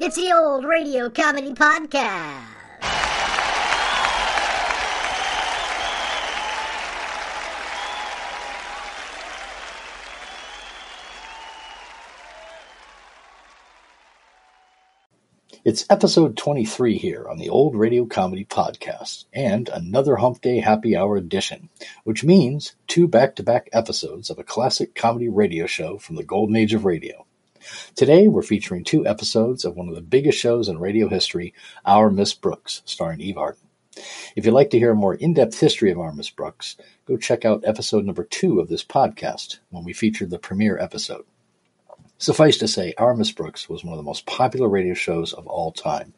It's 0.00 0.16
the 0.16 0.32
old 0.34 0.64
radio 0.64 1.08
comedy 1.10 1.52
podcast. 1.52 2.55
It's 15.66 15.84
episode 15.90 16.36
23 16.36 16.96
here 16.96 17.26
on 17.28 17.38
the 17.38 17.48
Old 17.48 17.74
Radio 17.74 18.06
Comedy 18.06 18.44
Podcast, 18.44 19.24
and 19.32 19.68
another 19.68 20.14
Hump 20.14 20.40
Day 20.40 20.60
Happy 20.60 20.96
Hour 20.96 21.16
edition, 21.16 21.70
which 22.04 22.22
means 22.22 22.76
two 22.86 23.08
back 23.08 23.34
to 23.34 23.42
back 23.42 23.68
episodes 23.72 24.30
of 24.30 24.38
a 24.38 24.44
classic 24.44 24.94
comedy 24.94 25.28
radio 25.28 25.66
show 25.66 25.98
from 25.98 26.14
the 26.14 26.22
golden 26.22 26.54
age 26.54 26.72
of 26.72 26.84
radio. 26.84 27.26
Today, 27.96 28.28
we're 28.28 28.42
featuring 28.42 28.84
two 28.84 29.04
episodes 29.08 29.64
of 29.64 29.74
one 29.74 29.88
of 29.88 29.96
the 29.96 30.02
biggest 30.02 30.38
shows 30.38 30.68
in 30.68 30.78
radio 30.78 31.08
history, 31.08 31.52
Our 31.84 32.12
Miss 32.12 32.32
Brooks, 32.32 32.82
starring 32.84 33.20
Eve 33.20 33.36
Arden. 33.36 33.66
If 34.36 34.46
you'd 34.46 34.54
like 34.54 34.70
to 34.70 34.78
hear 34.78 34.92
a 34.92 34.94
more 34.94 35.16
in 35.16 35.34
depth 35.34 35.58
history 35.58 35.90
of 35.90 35.98
Our 35.98 36.12
Miss 36.12 36.30
Brooks, 36.30 36.76
go 37.06 37.16
check 37.16 37.44
out 37.44 37.64
episode 37.66 38.04
number 38.04 38.22
two 38.22 38.60
of 38.60 38.68
this 38.68 38.84
podcast 38.84 39.58
when 39.70 39.82
we 39.82 39.92
featured 39.92 40.30
the 40.30 40.38
premiere 40.38 40.78
episode. 40.78 41.24
Suffice 42.18 42.56
to 42.58 42.68
say, 42.68 42.94
Miss 43.16 43.30
Brooks 43.30 43.68
was 43.68 43.84
one 43.84 43.92
of 43.92 43.98
the 43.98 44.02
most 44.02 44.24
popular 44.24 44.68
radio 44.68 44.94
shows 44.94 45.34
of 45.34 45.46
all 45.46 45.70
time, 45.70 46.14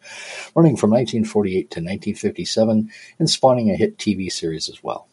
running 0.55 0.77
from 0.77 0.91
1948 0.91 1.71
to 1.71 1.81
1957 1.81 2.91
and 3.19 3.31
spawning 3.31 3.71
a 3.71 3.77
hit 3.77 3.99
TV 3.99 4.31
series 4.31 4.69
as 4.69 4.83
well. 4.83 5.09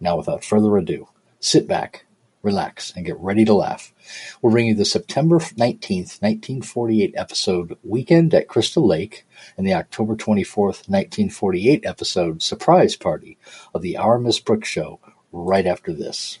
Now, 0.00 0.16
without 0.16 0.42
further 0.42 0.76
ado, 0.76 1.08
sit 1.38 1.68
back, 1.68 2.04
relax, 2.42 2.92
and 2.96 3.06
get 3.06 3.18
ready 3.18 3.44
to 3.44 3.54
laugh. 3.54 3.92
We'll 4.42 4.52
bring 4.52 4.66
you 4.66 4.74
the 4.74 4.84
September 4.84 5.38
19th, 5.38 6.20
1948 6.20 7.14
episode 7.16 7.78
Weekend 7.84 8.34
at 8.34 8.48
Crystal 8.48 8.84
Lake 8.84 9.24
and 9.56 9.64
the 9.64 9.74
October 9.74 10.16
24th, 10.16 10.88
1948 10.88 11.86
episode 11.86 12.42
Surprise 12.42 12.96
Party 12.96 13.38
of 13.72 13.82
the 13.82 13.96
Miss 14.20 14.40
Brooks 14.40 14.68
Show 14.68 14.98
right 15.30 15.66
after 15.66 15.92
this. 15.92 16.40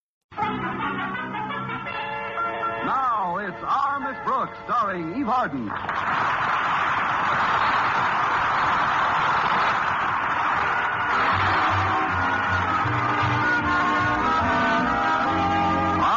Starring 4.91 5.19
Eve 5.19 5.29
Arden. 5.29 5.71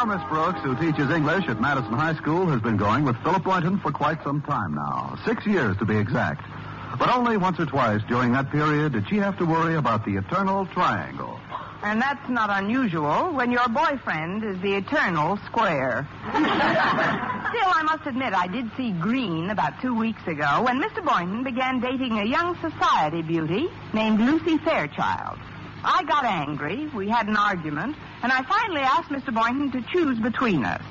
Miss 0.07 0.23
Brooks, 0.29 0.61
who 0.61 0.77
teaches 0.77 1.11
English 1.11 1.49
at 1.49 1.61
Madison 1.61 1.95
High 1.95 2.15
School, 2.15 2.47
has 2.49 2.61
been 2.61 2.77
going 2.77 3.05
with 3.05 3.17
Philip 3.25 3.43
Boynton 3.43 3.81
for 3.81 3.91
quite 3.91 4.23
some 4.23 4.43
time 4.43 4.75
now. 4.75 5.19
Six 5.25 5.47
years 5.47 5.77
to 5.79 5.87
be 5.87 5.97
exact. 5.97 6.47
But 6.99 7.09
only 7.09 7.37
once 7.37 7.59
or 7.59 7.67
twice 7.67 8.03
during 8.07 8.33
that 8.33 8.53
period 8.53 8.93
did 8.93 9.09
she 9.09 9.17
have 9.17 9.39
to 9.39 9.47
worry 9.47 9.75
about 9.77 10.05
the 10.05 10.17
eternal 10.17 10.67
triangle. 10.67 11.41
And 11.85 12.01
that's 12.01 12.31
not 12.31 12.49
unusual 12.49 13.35
when 13.35 13.51
your 13.51 13.69
boyfriend 13.69 14.43
is 14.43 14.59
the 14.63 14.73
eternal 14.75 15.37
square. 15.45 16.09
Still, 16.31 16.41
I 16.41 17.83
must 17.85 18.07
admit 18.07 18.33
I 18.33 18.47
did 18.47 18.71
see 18.75 18.93
green 18.93 19.51
about 19.51 19.83
two 19.83 19.95
weeks 19.95 20.27
ago 20.27 20.63
when 20.63 20.81
Mr. 20.81 21.05
Boynton 21.05 21.45
began 21.45 21.81
dating 21.81 22.19
a 22.19 22.25
young 22.25 22.57
society 22.63 23.21
beauty 23.21 23.69
named 23.93 24.19
Lucy 24.19 24.57
Fairchild. 24.57 25.39
I 25.85 26.05
got 26.05 26.25
angry, 26.25 26.87
we 26.95 27.07
had 27.11 27.29
an 27.29 27.37
argument, 27.37 27.97
and 28.23 28.33
I 28.33 28.43
finally 28.45 28.81
asked 28.81 29.11
Mr. 29.11 29.35
Boynton 29.35 29.71
to 29.73 29.83
choose 29.93 30.19
between 30.19 30.65
us. 30.65 30.83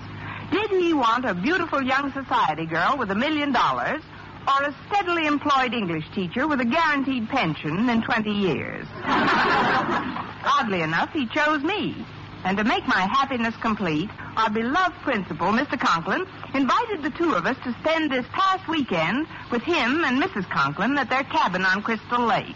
Did 0.51 0.69
he 0.69 0.93
want 0.93 1.25
a 1.25 1.33
beautiful 1.33 1.81
young 1.81 2.13
society 2.13 2.67
girl 2.67 2.97
with 2.99 3.09
a 3.09 3.15
million 3.15 3.51
dollars 3.51 4.03
or 4.47 4.63
a 4.63 4.75
steadily 4.87 5.25
employed 5.25 5.73
English 5.73 6.05
teacher 6.13 6.47
with 6.47 6.59
a 6.59 6.65
guaranteed 6.65 7.29
pension 7.29 7.89
in 7.89 8.01
20 8.01 8.29
years? 8.31 8.87
Oddly 9.05 10.81
enough, 10.81 11.11
he 11.13 11.27
chose 11.27 11.63
me. 11.63 12.05
And 12.43 12.57
to 12.57 12.63
make 12.63 12.85
my 12.87 13.07
happiness 13.07 13.55
complete, 13.61 14.09
our 14.35 14.49
beloved 14.49 14.95
principal, 15.03 15.47
Mr. 15.47 15.79
Conklin, 15.79 16.25
invited 16.53 17.01
the 17.01 17.11
two 17.11 17.33
of 17.33 17.45
us 17.45 17.55
to 17.63 17.73
spend 17.79 18.11
this 18.11 18.25
past 18.33 18.67
weekend 18.67 19.27
with 19.49 19.61
him 19.61 20.03
and 20.03 20.21
Mrs. 20.21 20.49
Conklin 20.49 20.97
at 20.97 21.09
their 21.09 21.23
cabin 21.23 21.63
on 21.63 21.81
Crystal 21.81 22.25
Lake. 22.25 22.55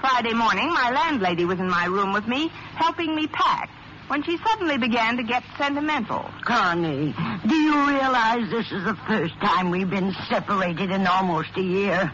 Friday 0.00 0.32
morning, 0.32 0.68
my 0.72 0.90
landlady 0.90 1.44
was 1.44 1.60
in 1.60 1.68
my 1.68 1.84
room 1.84 2.12
with 2.12 2.26
me, 2.26 2.48
helping 2.74 3.14
me 3.14 3.26
pack, 3.26 3.70
when 4.12 4.22
she 4.24 4.36
suddenly 4.46 4.76
began 4.76 5.16
to 5.16 5.22
get 5.22 5.42
sentimental. 5.56 6.22
Connie, 6.44 7.14
do 7.46 7.54
you 7.54 7.88
realize 7.88 8.50
this 8.50 8.70
is 8.70 8.84
the 8.84 8.94
first 9.08 9.32
time 9.40 9.70
we've 9.70 9.88
been 9.88 10.14
separated 10.28 10.90
in 10.90 11.06
almost 11.06 11.48
a 11.56 11.62
year? 11.62 12.12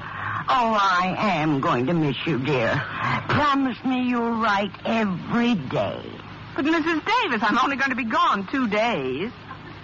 Oh, 0.48 0.78
I 0.80 1.16
am 1.18 1.60
going 1.60 1.86
to 1.86 1.94
miss 1.94 2.14
you, 2.24 2.38
dear. 2.38 2.80
Promise 3.28 3.82
me 3.84 4.02
you'll 4.02 4.40
write 4.40 4.70
every 4.84 5.56
day. 5.56 6.00
But, 6.54 6.66
Mrs. 6.66 7.02
Davis, 7.04 7.42
I'm 7.42 7.58
only 7.58 7.74
going 7.74 7.90
to 7.90 7.96
be 7.96 8.04
gone 8.04 8.46
two 8.46 8.68
days. 8.68 9.32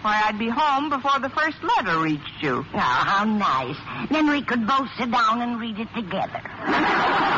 Why, 0.03 0.23
I'd 0.27 0.39
be 0.39 0.49
home 0.49 0.91
before 0.91 1.19
the 1.19 1.31
first 1.31 1.57
letter 1.65 1.99
reached 1.99 2.43
you. 2.43 2.65
Oh, 2.75 2.79
how 2.79 3.25
nice. 3.25 4.09
Then 4.09 4.31
we 4.31 4.41
could 4.41 4.69
both 4.69 4.87
sit 4.97 5.11
down 5.11 5.43
and 5.43 5.59
read 5.59 5.81
it 5.81 5.89
together. 5.93 6.43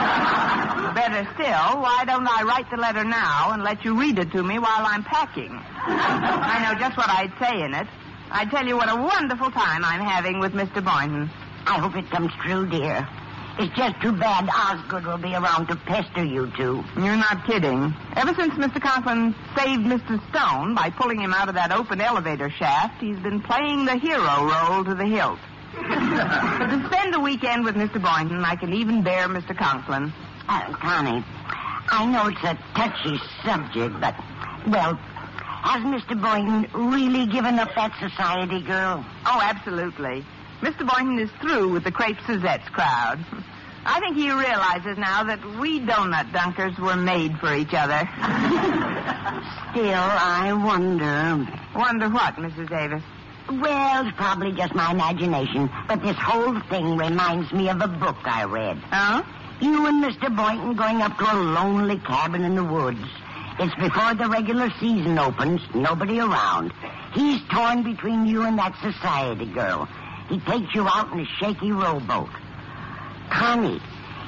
Better 0.95 1.29
still, 1.35 1.81
why 1.83 2.05
don't 2.07 2.27
I 2.27 2.43
write 2.43 2.71
the 2.71 2.77
letter 2.77 3.05
now 3.05 3.53
and 3.53 3.63
let 3.63 3.85
you 3.85 3.99
read 3.99 4.19
it 4.19 4.31
to 4.33 4.43
me 4.43 4.59
while 4.59 4.87
I'm 4.87 5.05
packing? 5.05 5.51
I 5.87 6.63
know 6.63 6.79
just 6.79 6.97
what 6.97 7.09
I'd 7.09 7.33
say 7.41 7.63
in 7.63 7.75
it. 7.75 7.87
I'd 8.31 8.51
tell 8.51 8.67
you 8.67 8.77
what 8.77 8.91
a 8.91 8.97
wonderful 8.97 9.51
time 9.51 9.85
I'm 9.85 10.01
having 10.01 10.39
with 10.41 10.53
Mr. 10.53 10.85
Boynton. 10.85 11.31
I 11.67 11.79
hope 11.79 11.97
it 11.97 12.11
comes 12.11 12.33
true, 12.45 12.67
dear. 12.69 13.07
It's 13.59 13.75
just 13.75 14.01
too 14.03 14.13
bad 14.13 14.49
Osgood 14.51 15.07
will 15.07 15.17
be 15.17 15.35
around 15.35 15.69
to 15.69 15.77
pester 15.77 16.23
you 16.23 16.53
two. 16.59 16.85
You're 16.97 17.17
not 17.17 17.47
kidding. 17.47 17.95
Ever 18.15 18.35
since 18.35 18.53
Mr. 18.55 18.83
Conklin 18.83 19.35
saved 19.57 19.83
Mr. 19.83 20.21
Stone 20.29 20.75
by 20.75 20.91
pulling 20.91 21.21
him 21.21 21.33
out 21.33 21.49
of 21.49 21.55
that 21.55 21.73
open 21.73 22.03
elevator 22.03 22.51
shaft, 22.51 23.01
he's 23.01 23.19
been 23.21 23.41
playing 23.41 23.87
the 23.87 23.97
hero 23.97 24.45
role 24.45 24.85
to 24.85 24.95
the 24.95 25.07
hilt. 25.07 25.39
but 25.75 26.67
to 26.69 26.87
spend 26.93 27.15
a 27.15 27.21
weekend 27.21 27.65
with 27.65 27.77
Mr. 27.77 28.03
Boynton, 28.03 28.45
I 28.45 28.57
can 28.57 28.75
even 28.75 29.03
bear 29.03 29.27
Mr. 29.27 29.57
Conklin. 29.57 30.13
Uh, 30.49 30.73
Connie, 30.75 31.25
I 31.89 32.07
know 32.07 32.27
it's 32.29 32.43
a 32.45 32.59
touchy 32.75 33.19
subject, 33.45 34.01
but, 34.01 34.15
well, 34.69 34.95
has 34.95 35.83
Mr. 35.83 36.21
Boynton 36.21 36.91
really 36.91 37.27
given 37.27 37.59
up 37.59 37.75
that 37.75 37.93
society 37.99 38.63
girl? 38.63 39.05
Oh, 39.27 39.41
absolutely. 39.43 40.25
Mr. 40.61 40.87
Boynton 40.89 41.19
is 41.19 41.31
through 41.41 41.73
with 41.73 41.85
the 41.85 41.93
Crepe 41.93 42.19
Suzette's 42.27 42.69
crowd. 42.71 43.25
I 43.89 44.01
think 44.01 44.17
he 44.17 44.31
realizes 44.31 44.99
now 44.99 45.23
that 45.25 45.45
we 45.61 45.79
donut 45.81 46.33
dunkers 46.33 46.77
were 46.79 46.97
made 46.97 47.39
for 47.39 47.55
each 47.55 47.73
other. 47.73 48.03
Still, 49.71 49.95
I 49.95 50.53
wonder. 50.53 51.47
Wonder 51.77 52.09
what, 52.09 52.35
Mrs. 52.35 52.69
Davis? 52.69 53.03
Well, 53.49 54.07
it's 54.07 54.17
probably 54.17 54.53
just 54.53 54.75
my 54.75 54.91
imagination, 54.91 55.71
but 55.87 56.03
this 56.03 56.17
whole 56.17 56.61
thing 56.69 56.97
reminds 56.97 57.53
me 57.53 57.69
of 57.69 57.81
a 57.81 57.87
book 57.87 58.17
I 58.25 58.43
read. 58.45 58.83
Oh? 58.91 59.23
You 59.61 59.87
and 59.87 60.05
Mr. 60.05 60.35
Boynton 60.35 60.77
going 60.77 61.01
up 61.01 61.17
to 61.19 61.33
a 61.33 61.35
lonely 61.35 61.99
cabin 61.99 62.45
in 62.45 62.55
the 62.57 62.65
woods. 62.65 63.01
It's 63.59 63.75
before 63.77 64.15
the 64.15 64.29
regular 64.29 64.69
season 64.81 65.19
opens, 65.19 65.63
nobody 65.75 66.21
around. 66.21 66.73
He's 67.15 67.41
torn 67.51 67.83
between 67.83 68.27
you 68.27 68.43
and 68.43 68.59
that 68.59 68.75
society 68.83 69.47
girl. 69.47 69.89
He 70.29 70.41
takes 70.41 70.75
you 70.75 70.87
out 70.87 71.11
in 71.13 71.21
a 71.21 71.27
shaky 71.41 71.73
rowboat. 71.73 72.29
Connie, 73.31 73.81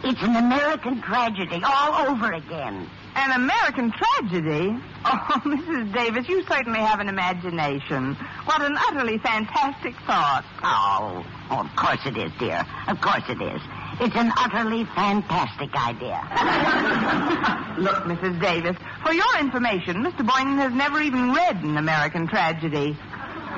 it's 0.03 0.23
an 0.23 0.37
American 0.37 1.03
tragedy 1.03 1.61
all 1.63 2.09
over 2.09 2.33
again. 2.33 2.89
An 3.17 3.33
American 3.33 3.93
tragedy? 3.93 4.79
Oh, 5.05 5.43
Mrs. 5.45 5.93
Davis, 5.93 6.29
you 6.29 6.45
certainly 6.47 6.79
have 6.79 7.01
an 7.01 7.09
imagination. 7.09 8.15
What 8.45 8.63
an 8.63 8.79
utterly 8.89 9.19
fantastic 9.19 9.95
thought. 10.07 10.45
Oh, 10.63 11.25
oh, 11.51 11.61
of 11.67 11.77
course 11.77 12.01
it 12.07 12.17
is, 12.17 12.33
dear. 12.39 12.65
Of 12.87 13.01
course 13.01 13.25
it 13.29 13.43
is. 13.43 13.61
It's 14.01 14.15
an 14.15 14.31
utterly 14.39 14.85
fantastic 14.95 15.75
idea. 15.75 16.23
Look, 17.79 18.05
Mrs. 18.05 18.41
Davis, 18.41 18.77
for 19.03 19.13
your 19.13 19.39
information, 19.41 20.05
Mr. 20.05 20.25
Boynton 20.27 20.59
has 20.59 20.73
never 20.73 21.01
even 21.01 21.33
read 21.33 21.57
an 21.65 21.77
American 21.77 22.29
tragedy. 22.29 22.97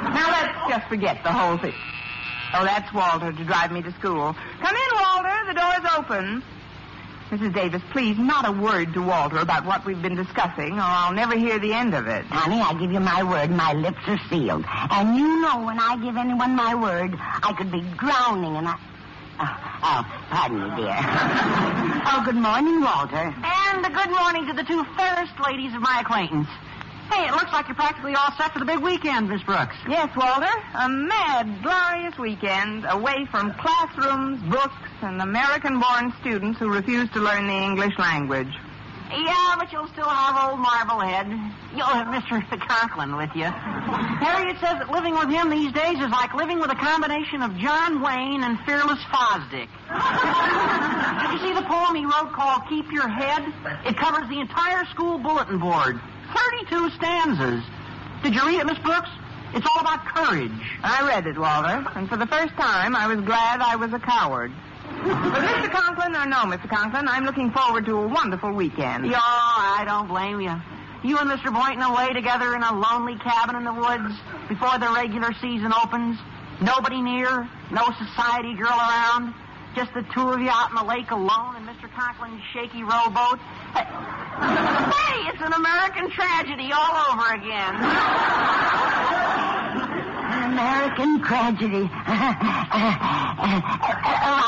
Now 0.03 0.31
let's 0.31 0.59
just 0.69 0.89
forget 0.89 1.23
the 1.23 1.33
whole 1.33 1.59
thing. 1.59 1.75
Oh, 2.55 2.65
that's 2.65 2.93
Walter 2.95 3.33
to 3.33 3.45
drive 3.45 3.71
me 3.71 3.83
to 3.83 3.93
school. 3.93 4.35
Come 4.61 4.77
in, 4.77 4.99
Walter. 4.99 5.45
The 5.47 5.55
door's 5.55 5.93
open. 5.99 6.43
Mrs. 7.31 7.55
Davis, 7.55 7.83
please, 7.93 8.19
not 8.19 8.49
a 8.49 8.51
word 8.51 8.93
to 8.95 9.03
Walter 9.03 9.39
about 9.39 9.65
what 9.65 9.85
we've 9.87 10.03
been 10.03 10.17
discussing, 10.17 10.73
or 10.73 10.83
I'll 10.83 11.13
never 11.13 11.37
hear 11.37 11.61
the 11.61 11.73
end 11.73 11.95
of 11.95 12.09
it. 12.09 12.25
Honey, 12.25 12.61
I 12.61 12.73
give 12.75 12.91
you 12.91 12.99
my 12.99 13.23
word, 13.23 13.51
my 13.51 13.73
lips 13.75 14.01
are 14.09 14.19
sealed. 14.29 14.65
And 14.67 15.15
you 15.17 15.41
know 15.41 15.65
when 15.65 15.79
I 15.79 15.97
give 16.03 16.17
anyone 16.17 16.57
my 16.57 16.75
word, 16.75 17.15
I 17.17 17.55
could 17.57 17.71
be 17.71 17.83
drowning 17.99 18.57
and 18.57 18.67
I... 18.67 18.77
Oh, 19.39 19.45
uh, 19.45 19.70
oh 19.83 20.03
pardon 20.31 20.63
me, 20.63 20.69
dear. 20.77 20.97
oh, 22.07 22.23
good 22.25 22.37
morning, 22.37 22.81
Walter. 22.81 23.35
And 23.45 23.87
a 23.87 23.91
good 23.91 24.11
morning 24.11 24.47
to 24.47 24.53
the 24.53 24.65
two 24.65 24.85
fairest 24.97 25.33
ladies 25.47 25.75
of 25.75 25.81
my 25.81 26.01
acquaintance. 26.01 26.49
Hey, 27.11 27.27
it 27.27 27.33
looks 27.33 27.53
like 27.53 27.67
you're 27.67 27.75
practically 27.75 28.15
all 28.15 28.31
set 28.39 28.53
for 28.53 28.61
the 28.61 28.65
big 28.65 28.79
weekend, 28.79 29.29
Miss 29.29 29.43
Brooks. 29.43 29.75
Yes, 29.89 30.15
Walter. 30.17 30.53
A 30.75 30.89
mad, 30.89 31.61
glorious 31.63 32.17
weekend 32.19 32.87
away 32.89 33.27
from 33.33 33.53
classrooms, 33.55 34.41
books, 34.49 34.89
and 35.03 35.21
American-born 35.21 36.15
students 36.21 36.61
who 36.61 36.73
refuse 36.73 37.11
to 37.11 37.19
learn 37.19 37.49
the 37.49 37.53
English 37.53 37.99
language. 37.99 38.55
Yeah, 39.11 39.57
but 39.59 39.73
you'll 39.73 39.89
still 39.89 40.09
have 40.09 40.51
old 40.51 40.61
Marblehead. 40.61 41.27
You'll 41.75 41.91
have 41.91 42.07
Mr. 42.07 42.39
Conklin 42.67 43.17
with 43.17 43.31
you. 43.35 43.45
Harriet 43.45 44.57
says 44.63 44.79
that 44.79 44.91
living 44.91 45.15
with 45.15 45.29
him 45.29 45.51
these 45.51 45.73
days 45.73 45.99
is 45.99 46.11
like 46.11 46.33
living 46.35 46.61
with 46.61 46.71
a 46.71 46.79
combination 46.79 47.43
of 47.43 47.57
John 47.59 48.03
Wayne 48.03 48.45
and 48.45 48.59
Fearless 48.63 49.03
Fosdick. 49.11 49.67
Did 49.67 51.31
you 51.35 51.39
see 51.43 51.55
the 51.55 51.67
poem 51.67 51.95
he 51.99 52.07
wrote 52.07 52.31
called 52.33 52.63
Keep 52.69 52.93
Your 52.93 53.09
Head? 53.09 53.43
It 53.85 53.97
covers 53.99 54.29
the 54.29 54.39
entire 54.39 54.85
school 54.87 55.19
bulletin 55.19 55.59
board. 55.59 56.01
32 56.71 56.91
stanzas. 56.97 57.65
Did 58.23 58.35
you 58.35 58.47
read 58.47 58.61
it, 58.61 58.67
Miss 58.67 58.79
Brooks? 58.79 59.11
It's 59.55 59.67
all 59.67 59.81
about 59.81 60.07
courage. 60.07 60.53
I 60.85 61.03
read 61.09 61.27
it, 61.27 61.37
Walter, 61.37 61.83
and 61.97 62.09
for 62.09 62.17
the 62.17 62.27
first 62.27 62.55
time 62.55 62.95
I 62.95 63.09
was 63.09 63.19
glad 63.27 63.61
I 63.61 63.75
was 63.75 63.93
a 63.93 63.99
coward. 63.99 64.53
But 65.03 65.43
Mr. 65.43 65.71
Conklin, 65.71 66.15
or 66.15 66.27
no, 66.27 66.45
Mr. 66.45 66.69
Conklin, 66.69 67.09
I'm 67.09 67.25
looking 67.25 67.51
forward 67.51 67.87
to 67.87 67.97
a 67.97 68.07
wonderful 68.09 68.53
weekend. 68.53 69.07
Yeah, 69.07 69.21
I 69.23 69.85
don't 69.87 70.09
blame 70.09 70.41
you. 70.41 70.55
You 71.03 71.17
and 71.19 71.31
Mr. 71.31 71.53
Boynton 71.53 71.83
away 71.83 72.13
together 72.13 72.55
in 72.55 72.63
a 72.63 72.75
lonely 72.75 73.17
cabin 73.17 73.57
in 73.57 73.65
the 73.65 73.73
woods 73.73 74.15
before 74.49 74.79
the 74.79 74.91
regular 74.93 75.33
season 75.41 75.73
opens. 75.73 76.19
Nobody 76.61 77.01
near, 77.01 77.49
no 77.71 77.89
society 77.97 78.55
girl 78.55 78.77
around. 78.77 79.33
Just 79.75 79.95
the 79.95 80.03
two 80.13 80.29
of 80.29 80.41
you 80.41 80.51
out 80.51 80.69
in 80.69 80.77
the 80.77 80.85
lake 80.85 81.11
alone 81.11 81.57
in 81.57 81.65
Mr. 81.65 81.89
Conklin's 81.97 82.43
shaky 82.53 82.83
rowboat. 82.83 83.39
Hey, 84.41 85.29
it's 85.29 85.43
an 85.43 85.53
American 85.53 86.11
tragedy 86.13 86.73
all 86.73 87.13
over 87.13 87.35
again. 87.35 87.75
American 90.51 91.23
tragedy. 91.23 91.87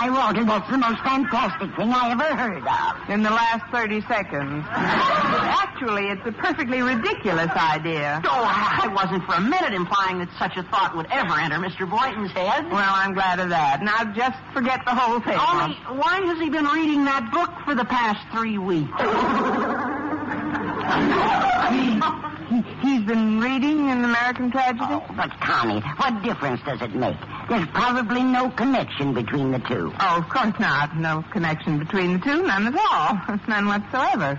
Why, 0.03 0.11
Walter, 0.11 0.45
that's 0.45 0.69
the 0.69 0.79
most 0.79 1.01
fantastic 1.03 1.71
thing 1.77 1.93
I 1.93 2.11
ever 2.11 2.35
heard 2.35 2.67
of. 2.67 3.09
In 3.09 3.23
the 3.23 3.31
last 3.31 3.71
30 3.71 4.01
seconds. 4.03 4.67
Actually, 4.69 6.09
it's 6.09 6.27
a 6.27 6.33
perfectly 6.33 6.83
ridiculous 6.83 7.51
idea. 7.55 8.21
Oh, 8.25 8.43
I 8.45 8.89
wasn't 8.93 9.25
for 9.25 9.35
a 9.35 9.41
minute 9.41 9.73
implying 9.75 10.19
that 10.19 10.29
such 10.39 10.57
a 10.57 10.65
thought 10.65 10.97
would 10.97 11.07
ever 11.07 11.39
enter 11.39 11.59
Mr. 11.59 11.89
Boynton's 11.89 12.33
head. 12.33 12.67
Well, 12.67 12.93
I'm 12.95 13.15
glad 13.15 13.39
of 13.39 13.49
that. 13.51 13.83
Now, 13.83 14.03
just 14.13 14.39
forget 14.53 14.85
the 14.85 14.95
whole 14.95 15.21
thing. 15.21 15.39
Only, 15.39 15.77
why 16.01 16.21
has 16.27 16.39
he 16.41 16.51
been 16.51 16.67
reading 16.67 17.05
that 17.05 17.31
book 17.31 17.51
for 17.65 17.77
the 17.77 17.85
past 17.85 18.27
three 18.35 18.59
weeks? 18.59 18.91
He's 22.83 23.03
been 23.05 23.41
reading 23.41 23.91
an 23.91 24.05
American 24.05 24.51
tragedy? 24.51 24.85
Oh, 24.91 25.05
but 25.17 25.31
Connie, 25.41 25.81
what 25.97 26.23
difference 26.23 26.61
does 26.67 26.83
it 26.83 26.95
make? 26.95 27.17
There's 27.49 27.67
probably 27.69 28.23
no 28.23 28.51
connection 28.51 29.15
between 29.15 29.53
the 29.53 29.59
two. 29.61 29.93
Oh, 29.99 30.19
of 30.19 30.29
course 30.29 30.53
not. 30.61 30.97
No 30.97 31.25
connection 31.33 31.79
between 31.79 32.15
the 32.15 32.19
two. 32.19 32.43
None 32.43 32.67
at 32.67 32.75
all. 32.75 33.39
None 33.49 33.67
whatsoever. 33.67 34.39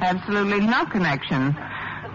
Absolutely 0.00 0.60
no 0.66 0.86
connection. 0.86 1.54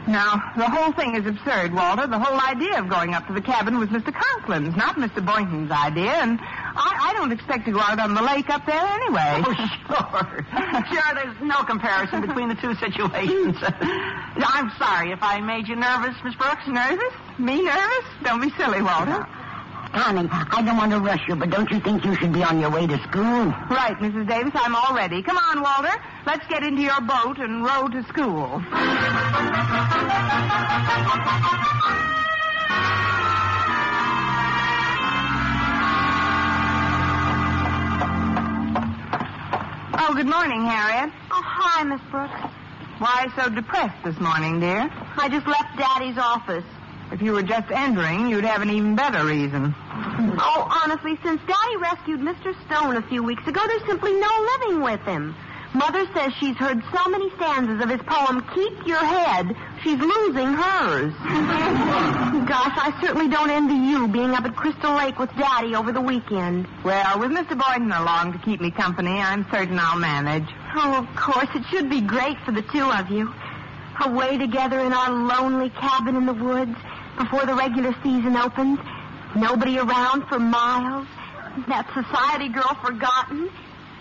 Now, 0.08 0.52
the 0.56 0.70
whole 0.70 0.92
thing 0.94 1.16
is 1.16 1.26
absurd, 1.26 1.74
Walter. 1.74 2.08
The 2.08 2.20
whole 2.20 2.40
idea 2.40 2.80
of 2.80 2.90
going 2.90 3.14
up 3.14 3.28
to 3.28 3.34
the 3.34 3.42
cabin 3.42 3.78
was 3.80 3.90
Mr. 3.90 4.14
Conklin's, 4.14 4.76
not 4.76 4.96
Mr. 4.98 5.24
Boynton's 5.26 5.72
idea, 5.72 6.12
and 6.14 6.40
I, 6.76 7.10
I 7.10 7.14
don't 7.14 7.32
expect 7.32 7.66
to 7.66 7.72
go 7.72 7.80
out 7.80 8.00
on 8.00 8.14
the 8.14 8.22
lake 8.22 8.50
up 8.50 8.66
there 8.66 8.86
anyway. 8.86 9.44
Oh, 9.48 9.54
sure. 9.88 10.46
sure, 10.92 11.14
there's 11.16 11.38
no 11.42 11.64
comparison 11.64 12.22
between 12.22 12.50
the 12.50 12.56
two 12.56 12.76
situations. 12.76 13.58
I'm 13.72 14.72
sorry 14.78 15.12
if 15.12 15.20
I 15.22 15.40
made 15.42 15.68
you 15.68 15.76
nervous, 15.76 16.16
Miss 16.24 16.36
Brooks. 16.36 16.68
Nervous? 16.68 17.14
Me 17.40 17.62
nervous? 17.64 18.06
Don't 18.24 18.42
be 18.42 18.50
silly, 18.58 18.82
Walter. 18.82 19.26
Connie, 19.94 20.28
I 20.32 20.62
don't 20.66 20.76
want 20.76 20.92
to 20.92 21.00
rush 21.00 21.22
you, 21.30 21.36
but 21.36 21.50
don't 21.50 21.72
you 21.72 21.80
think 21.80 22.04
you 22.04 22.16
should 22.16 22.34
be 22.34 22.44
on 22.44 22.60
your 22.60 22.70
way 22.70 22.86
to 22.86 22.98
school? 23.04 23.46
Right, 23.72 23.96
Mrs. 24.02 24.28
Davis, 24.28 24.52
I'm 24.54 24.76
all 24.76 24.94
ready. 24.94 25.24
Come 25.24 25.38
on, 25.38 25.62
Walter. 25.62 25.96
Let's 26.26 26.46
get 26.48 26.64
into 26.64 26.82
your 26.82 27.00
boat 27.02 27.38
and 27.38 27.64
row 27.64 27.88
to 27.88 28.04
school. 28.10 28.62
Oh, 40.08 40.14
good 40.14 40.28
morning, 40.28 40.64
Harriet. 40.68 41.12
Oh, 41.32 41.42
hi, 41.44 41.82
Miss 41.82 42.00
Brooks. 42.12 42.40
Why 43.00 43.26
so 43.36 43.50
depressed 43.50 44.04
this 44.04 44.20
morning, 44.20 44.60
dear? 44.60 44.88
I 45.18 45.28
just 45.30 45.48
left 45.48 45.76
Daddy's 45.80 46.20
office. 46.20 46.64
If 47.12 47.24
you 47.24 47.32
were 47.32 47.42
just 47.42 47.72
entering, 47.72 48.28
you'd 48.30 48.44
have 48.46 48.62
an 48.62 48.70
even 48.70 48.96
better 48.96 49.26
reason. 49.26 49.74
Oh, 50.38 50.80
honestly, 50.84 51.18
since 51.24 51.42
Daddy 51.48 51.78
rescued 51.78 52.20
Mr. 52.20 52.54
Stone 52.68 52.98
a 52.98 53.02
few 53.02 53.24
weeks 53.24 53.48
ago, 53.48 53.60
there's 53.66 53.84
simply 53.88 54.14
no 54.14 54.48
living 54.60 54.82
with 54.84 55.02
him. 55.02 55.34
Mother 55.76 56.08
says 56.16 56.32
she's 56.40 56.56
heard 56.56 56.82
so 56.94 57.10
many 57.10 57.30
stanzas 57.36 57.84
of 57.84 57.90
his 57.90 58.00
poem, 58.08 58.42
Keep 58.56 58.88
Your 58.88 59.04
Head, 59.04 59.54
she's 59.84 60.00
losing 60.00 60.54
hers. 60.54 61.14
Gosh, 62.48 62.78
I 62.80 62.98
certainly 63.02 63.28
don't 63.28 63.50
envy 63.50 63.76
you 63.76 64.08
being 64.08 64.32
up 64.32 64.46
at 64.46 64.56
Crystal 64.56 64.94
Lake 64.96 65.20
with 65.20 65.30
Daddy 65.36 65.76
over 65.76 65.92
the 65.92 66.00
weekend. 66.00 66.66
Well, 66.86 67.20
with 67.20 67.32
Mr. 67.32 67.60
Boynton 67.60 67.92
along 67.92 68.32
to 68.34 68.40
keep 68.40 68.62
me 68.62 68.72
company, 68.72 69.20
I'm 69.20 69.46
certain 69.52 69.78
I'll 69.78 70.00
manage. 70.00 70.48
Oh, 70.76 70.96
of 70.96 71.14
course, 71.18 71.50
it 71.54 71.66
should 71.70 71.90
be 71.90 72.00
great 72.00 72.38
for 72.46 72.54
the 72.54 72.62
two 72.62 72.90
of 72.92 73.10
you. 73.10 73.34
Away 74.06 74.38
together 74.38 74.80
in 74.80 74.94
our 74.94 75.12
lonely 75.12 75.72
cabin 75.72 76.16
in 76.16 76.26
the 76.26 76.34
woods 76.34 76.76
before 77.18 77.46
the 77.46 77.54
regular 77.54 77.94
season 78.02 78.38
opens. 78.38 78.80
Nobody 79.36 79.78
around 79.78 80.28
for 80.28 80.40
miles. 80.40 81.08
That 81.68 81.88
society 81.94 82.48
girl 82.50 82.78
forgotten. 82.82 83.50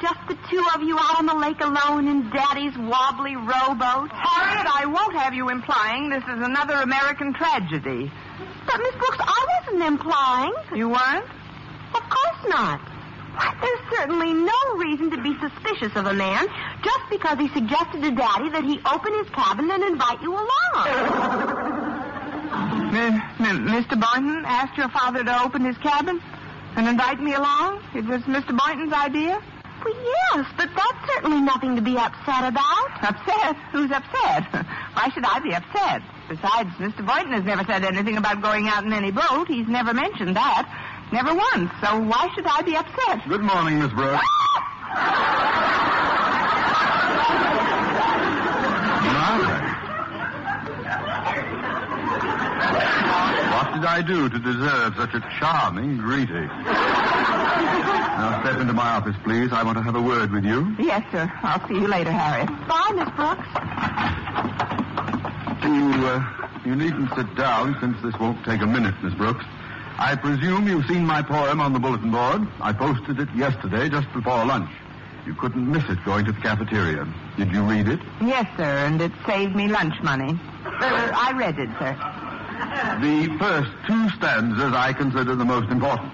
Just 0.04 0.20
the 0.28 0.37
two 0.50 0.62
of 0.75 0.82
you 0.82 0.99
out 1.00 1.16
on 1.18 1.25
the 1.25 1.34
lake 1.34 1.61
alone 1.62 2.06
in 2.08 2.28
Daddy's 2.28 2.76
wobbly 2.76 3.37
rowboat. 3.37 4.12
Harriet, 4.12 4.68
I 4.68 4.84
won't 4.84 5.14
have 5.16 5.32
you 5.32 5.49
implying 5.49 6.11
this 6.11 6.23
is 6.25 6.42
another 6.44 6.75
American 6.75 7.32
tragedy. 7.32 8.12
But, 8.66 8.76
Miss 8.84 8.92
Brooks, 9.00 9.16
I 9.20 9.46
wasn't 9.64 9.82
implying. 9.82 10.52
You 10.75 10.90
weren't? 10.90 11.25
Of 11.94 12.02
course 12.11 12.49
not. 12.49 12.80
There's 13.62 13.80
certainly 13.96 14.34
no 14.34 14.76
reason 14.76 15.11
to 15.11 15.23
be 15.23 15.32
suspicious 15.40 15.96
of 15.96 16.04
a 16.04 16.12
man 16.12 16.49
just 16.82 17.04
because 17.08 17.38
he 17.38 17.49
suggested 17.49 18.02
to 18.02 18.11
Daddy 18.11 18.50
that 18.50 18.62
he 18.62 18.80
open 18.84 19.14
his 19.25 19.30
cabin 19.30 19.70
and 19.70 19.82
invite 19.84 20.20
you 20.20 20.34
along. 20.34 20.84
M- 22.92 23.23
M- 23.40 23.66
Mr. 23.68 23.99
Boynton 23.99 24.44
asked 24.44 24.76
your 24.76 24.90
father 24.90 25.25
to 25.25 25.42
open 25.42 25.64
his 25.64 25.78
cabin 25.78 26.20
and 26.76 26.87
invite 26.88 27.20
me 27.20 27.32
along? 27.32 27.80
It 27.94 28.04
was 28.04 28.20
Mr. 28.28 28.52
Boynton's 28.54 28.92
idea? 28.92 29.40
Well, 29.84 29.94
yes, 29.94 30.46
but 30.56 30.68
that's 30.74 31.12
certainly 31.14 31.40
nothing 31.40 31.76
to 31.76 31.82
be 31.82 31.96
upset 31.96 32.44
about. 32.48 32.90
Upset? 33.04 33.56
Who's 33.72 33.90
upset? 33.90 34.44
Why 34.94 35.10
should 35.12 35.24
I 35.26 35.40
be 35.40 35.52
upset? 35.54 36.02
Besides, 36.28 36.70
Mr. 36.78 37.04
Boynton 37.06 37.32
has 37.34 37.44
never 37.44 37.64
said 37.64 37.84
anything 37.84 38.16
about 38.16 38.40
going 38.40 38.66
out 38.68 38.84
in 38.84 38.92
any 38.92 39.10
boat. 39.10 39.46
He's 39.46 39.68
never 39.68 39.92
mentioned 39.92 40.36
that. 40.36 40.66
Never 41.12 41.34
once. 41.34 41.70
So 41.82 42.00
why 42.00 42.30
should 42.34 42.46
I 42.46 42.62
be 42.62 42.76
upset? 42.76 43.28
Good 43.28 43.42
morning, 43.42 43.78
Miss 43.78 43.92
Brooks. 43.92 44.24
My. 44.94 45.04
What 53.54 53.63
did 53.75 53.85
I 53.85 54.02
do 54.02 54.28
to 54.28 54.38
deserve 54.38 54.95
such 54.97 55.14
a 55.14 55.21
charming 55.38 55.99
greeting? 55.99 56.47
now 56.47 58.40
step 58.43 58.61
into 58.61 58.73
my 58.73 58.90
office, 58.90 59.16
please. 59.25 59.52
I 59.52 59.62
want 59.62 59.76
to 59.78 59.83
have 59.83 59.97
a 59.97 60.02
word 60.02 60.31
with 60.31 60.45
you. 60.45 60.75
Yes, 60.78 61.02
sir. 61.11 61.31
I'll 61.43 61.66
see 61.69 61.75
you 61.75 61.88
later, 61.88 62.12
Harry. 62.12 62.47
Bye, 62.47 62.93
Miss 62.95 63.11
Brooks. 63.16 63.49
You, 65.64 66.07
uh, 66.07 66.23
you 66.64 66.76
needn't 66.76 67.11
sit 67.16 67.35
down 67.37 67.76
since 67.81 68.00
this 68.02 68.14
won't 68.21 68.45
take 68.45 68.61
a 68.61 68.66
minute, 68.66 68.95
Miss 69.02 69.14
Brooks. 69.14 69.45
I 69.99 70.16
presume 70.16 70.69
you've 70.69 70.87
seen 70.87 71.04
my 71.07 71.23
poem 71.23 71.61
on 71.61 71.73
the 71.73 71.78
bulletin 71.78 72.11
board. 72.11 72.47
I 72.61 72.73
posted 72.73 73.19
it 73.19 73.28
yesterday 73.35 73.88
just 73.88 74.12
before 74.12 74.45
lunch. 74.45 74.71
You 75.26 75.35
couldn't 75.35 75.71
miss 75.71 75.85
it 75.88 75.99
going 76.04 76.26
to 76.26 76.33
the 76.33 76.40
cafeteria. 76.40 77.07
Did 77.38 77.50
you 77.50 77.62
read 77.62 77.88
it? 77.88 78.00
Yes, 78.21 78.47
sir, 78.57 78.87
and 78.87 79.00
it 79.00 79.12
saved 79.26 79.57
me 79.57 79.69
lunch 79.69 79.95
money. 80.02 80.38
Uh, 80.64 81.11
I 81.14 81.33
read 81.37 81.59
it, 81.59 81.71
sir. 81.78 81.97
The 83.00 83.37
first 83.38 83.70
two 83.87 84.08
stanzas 84.11 84.73
I 84.73 84.92
consider 84.92 85.34
the 85.34 85.44
most 85.44 85.70
important. 85.70 86.12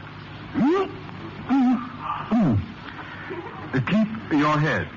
Keep 3.86 4.32
your 4.32 4.58
head 4.58 4.88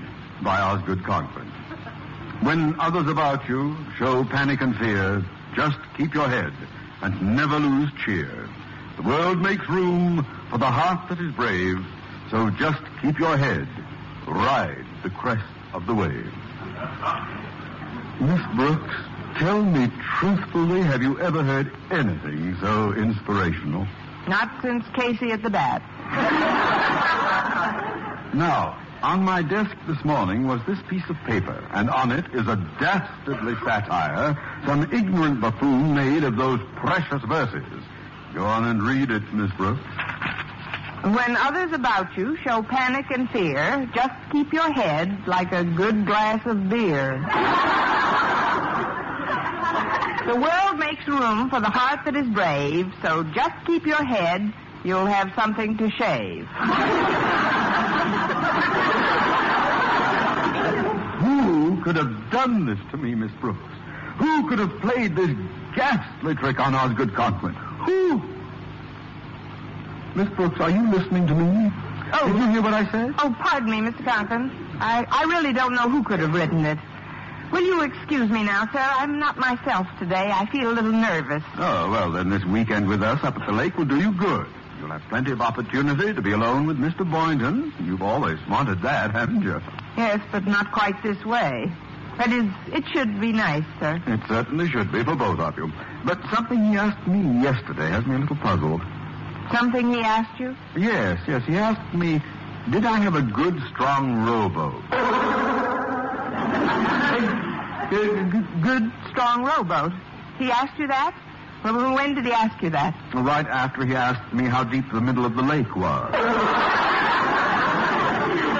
by 0.43 0.59
Osgood 0.59 1.03
Conklin. 1.03 1.47
When 2.41 2.79
others 2.79 3.07
about 3.07 3.47
you 3.49 3.75
show 3.97 4.23
panic 4.23 4.61
and 4.61 4.75
fear, 4.77 5.25
just 5.55 5.77
keep 5.97 6.13
your 6.13 6.27
head 6.27 6.53
and 7.01 7.35
never 7.35 7.59
lose 7.59 7.89
cheer. 8.05 8.47
The 8.97 9.03
world 9.03 9.41
makes 9.41 9.67
room 9.67 10.25
for 10.49 10.57
the 10.57 10.69
heart 10.69 11.09
that 11.09 11.19
is 11.19 11.33
brave, 11.33 11.83
so 12.29 12.49
just 12.51 12.81
keep 13.01 13.17
your 13.17 13.37
head. 13.37 13.67
Ride 14.27 14.85
the 15.01 15.09
crest 15.09 15.43
of 15.73 15.85
the 15.87 15.95
wave. 15.95 16.33
Miss 18.19 18.41
Brooks, 18.55 18.95
tell 19.39 19.63
me 19.63 19.91
truthfully, 20.19 20.81
have 20.81 21.01
you 21.01 21.19
ever 21.19 21.43
heard 21.43 21.71
anything 21.91 22.55
so 22.61 22.93
inspirational? 22.93 23.87
Not 24.27 24.49
since 24.61 24.85
Casey 24.95 25.31
at 25.31 25.43
the 25.43 25.49
bat. 25.49 25.81
Now, 28.33 28.79
on 29.03 29.23
my 29.23 29.43
desk 29.43 29.75
this 29.87 30.03
morning 30.03 30.47
was 30.47 30.59
this 30.65 30.79
piece 30.89 31.07
of 31.07 31.15
paper, 31.27 31.63
and 31.71 31.87
on 31.87 32.11
it 32.11 32.25
is 32.33 32.47
a 32.47 32.55
dastardly 32.79 33.53
satire 33.63 34.35
some 34.65 34.91
ignorant 34.91 35.39
buffoon 35.39 35.93
made 35.93 36.23
of 36.23 36.35
those 36.35 36.59
precious 36.77 37.21
verses. 37.27 37.83
Go 38.33 38.43
on 38.43 38.65
and 38.65 38.81
read 38.81 39.11
it, 39.11 39.21
Miss 39.33 39.51
Brooks. 39.51 39.83
When 41.03 41.35
others 41.37 41.73
about 41.73 42.17
you 42.17 42.37
show 42.37 42.63
panic 42.63 43.05
and 43.11 43.29
fear, 43.29 43.87
just 43.93 44.13
keep 44.31 44.51
your 44.51 44.71
head 44.73 45.27
like 45.27 45.51
a 45.51 45.63
good 45.63 46.07
glass 46.07 46.43
of 46.47 46.69
beer. 46.69 47.19
the 50.27 50.35
world 50.35 50.79
makes 50.79 51.07
room 51.07 51.49
for 51.49 51.59
the 51.59 51.69
heart 51.69 52.05
that 52.05 52.15
is 52.15 52.27
brave, 52.29 52.91
so 53.01 53.23
just 53.23 53.65
keep 53.65 53.85
your 53.85 54.03
head. 54.03 54.53
You'll 54.83 55.05
have 55.05 55.31
something 55.35 55.77
to 55.77 55.89
shave. 55.91 56.45
Who 61.23 61.81
could 61.83 61.95
have 61.95 62.31
done 62.31 62.65
this 62.65 62.79
to 62.91 62.97
me, 62.97 63.15
Miss 63.15 63.31
Brooks? 63.39 63.59
Who 64.17 64.49
could 64.49 64.59
have 64.59 64.79
played 64.81 65.15
this 65.15 65.31
ghastly 65.75 66.35
trick 66.35 66.59
on 66.59 66.75
Osgood 66.75 67.13
Conklin? 67.13 67.53
Who? 67.55 68.21
Miss 70.15 70.29
Brooks, 70.35 70.59
are 70.59 70.69
you 70.69 70.89
listening 70.91 71.27
to 71.27 71.33
me? 71.33 71.71
Oh. 72.13 72.27
Did 72.27 72.37
you 72.37 72.49
hear 72.51 72.61
what 72.61 72.73
I 72.73 72.89
said? 72.91 73.13
Oh, 73.17 73.35
pardon 73.39 73.71
me, 73.71 73.79
Mr. 73.89 74.03
Conklin. 74.05 74.51
I, 74.79 75.05
I 75.09 75.23
really 75.23 75.53
don't 75.53 75.73
know 75.73 75.89
who 75.89 76.03
could 76.03 76.19
have 76.19 76.33
written 76.33 76.65
it. 76.65 76.77
Will 77.53 77.61
you 77.61 77.81
excuse 77.83 78.31
me 78.31 78.41
now, 78.43 78.67
sir? 78.73 78.79
I'm 78.79 79.19
not 79.19 79.37
myself 79.37 79.85
today. 79.99 80.31
I 80.33 80.47
feel 80.47 80.71
a 80.71 80.73
little 80.73 80.91
nervous. 80.91 81.43
Oh, 81.59 81.91
well, 81.91 82.11
then 82.11 82.31
this 82.31 82.43
weekend 82.45 82.87
with 82.87 83.03
us 83.03 83.23
up 83.23 83.37
at 83.37 83.45
the 83.45 83.53
lake 83.53 83.77
will 83.77 83.85
do 83.85 83.99
you 83.99 84.11
good. 84.11 84.47
You'll 84.79 84.89
have 84.89 85.03
plenty 85.07 85.31
of 85.33 85.39
opportunity 85.39 86.15
to 86.15 86.21
be 86.23 86.31
alone 86.31 86.65
with 86.65 86.79
Mr. 86.79 87.09
Boynton. 87.09 87.71
You've 87.85 88.01
always 88.01 88.39
wanted 88.49 88.81
that, 88.81 89.11
haven't 89.11 89.43
you? 89.43 89.61
Yes, 89.95 90.19
but 90.31 90.47
not 90.47 90.71
quite 90.71 91.03
this 91.03 91.23
way. 91.25 91.71
That 92.17 92.31
is, 92.31 92.45
it 92.73 92.85
should 92.91 93.21
be 93.21 93.31
nice, 93.31 93.65
sir. 93.79 94.01
It 94.07 94.21
certainly 94.27 94.67
should 94.67 94.91
be 94.91 95.03
for 95.03 95.15
both 95.15 95.39
of 95.39 95.55
you. 95.55 95.71
But 96.05 96.19
something 96.33 96.57
he 96.71 96.75
asked 96.75 97.07
me 97.07 97.43
yesterday 97.43 97.91
has 97.91 98.03
me 98.07 98.15
a 98.15 98.17
little 98.19 98.35
puzzled. 98.35 98.81
Something 99.53 99.93
he 99.93 99.99
asked 99.99 100.39
you? 100.39 100.55
Yes, 100.75 101.19
yes, 101.27 101.43
he 101.45 101.55
asked 101.55 101.93
me, 101.93 102.19
did 102.71 102.83
I 102.83 102.97
have 102.97 103.13
a 103.13 103.21
good, 103.21 103.61
strong 103.69 104.25
rowboat? 104.25 106.02
Good, 107.89 108.63
good, 108.63 108.91
strong 109.11 109.43
rowboat. 109.43 109.91
He 110.39 110.49
asked 110.49 110.79
you 110.79 110.87
that? 110.87 111.13
Well, 111.63 111.93
when 111.93 112.15
did 112.15 112.25
he 112.25 112.31
ask 112.31 112.61
you 112.61 112.69
that? 112.71 112.95
Right 113.13 113.45
after 113.45 113.85
he 113.85 113.95
asked 113.95 114.33
me 114.33 114.45
how 114.45 114.63
deep 114.63 114.91
the 114.91 114.99
middle 114.99 115.25
of 115.25 115.35
the 115.35 115.43
lake 115.43 115.75
was. 115.75 116.11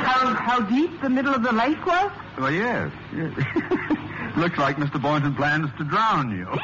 How, 0.06 0.34
how 0.36 0.62
deep 0.62 1.02
the 1.02 1.10
middle 1.10 1.34
of 1.34 1.42
the 1.44 1.52
lake 1.52 1.84
was? 1.86 2.12
Well, 2.38 2.52
yes. 2.52 2.92
yes. 3.16 3.34
Looks 4.38 4.58
like 4.58 4.78
Mr. 4.78 5.02
Boynton 5.02 5.36
plans 5.36 5.70
to 5.78 5.84
drown 5.84 6.32
you. 6.32 6.46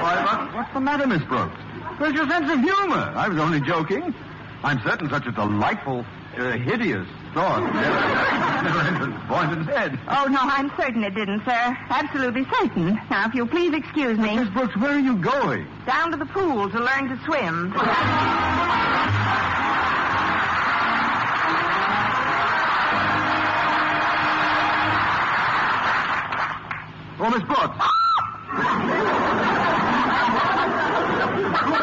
Why, 0.00 0.24
what, 0.24 0.54
what's 0.54 0.72
the 0.74 0.80
matter, 0.80 1.06
Miss 1.06 1.22
Brooks? 1.24 1.60
Where's 1.98 2.14
your 2.14 2.28
sense 2.28 2.50
of 2.50 2.60
humor? 2.60 3.12
I 3.16 3.28
was 3.28 3.38
only 3.38 3.60
joking. 3.60 4.14
I'm 4.62 4.80
certain 4.82 5.08
such 5.10 5.26
a 5.26 5.32
delightful, 5.32 6.04
uh, 6.36 6.52
hideous 6.52 7.06
thought 7.34 8.38
never 8.64 8.80
entered 8.80 9.28
Boynton's 9.28 9.66
head. 9.66 9.98
Oh, 10.08 10.26
no, 10.28 10.38
I'm 10.40 10.70
certain 10.76 11.04
it 11.04 11.14
didn't, 11.14 11.44
sir. 11.44 11.76
Absolutely 11.90 12.44
certain. 12.60 12.94
Now, 13.10 13.26
if 13.26 13.34
you'll 13.34 13.48
please 13.48 13.72
excuse 13.74 14.18
me. 14.18 14.36
Miss 14.36 14.48
Brooks, 14.50 14.76
where 14.76 14.92
are 14.92 14.98
you 14.98 15.16
going? 15.16 15.66
Down 15.86 16.10
to 16.10 16.16
the 16.16 16.26
pool 16.26 16.70
to 16.70 16.78
learn 16.78 17.08
to 17.08 17.24
swim. 17.24 17.72
Oh, 27.20 27.30
Miss 27.30 27.42
Brooks. 27.42 27.78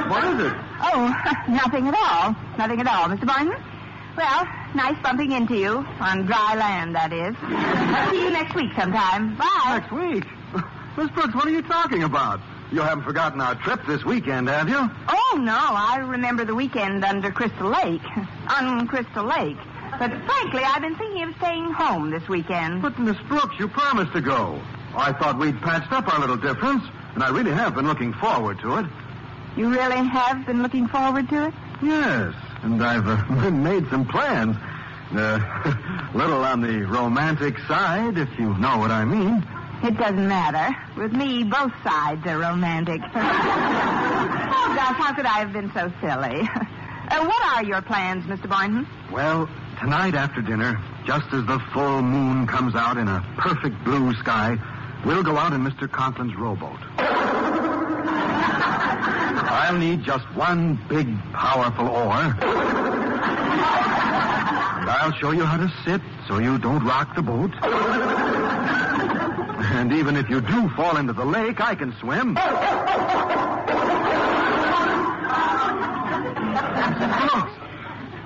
what 0.10 0.24
is 0.24 0.46
it? 0.46 0.54
Oh, 0.82 1.14
nothing 1.50 1.88
at 1.88 1.96
all. 1.96 2.36
Nothing 2.58 2.80
at 2.80 2.88
all, 2.88 3.10
Mr. 3.10 3.26
Boynton. 3.26 3.75
Well, 4.18 4.48
nice 4.74 4.96
bumping 5.04 5.32
into 5.34 5.56
you. 5.58 5.86
On 6.00 6.26
dry 6.26 6.56
land, 6.56 6.96
that 6.96 7.12
is. 7.12 7.36
See 8.12 8.24
you 8.24 8.30
next 8.30 8.56
week 8.56 8.72
sometime. 8.76 9.36
Bye. 9.36 9.80
Next 9.80 9.92
week? 9.92 10.26
Miss 10.98 11.10
Brooks, 11.12 11.36
what 11.36 11.46
are 11.46 11.52
you 11.52 11.62
talking 11.62 12.04
about? 12.04 12.40
You 12.72 12.82
haven't 12.82 13.04
forgotten 13.04 13.42
our 13.42 13.56
trip 13.56 13.82
this 13.86 14.04
weekend, 14.06 14.48
have 14.48 14.70
you? 14.70 14.78
Oh, 15.10 15.38
no. 15.42 15.58
I 15.58 15.98
remember 15.98 16.46
the 16.46 16.56
weekend 16.56 17.04
under 17.04 17.32
Crystal 17.32 17.70
Lake. 17.70 18.02
On 18.50 18.88
Crystal 18.88 19.26
Lake. 19.26 19.58
But 20.00 20.12
frankly, 20.26 20.62
I've 20.64 20.82
been 20.82 20.96
thinking 20.96 21.24
of 21.24 21.36
staying 21.38 21.72
home 21.72 22.10
this 22.10 22.28
weekend. 22.28 22.82
But, 22.82 22.98
Miss 22.98 23.18
Brooks, 23.28 23.56
you 23.60 23.68
promised 23.68 24.14
to 24.14 24.22
go. 24.22 24.60
I 24.96 25.14
thought 25.14 25.38
we'd 25.38 25.60
patched 25.62 25.92
up 25.92 26.12
our 26.14 26.20
little 26.20 26.38
difference, 26.38 26.84
and 27.14 27.24
I 27.24 27.30
really 27.30 27.52
have 27.52 27.76
been 27.76 27.86
looking 27.88 28.14
forward 28.14 28.60
to 28.60 28.78
it. 28.78 28.86
You 29.58 29.70
really 29.70 30.04
have 30.08 30.46
been 30.46 30.64
looking 30.64 30.88
forward 30.88 31.30
to 31.30 31.48
it? 31.48 31.54
Yes, 31.82 32.34
and 32.66 32.84
I've 32.84 33.08
uh, 33.08 33.50
made 33.52 33.90
some 33.90 34.06
plans. 34.06 34.58
Uh, 35.12 35.40
little 36.14 36.44
on 36.44 36.62
the 36.62 36.82
romantic 36.86 37.58
side, 37.68 38.18
if 38.18 38.30
you 38.40 38.58
know 38.58 38.78
what 38.78 38.92
I 38.92 39.06
mean. 39.06 39.46
It 39.84 39.98
doesn't 39.98 40.28
matter. 40.28 40.76
With 41.00 41.14
me, 41.14 41.44
both 41.44 41.72
sides 41.84 42.26
are 42.26 42.40
romantic. 42.40 43.02
oh, 43.06 44.74
gosh, 44.76 44.98
how 44.98 45.14
could 45.14 45.26
I 45.26 45.40
have 45.40 45.54
been 45.54 45.72
so 45.74 45.92
silly? 46.02 46.42
Uh, 47.12 47.24
what 47.24 47.44
are 47.54 47.64
your 47.64 47.82
plans, 47.84 48.26
Mr. 48.26 48.50
Boynton? 48.50 48.88
Well, 49.12 49.48
tonight 49.80 50.16
after 50.16 50.42
dinner, 50.42 50.82
just 51.06 51.28
as 51.34 51.46
the 51.46 51.60
full 51.72 52.02
moon 52.02 52.48
comes 52.48 52.74
out 52.74 52.98
in 52.98 53.08
a 53.08 53.24
perfect 53.38 53.84
blue 53.84 54.16
sky, 54.16 54.58
we'll 55.06 55.24
go 55.24 55.38
out 55.38 55.54
in 55.54 55.62
Mr. 55.62 55.88
Conklin's 55.88 56.36
rowboat. 56.36 56.80
I'll 59.56 59.78
need 59.78 60.04
just 60.04 60.26
one 60.36 60.78
big, 60.90 61.08
powerful 61.32 61.88
oar. 61.88 62.36
And 64.82 64.90
I'll 64.90 65.14
show 65.14 65.32
you 65.32 65.46
how 65.46 65.56
to 65.56 65.72
sit 65.86 66.02
so 66.28 66.40
you 66.40 66.58
don't 66.58 66.84
rock 66.84 67.16
the 67.16 67.22
boat. 67.22 67.52
And 69.78 69.94
even 69.94 70.18
if 70.18 70.30
you 70.30 70.42
do 70.42 70.70
fall 70.76 70.98
into 70.98 71.14
the 71.14 71.24
lake, 71.24 71.62
I 71.62 71.74
can 71.74 71.96
swim. 72.02 72.36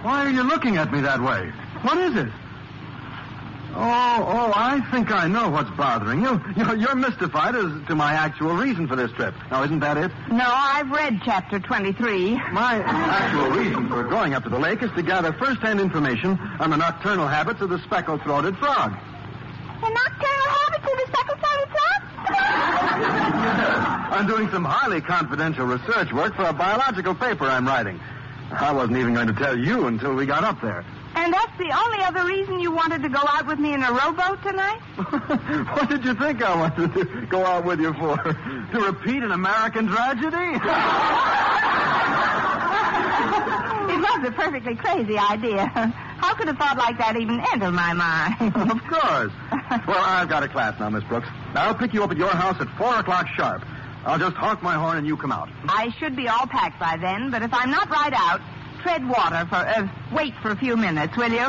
Why 0.01 0.25
are 0.25 0.29
you 0.31 0.41
looking 0.43 0.77
at 0.77 0.91
me 0.91 1.01
that 1.01 1.21
way? 1.21 1.51
What 1.83 1.97
is 1.99 2.15
it? 2.15 2.29
Oh, 3.81 4.25
oh, 4.27 4.51
I 4.53 4.81
think 4.91 5.09
I 5.09 5.29
know 5.29 5.49
what's 5.49 5.69
bothering 5.77 6.21
you. 6.21 6.41
You're, 6.57 6.75
you're 6.75 6.95
mystified 6.95 7.55
as 7.55 7.71
to 7.87 7.95
my 7.95 8.11
actual 8.11 8.53
reason 8.53 8.89
for 8.89 8.97
this 8.97 9.09
trip. 9.13 9.33
Now, 9.49 9.63
isn't 9.63 9.79
that 9.79 9.95
it? 9.95 10.11
No, 10.29 10.43
I've 10.45 10.91
read 10.91 11.21
chapter 11.23 11.59
23. 11.59 12.35
My 12.51 12.83
actual 12.83 13.49
reason 13.51 13.87
for 13.87 14.03
going 14.03 14.33
up 14.33 14.43
to 14.43 14.49
the 14.49 14.59
lake 14.59 14.83
is 14.83 14.91
to 14.97 15.01
gather 15.01 15.31
first-hand 15.31 15.79
information 15.79 16.37
on 16.59 16.71
the 16.71 16.75
nocturnal 16.75 17.25
habits 17.25 17.61
of 17.61 17.69
the 17.69 17.79
speckled-throated 17.85 18.57
frog. 18.57 18.91
The 18.91 19.89
nocturnal 19.89 20.49
habits 20.59 20.83
of 20.83 20.97
the 20.99 21.07
speckled-throated 21.07 21.69
frog? 21.69 22.01
I'm 24.11 24.27
doing 24.27 24.49
some 24.49 24.65
highly 24.65 24.99
confidential 24.99 25.65
research 25.65 26.11
work 26.11 26.35
for 26.35 26.43
a 26.43 26.51
biological 26.53 27.15
paper 27.15 27.45
I'm 27.45 27.65
writing. 27.65 27.97
I 28.51 28.73
wasn't 28.73 28.97
even 28.97 29.13
going 29.13 29.27
to 29.27 29.33
tell 29.33 29.57
you 29.57 29.87
until 29.87 30.15
we 30.15 30.25
got 30.25 30.43
up 30.43 30.59
there. 30.61 30.83
And 31.15 31.33
that's 31.33 31.57
the 31.57 31.71
only 31.71 32.03
other 32.03 32.25
reason 32.25 32.59
you 32.59 32.71
wanted 32.71 33.01
to 33.03 33.09
go 33.09 33.19
out 33.19 33.47
with 33.47 33.59
me 33.59 33.73
in 33.73 33.83
a 33.83 33.91
rowboat 33.91 34.41
tonight? 34.43 34.79
what 35.75 35.89
did 35.89 36.05
you 36.05 36.13
think 36.13 36.41
I 36.41 36.55
wanted 36.55 36.93
to 36.93 37.25
go 37.27 37.45
out 37.45 37.65
with 37.65 37.79
you 37.79 37.93
for? 37.93 38.15
To 38.17 38.79
repeat 38.79 39.23
an 39.23 39.31
American 39.31 39.87
tragedy? 39.87 40.59
It 43.89 43.97
was 43.97 44.27
a 44.27 44.31
perfectly 44.31 44.75
crazy 44.75 45.17
idea. 45.17 45.65
How 45.67 46.35
could 46.35 46.47
a 46.47 46.53
thought 46.53 46.77
like 46.77 46.97
that 46.99 47.17
even 47.17 47.41
enter 47.51 47.71
my 47.71 47.93
mind? 47.93 48.55
of 48.71 48.81
course. 48.85 49.31
Well, 49.87 49.97
I've 49.97 50.29
got 50.29 50.43
a 50.43 50.47
class 50.47 50.79
now, 50.79 50.89
Miss 50.89 51.03
Brooks. 51.05 51.27
I'll 51.55 51.73
pick 51.75 51.93
you 51.93 52.03
up 52.03 52.11
at 52.11 52.17
your 52.17 52.29
house 52.29 52.61
at 52.61 52.69
4 52.77 52.99
o'clock 52.99 53.27
sharp. 53.35 53.65
I'll 54.05 54.19
just 54.19 54.35
honk 54.35 54.61
my 54.61 54.75
horn 54.75 54.97
and 54.97 55.07
you 55.07 55.17
come 55.17 55.31
out. 55.31 55.49
I 55.67 55.89
should 55.99 56.15
be 56.15 56.27
all 56.27 56.45
packed 56.47 56.79
by 56.79 56.97
then, 56.97 57.31
but 57.31 57.41
if 57.41 57.53
I'm 57.53 57.71
not 57.71 57.89
right 57.89 58.13
out, 58.13 58.41
tread 58.81 59.07
water 59.07 59.45
for, 59.49 59.55
uh, 59.55 59.87
wait 60.11 60.33
for 60.41 60.51
a 60.51 60.55
few 60.55 60.75
minutes, 60.75 61.15
will 61.17 61.31
you? 61.31 61.47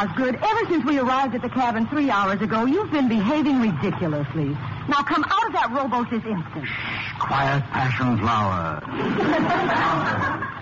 Osgood, 0.00 0.34
ever 0.36 0.66
since 0.70 0.84
we 0.86 0.98
arrived 0.98 1.34
at 1.34 1.42
the 1.42 1.48
cabin 1.50 1.86
three 1.88 2.10
hours 2.10 2.40
ago, 2.40 2.64
you've 2.64 2.90
been 2.90 3.08
behaving 3.08 3.60
ridiculously. 3.60 4.56
Now 4.88 5.02
come 5.02 5.24
out 5.24 5.46
of 5.46 5.52
that 5.52 5.70
rowboat 5.72 6.08
this 6.10 6.24
instant. 6.24 6.66
Quiet 7.18 7.62
passion 7.70 8.16
flower. 8.18 8.80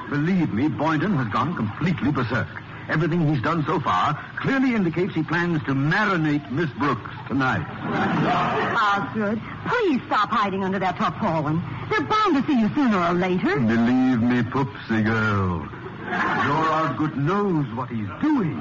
Believe 0.11 0.53
me, 0.53 0.69
Boynton 0.69 1.17
has 1.17 1.29
gone 1.29 1.55
completely 1.55 2.11
berserk. 2.11 2.49
Everything 2.89 3.33
he's 3.33 3.43
done 3.43 3.65
so 3.67 3.79
far 3.81 4.15
clearly 4.41 4.75
indicates 4.75 5.15
he 5.15 5.23
plans 5.23 5.63
to 5.65 5.75
marinate 5.75 6.51
Miss 6.51 6.71
Brooks 6.79 7.11
tonight. 7.29 7.67
Ah, 7.69 9.11
Osgood, 9.11 9.41
please 9.67 10.01
stop 10.07 10.31
hiding 10.31 10.65
under 10.65 10.79
that 10.79 10.97
tarpaulin. 10.97 11.63
They're 11.91 12.07
bound 12.07 12.37
to 12.37 12.51
see 12.51 12.59
you 12.59 12.69
sooner 12.75 12.99
or 12.99 13.13
later. 13.13 13.57
Believe 13.61 14.23
me, 14.23 14.43
Poopsie 14.43 15.05
girl. 15.05 15.69
Your 16.09 16.65
Osgood 16.73 17.17
knows 17.19 17.67
what 17.75 17.91
he's 17.91 18.09
doing. 18.23 18.59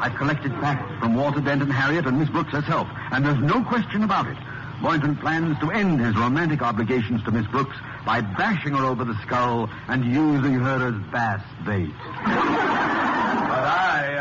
I've 0.00 0.14
collected 0.14 0.52
facts 0.52 0.90
from 1.00 1.14
Walter 1.14 1.40
Dent 1.40 1.60
and 1.60 1.72
Harriet 1.72 2.06
and 2.06 2.18
Miss 2.18 2.30
Brooks 2.30 2.52
herself, 2.52 2.88
and 3.10 3.26
there's 3.26 3.42
no 3.42 3.62
question 3.64 4.04
about 4.04 4.26
it. 4.26 4.36
Boynton 4.80 5.16
plans 5.16 5.58
to 5.58 5.70
end 5.72 6.00
his 6.00 6.16
romantic 6.16 6.62
obligations 6.62 7.22
to 7.24 7.32
Miss 7.32 7.46
Brooks 7.48 7.76
by 8.06 8.20
bashing 8.20 8.74
her 8.74 8.84
over 8.84 9.04
the 9.04 9.20
skull 9.22 9.68
and 9.88 10.04
using 10.04 10.54
her 10.54 10.88
as 10.88 11.12
bass 11.12 11.42
bait. 11.66 12.77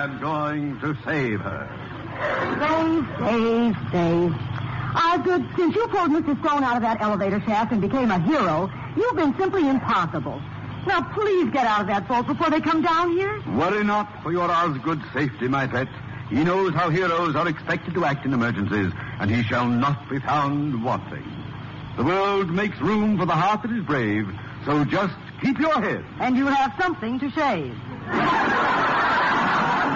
But 0.08 0.26
I 0.28 0.56
am 0.56 0.80
going 0.80 0.80
to 0.82 0.98
save 1.06 1.40
her. 1.42 1.68
Save, 2.60 3.06
save, 3.20 3.76
save. 3.92 4.32
Uh, 4.32 5.14
Osgood, 5.14 5.46
since 5.56 5.76
you 5.76 5.88
pulled 5.88 6.12
Mr. 6.12 6.40
Stone 6.44 6.64
out 6.64 6.78
of 6.78 6.82
that 6.82 7.02
elevator 7.02 7.42
shaft 7.42 7.72
and 7.72 7.82
became 7.82 8.10
a 8.10 8.20
hero, 8.20 8.72
you've 8.96 9.16
been 9.16 9.36
simply 9.38 9.68
impossible. 9.68 10.42
Now, 10.88 11.02
please 11.14 11.52
get 11.52 11.68
out 11.68 11.82
of 11.82 11.88
that 11.88 12.08
boat 12.08 12.26
before 12.28 12.50
they 12.50 12.62
come 12.62 12.82
down 12.82 13.12
here. 13.12 13.42
Worry 13.56 13.84
not 13.84 14.24
for 14.24 14.32
your 14.32 14.50
Osgood's 14.50 15.04
safety, 15.14 15.48
my 15.48 15.68
pet. 15.68 15.88
He 16.30 16.44
knows 16.44 16.74
how 16.74 16.90
heroes 16.90 17.36
are 17.36 17.48
expected 17.48 17.94
to 17.94 18.06
act 18.06 18.26
in 18.26 18.34
emergencies, 18.34 18.92
and 19.20 19.30
he 19.30 19.44
shall 19.44 19.68
not 19.68 20.10
be 20.10 20.20
found 20.20 20.84
wanting. 20.84 21.26
The 21.98 22.04
world 22.04 22.50
makes 22.50 22.80
room 22.80 23.18
for 23.18 23.26
the 23.26 23.34
heart 23.34 23.64
that 23.64 23.72
is 23.72 23.84
brave, 23.84 24.28
so 24.66 24.86
just 24.86 25.14
keep 25.42 25.60
your 25.60 25.82
head. 25.82 26.04
And 26.20 26.38
you'll 26.38 26.48
have 26.48 26.74
something 26.82 27.20
to 27.20 27.30
shave. 27.32 27.76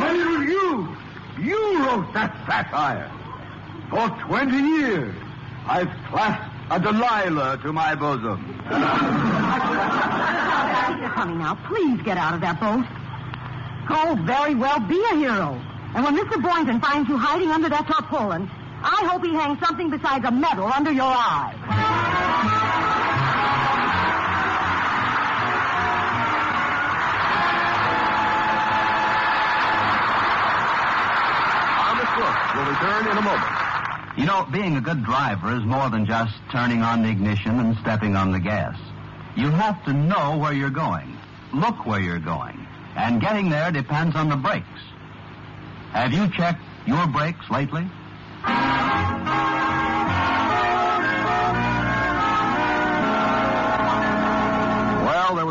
Then 0.00 0.14
it 0.20 0.26
was 0.26 0.46
you. 0.48 0.96
You 1.42 1.84
wrote 1.84 2.12
that 2.14 2.34
satire. 2.46 3.10
For 3.90 4.08
20 4.26 4.56
years, 4.56 5.14
I've 5.66 5.90
clasped 6.08 6.48
a 6.70 6.80
Delilah 6.80 7.58
to 7.62 7.72
my 7.72 7.94
bosom. 7.94 8.42
Honey, 11.12 11.34
now, 11.34 11.54
please 11.68 12.00
get 12.02 12.16
out 12.16 12.34
of 12.34 12.40
that 12.40 12.58
boat. 12.58 12.86
Oh, 13.90 14.16
very 14.24 14.54
well, 14.54 14.80
be 14.80 15.04
a 15.12 15.16
hero. 15.16 15.60
And 15.94 16.04
when 16.04 16.16
Mr. 16.16 16.40
Boynton 16.42 16.80
finds 16.80 17.08
you 17.08 17.18
hiding 17.18 17.50
under 17.50 17.68
that 17.68 17.86
tarpaulin, 17.86 18.48
I 18.82 19.06
hope 19.06 19.22
he 19.22 19.34
hangs 19.34 19.58
something 19.60 19.90
besides 19.90 20.24
a 20.24 20.30
medal 20.30 20.72
under 20.72 20.90
your 20.90 21.12
eye. 21.12 21.52
Brooks 32.14 32.54
will 32.54 32.66
return 32.66 33.10
in 33.10 33.18
a 33.18 33.22
moment. 33.22 33.52
You 34.16 34.26
know, 34.26 34.46
being 34.52 34.76
a 34.76 34.80
good 34.80 35.04
driver 35.04 35.56
is 35.56 35.64
more 35.64 35.88
than 35.88 36.04
just 36.04 36.34
turning 36.50 36.82
on 36.82 37.02
the 37.02 37.08
ignition 37.08 37.58
and 37.58 37.76
stepping 37.78 38.16
on 38.16 38.32
the 38.32 38.40
gas. 38.40 38.78
You 39.36 39.48
have 39.50 39.82
to 39.86 39.92
know 39.94 40.36
where 40.36 40.52
you're 40.52 40.70
going, 40.70 41.16
look 41.54 41.86
where 41.86 42.00
you're 42.00 42.18
going, 42.18 42.66
and 42.96 43.20
getting 43.20 43.48
there 43.48 43.72
depends 43.72 44.14
on 44.14 44.28
the 44.28 44.36
brakes. 44.36 44.66
Have 45.92 46.12
you 46.12 46.28
checked 46.28 46.62
your 46.86 47.06
brakes 47.06 47.48
lately? 47.50 47.88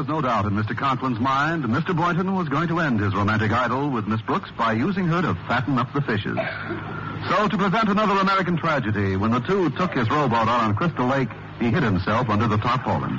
Was 0.01 0.07
no 0.07 0.19
doubt 0.19 0.45
in 0.45 0.53
Mr. 0.53 0.75
Conklin's 0.75 1.19
mind. 1.19 1.63
Mr. 1.63 1.95
Boynton 1.95 2.33
was 2.33 2.49
going 2.49 2.67
to 2.67 2.79
end 2.79 2.99
his 2.99 3.13
romantic 3.13 3.51
idyll 3.51 3.91
with 3.91 4.07
Miss 4.07 4.19
Brooks 4.21 4.49
by 4.57 4.73
using 4.73 5.05
her 5.05 5.21
to 5.21 5.35
fatten 5.47 5.77
up 5.77 5.93
the 5.93 6.01
fishes. 6.01 6.35
So, 7.29 7.47
to 7.47 7.55
prevent 7.55 7.87
another 7.87 8.19
American 8.19 8.57
tragedy, 8.57 9.15
when 9.15 9.29
the 9.29 9.41
two 9.41 9.69
took 9.77 9.93
his 9.93 10.09
rowboat 10.09 10.47
out 10.47 10.61
on 10.61 10.75
Crystal 10.75 11.05
Lake, 11.05 11.29
he 11.59 11.69
hid 11.69 11.83
himself 11.83 12.29
under 12.29 12.47
the 12.47 12.57
tarpaulin. 12.57 13.15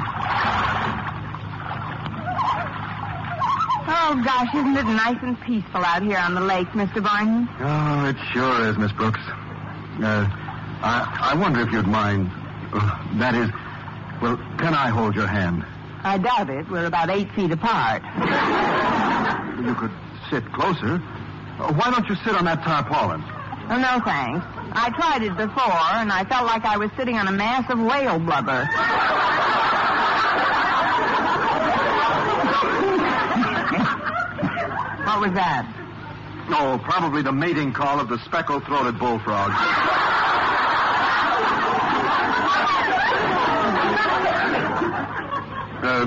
Oh, 3.86 4.20
gosh, 4.24 4.52
isn't 4.52 4.76
it 4.76 4.84
nice 4.84 5.22
and 5.22 5.40
peaceful 5.40 5.84
out 5.84 6.02
here 6.02 6.18
on 6.18 6.34
the 6.34 6.40
lake, 6.40 6.66
Mr. 6.70 7.00
Boynton? 7.00 7.48
Oh, 7.60 8.08
it 8.08 8.16
sure 8.32 8.68
is, 8.68 8.76
Miss 8.76 8.90
Brooks. 8.90 9.20
Uh, 9.22 10.26
I, 10.82 11.30
I 11.30 11.34
wonder 11.36 11.60
if 11.60 11.70
you'd 11.70 11.86
mind. 11.86 12.28
Uh, 12.72 13.18
that 13.18 13.36
is, 13.36 13.50
well, 14.20 14.36
can 14.58 14.74
I 14.74 14.88
hold 14.88 15.14
your 15.14 15.28
hand? 15.28 15.64
I 16.04 16.18
doubt 16.18 16.50
it. 16.50 16.68
We're 16.68 16.86
about 16.86 17.10
eight 17.10 17.30
feet 17.32 17.52
apart. 17.52 18.02
You 19.64 19.74
could 19.74 19.92
sit 20.30 20.44
closer. 20.52 20.96
Uh, 21.58 21.72
why 21.74 21.90
don't 21.90 22.08
you 22.08 22.16
sit 22.24 22.34
on 22.34 22.44
that 22.46 22.62
tarpaulin? 22.64 23.22
Oh, 23.70 23.78
no, 23.78 24.00
thanks. 24.04 24.44
I 24.74 24.90
tried 24.96 25.22
it 25.22 25.36
before, 25.36 25.86
and 25.94 26.10
I 26.10 26.24
felt 26.24 26.46
like 26.46 26.64
I 26.64 26.76
was 26.76 26.90
sitting 26.96 27.16
on 27.16 27.28
a 27.28 27.32
mass 27.32 27.70
of 27.70 27.78
whale 27.78 28.18
blubber. 28.18 28.66
what 35.06 35.20
was 35.20 35.32
that? 35.34 35.68
Oh, 36.48 36.80
probably 36.82 37.22
the 37.22 37.32
mating 37.32 37.72
call 37.72 38.00
of 38.00 38.08
the 38.08 38.18
speckled-throated 38.24 38.98
bullfrog. 38.98 39.52
Uh, 45.82 46.06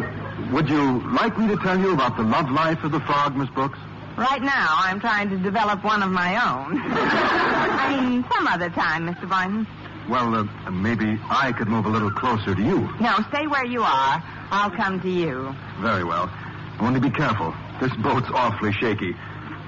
would 0.51 0.69
you 0.69 1.01
like 1.13 1.38
me 1.38 1.47
to 1.47 1.57
tell 1.57 1.77
you 1.77 1.93
about 1.93 2.15
the 2.15 2.23
love 2.23 2.49
life 2.49 2.83
of 2.83 2.91
the 2.91 2.99
frog, 3.01 3.35
Miss 3.35 3.49
Brooks? 3.49 3.77
Right 4.17 4.41
now, 4.41 4.67
I'm 4.77 5.01
trying 5.01 5.29
to 5.29 5.38
develop 5.38 5.83
one 5.83 6.01
of 6.01 6.09
my 6.09 6.35
own. 6.35 6.79
I 6.81 7.99
mean, 7.99 8.25
some 8.33 8.47
other 8.47 8.69
time, 8.69 9.05
Mr. 9.07 9.29
Boynton. 9.29 9.67
Well, 10.09 10.33
uh, 10.35 10.71
maybe 10.71 11.19
I 11.29 11.51
could 11.51 11.67
move 11.67 11.85
a 11.85 11.89
little 11.89 12.11
closer 12.11 12.55
to 12.55 12.61
you. 12.61 12.88
No, 13.01 13.17
stay 13.29 13.47
where 13.47 13.65
you 13.65 13.81
are. 13.81 14.23
I'll 14.51 14.71
come 14.71 15.01
to 15.01 15.09
you. 15.09 15.53
Very 15.81 16.05
well. 16.05 16.31
Only 16.79 17.01
be 17.01 17.09
careful. 17.09 17.53
This 17.81 17.93
boat's 17.97 18.29
awfully 18.33 18.71
shaky. 18.71 19.13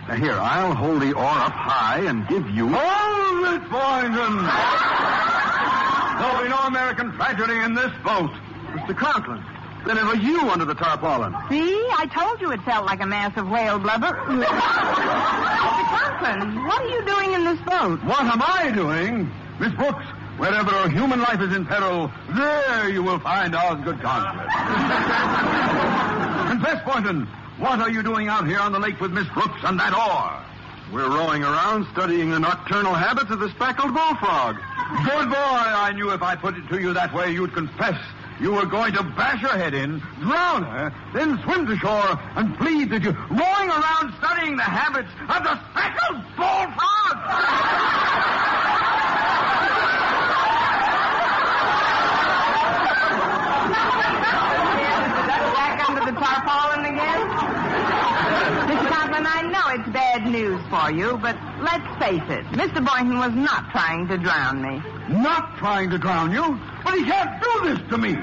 Now, 0.08 0.16
here, 0.16 0.40
I'll 0.40 0.74
hold 0.74 1.02
the 1.02 1.12
oar 1.12 1.26
up 1.26 1.52
high 1.52 2.06
and 2.06 2.26
give 2.30 2.50
you. 2.52 2.70
Hold 2.70 3.56
it, 3.56 3.70
Boynton! 3.70 4.38
There'll 6.18 6.44
be 6.44 6.50
no 6.50 6.60
American 6.68 7.12
tragedy 7.12 7.60
in 7.60 7.74
this 7.74 7.92
boat. 8.06 8.32
Mr. 8.72 8.96
Conklin, 8.96 9.44
then 9.86 9.98
it 9.98 10.04
was 10.06 10.20
you 10.20 10.50
under 10.50 10.66
the 10.66 10.76
tarpaulin. 10.76 11.34
See? 11.50 11.88
I 11.98 12.06
told 12.08 12.42
you 12.42 12.52
it 12.52 12.62
felt 12.64 12.86
like 12.86 13.02
a 13.02 13.06
mass 13.06 13.36
of 13.38 13.48
whale 13.48 13.80
blubber. 13.80 14.08
Mr. 14.28 14.48
Conklin, 15.90 16.66
what 16.66 16.82
are 16.82 16.88
you 16.88 17.06
doing 17.06 17.34
in 17.34 17.44
this 17.44 17.60
boat? 17.66 18.04
What 18.04 18.22
am 18.26 18.42
I 18.42 18.72
doing? 18.74 19.32
Miss 19.60 19.74
Brooks, 19.74 20.06
wherever 20.38 20.70
a 20.70 20.90
human 20.90 21.20
life 21.20 21.42
is 21.42 21.56
in 21.56 21.66
peril, 21.66 22.12
there 22.36 22.90
you 22.90 23.04
will 23.04 23.20
find 23.20 23.56
Osgood 23.56 24.02
Conklin. 24.02 24.48
Confess, 26.50 26.84
Boynton, 26.86 27.28
what 27.58 27.80
are 27.80 27.90
you 27.90 28.04
doing 28.04 28.28
out 28.28 28.48
here 28.48 28.60
on 28.60 28.72
the 28.72 28.80
lake 28.80 29.00
with 29.00 29.12
Miss 29.12 29.28
Brooks 29.30 29.60
and 29.64 29.80
that 29.80 29.94
oar? 29.94 30.44
We're 30.94 31.10
rowing 31.10 31.44
around 31.44 31.86
studying 31.92 32.32
the 32.32 32.40
nocturnal 32.40 32.94
habits 32.94 33.30
of 33.30 33.40
the 33.40 33.50
speckled 33.50 33.94
bullfrog. 33.94 34.56
Good 35.04 35.30
boy. 35.30 35.36
I 35.36 35.92
knew 35.94 36.12
if 36.12 36.22
I 36.22 36.36
put 36.36 36.56
it 36.56 36.68
to 36.70 36.80
you 36.80 36.94
that 36.94 37.14
way, 37.14 37.32
you'd 37.32 37.54
confess 37.54 38.00
you 38.40 38.52
were 38.52 38.66
going 38.66 38.94
to 38.94 39.04
bash 39.04 39.42
her 39.42 39.58
head 39.58 39.74
in, 39.74 40.00
drown 40.22 40.64
her, 40.64 40.94
then 41.14 41.42
swim 41.44 41.66
to 41.68 41.76
shore 41.78 42.20
and 42.36 42.58
plead 42.58 42.90
that 42.92 43.02
you're 43.02 43.14
rowing 43.14 43.70
around 43.70 44.14
studying 44.20 44.56
the 44.56 44.64
habits 44.64 45.10
of 45.22 45.44
the 45.44 45.58
speckled 45.72 46.24
bullfrog. 46.38 47.18
Back 55.58 55.90
under 55.90 56.06
the 56.06 56.20
tarpaulin 56.20 56.86
again? 56.86 57.28
Mr. 58.70 58.88
Conklin, 58.90 59.26
I 59.26 59.42
know 59.50 59.82
it's 59.82 59.90
bad 59.90 60.28
news 60.28 60.62
for 60.70 60.92
you, 60.92 61.18
but 61.18 61.38
let's 61.62 61.88
face 61.98 62.22
it. 62.30 62.46
Mr. 62.54 62.86
Boynton 62.86 63.18
was 63.18 63.34
not 63.34 63.72
trying 63.72 64.08
to 64.08 64.18
drown 64.18 64.62
me. 64.62 64.82
Not 65.10 65.58
trying 65.58 65.90
to 65.90 65.98
drown 65.98 66.32
you, 66.32 66.60
but 66.88 66.96
he 66.98 67.04
can't 67.04 67.44
do 67.44 67.52
this 67.76 67.80
to 67.90 67.98
me. 67.98 68.16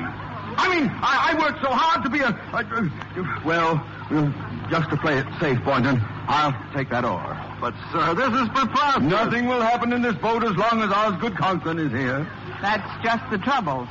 I 0.57 0.68
mean, 0.72 0.88
I, 1.03 1.33
I 1.33 1.38
worked 1.38 1.61
so 1.61 1.68
hard 1.68 2.03
to 2.05 2.09
be 2.11 2.20
a, 2.20 2.29
a, 2.29 2.62
a- 2.64 3.42
well, 3.44 3.77
well, 4.11 4.33
just 4.70 4.88
to 4.90 4.96
play 4.96 5.18
it 5.18 5.27
safe, 5.40 5.62
Boynton, 5.64 6.00
I'll 6.29 6.55
take 6.72 6.88
that 6.90 7.05
oar. 7.05 7.37
But, 7.61 7.74
sir, 7.92 8.14
this 8.14 8.33
is 8.40 8.48
preposterous. 8.57 9.05
Nothing 9.11 9.46
will 9.48 9.61
happen 9.61 9.92
in 9.92 10.00
this 10.00 10.14
boat 10.16 10.44
as 10.44 10.57
long 10.57 10.81
as 10.81 10.90
Osgood 10.92 11.37
Conklin 11.37 11.79
is 11.79 11.92
here. 11.92 12.27
That's 12.62 12.88
just 13.05 13.29
the 13.31 13.37
trouble. 13.38 13.87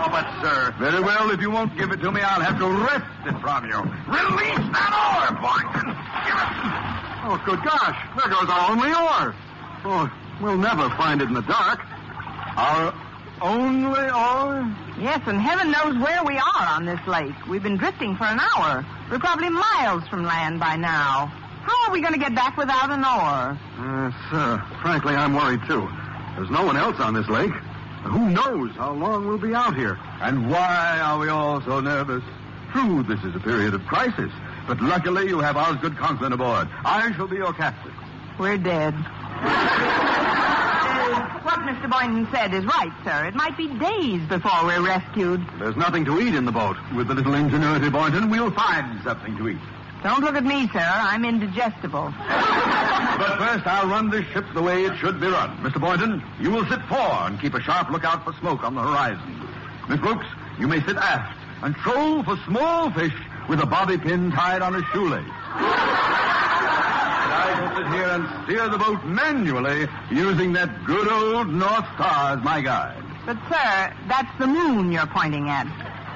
Oh, 0.00 0.08
but, 0.08 0.24
sir. 0.40 0.74
Very 0.78 1.00
well. 1.02 1.30
If 1.30 1.40
you 1.40 1.50
won't 1.50 1.76
give 1.76 1.90
it 1.92 2.00
to 2.00 2.12
me, 2.12 2.20
I'll 2.22 2.40
have 2.40 2.58
to 2.58 2.68
wrest 2.68 3.04
it 3.26 3.36
from 3.40 3.66
you. 3.68 3.80
Release 4.08 4.64
that 4.72 4.92
oar, 4.96 5.36
Boynton. 5.44 5.92
Give 6.24 6.40
it. 6.40 6.48
Oh, 7.26 7.36
good 7.44 7.60
gosh. 7.64 7.98
There 8.16 8.28
goes 8.32 8.48
our 8.48 8.70
only 8.70 8.88
oar. 8.92 9.34
Oh, 9.84 10.08
we'll 10.40 10.56
never 10.56 10.88
find 10.90 11.20
it 11.20 11.28
in 11.28 11.34
the 11.34 11.42
dark. 11.42 11.80
Our 12.56 12.94
only 13.40 14.08
oar? 14.10 14.74
Yes, 14.98 15.20
and 15.26 15.40
heaven 15.40 15.70
knows 15.70 15.98
where 16.02 16.24
we 16.24 16.36
are 16.38 16.66
on 16.66 16.86
this 16.86 17.00
lake. 17.06 17.34
We've 17.48 17.62
been 17.62 17.76
drifting 17.76 18.16
for 18.16 18.24
an 18.24 18.40
hour. 18.40 18.86
We're 19.10 19.18
probably 19.18 19.50
miles 19.50 20.06
from 20.08 20.24
land 20.24 20.60
by 20.60 20.76
now. 20.76 21.26
How 21.62 21.86
are 21.86 21.92
we 21.92 22.00
going 22.00 22.12
to 22.12 22.18
get 22.18 22.34
back 22.34 22.56
without 22.56 22.90
an 22.90 23.04
oar? 23.04 23.58
Uh, 23.78 24.10
sir, 24.30 24.64
frankly, 24.82 25.14
I'm 25.14 25.34
worried, 25.34 25.60
too. 25.66 25.88
There's 26.36 26.50
no 26.50 26.64
one 26.64 26.76
else 26.76 27.00
on 27.00 27.14
this 27.14 27.28
lake. 27.28 27.52
Who 28.04 28.28
knows 28.30 28.70
how 28.76 28.92
long 28.92 29.26
we'll 29.26 29.38
be 29.38 29.54
out 29.54 29.74
here? 29.74 29.98
And 30.20 30.50
why 30.50 31.00
are 31.00 31.18
we 31.18 31.28
all 31.28 31.62
so 31.62 31.80
nervous? 31.80 32.22
True, 32.72 33.02
this 33.02 33.22
is 33.24 33.34
a 33.34 33.40
period 33.40 33.72
of 33.72 33.82
crisis, 33.86 34.30
but 34.66 34.80
luckily 34.80 35.28
you 35.28 35.38
have 35.40 35.56
Osgood 35.56 35.96
Conklin 35.96 36.32
aboard. 36.32 36.68
I 36.84 37.12
shall 37.12 37.28
be 37.28 37.36
your 37.36 37.52
captain. 37.52 37.92
We're 38.38 38.58
dead. 38.58 38.94
Uh, 39.46 41.40
what 41.42 41.60
Mr. 41.60 41.90
Boynton 41.90 42.26
said 42.32 42.54
is 42.54 42.64
right, 42.64 42.92
sir. 43.04 43.26
It 43.26 43.34
might 43.34 43.56
be 43.56 43.68
days 43.78 44.20
before 44.28 44.64
we're 44.64 44.84
rescued. 44.84 45.44
There's 45.58 45.76
nothing 45.76 46.04
to 46.06 46.20
eat 46.20 46.34
in 46.34 46.44
the 46.44 46.52
boat. 46.52 46.76
With 46.94 47.10
a 47.10 47.14
little 47.14 47.34
ingenuity, 47.34 47.90
Boynton, 47.90 48.30
we'll 48.30 48.50
find 48.52 49.02
something 49.02 49.36
to 49.38 49.48
eat. 49.48 49.58
Don't 50.02 50.20
look 50.20 50.34
at 50.36 50.44
me, 50.44 50.68
sir. 50.68 50.80
I'm 50.80 51.24
indigestible. 51.24 52.12
But 52.18 53.38
first, 53.38 53.66
I'll 53.66 53.88
run 53.88 54.10
this 54.10 54.26
ship 54.32 54.44
the 54.52 54.60
way 54.60 54.84
it 54.84 54.98
should 54.98 55.18
be 55.20 55.28
run. 55.28 55.56
Mr. 55.58 55.80
Boynton, 55.80 56.22
you 56.40 56.50
will 56.50 56.66
sit 56.66 56.80
fore 56.88 57.26
and 57.26 57.40
keep 57.40 57.54
a 57.54 57.60
sharp 57.62 57.88
lookout 57.90 58.24
for 58.24 58.34
smoke 58.34 58.62
on 58.64 58.74
the 58.74 58.82
horizon. 58.82 59.48
Miss 59.88 60.00
Brooks, 60.00 60.26
you 60.58 60.68
may 60.68 60.80
sit 60.84 60.96
aft 60.96 61.38
and 61.62 61.74
troll 61.76 62.22
for 62.22 62.36
small 62.46 62.90
fish 62.90 63.14
with 63.48 63.60
a 63.60 63.66
bobby 63.66 63.96
pin 63.96 64.30
tied 64.30 64.60
on 64.62 64.74
a 64.74 64.82
shoelace. 64.92 65.24
I 67.44 67.76
sit 67.76 67.86
here 67.92 68.08
and 68.08 68.44
steer 68.44 68.68
the 68.68 68.78
boat 68.78 69.04
manually 69.04 69.86
using 70.10 70.52
that 70.54 70.84
good 70.84 71.08
old 71.10 71.48
North 71.48 71.86
Star 71.94 72.36
as 72.36 72.44
my 72.44 72.60
guide. 72.60 73.02
But, 73.26 73.36
sir, 73.48 73.92
that's 74.08 74.38
the 74.38 74.46
moon 74.46 74.92
you're 74.92 75.06
pointing 75.06 75.48
at. 75.48 75.66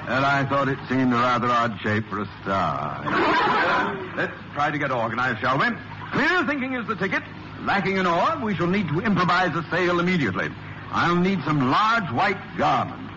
And 0.09 0.25
I 0.25 0.43
thought 0.45 0.67
it 0.69 0.79
seemed 0.87 1.13
a 1.13 1.17
rather 1.17 1.47
odd 1.47 1.79
shape 1.81 2.07
for 2.09 2.21
a 2.21 2.29
star. 2.41 3.03
Let's 4.17 4.33
try 4.53 4.71
to 4.71 4.77
get 4.77 4.91
organized, 4.91 5.39
shall 5.39 5.59
we? 5.59 5.67
Clear 6.11 6.45
thinking 6.45 6.73
is 6.73 6.87
the 6.87 6.95
ticket. 6.95 7.21
Lacking 7.61 7.99
an 7.99 8.07
oar, 8.07 8.39
we 8.43 8.55
shall 8.55 8.67
need 8.67 8.87
to 8.89 9.01
improvise 9.01 9.55
a 9.55 9.63
sail 9.69 9.99
immediately. 9.99 10.49
I'll 10.91 11.15
need 11.15 11.43
some 11.43 11.69
large 11.69 12.11
white 12.11 12.39
garment. 12.57 13.11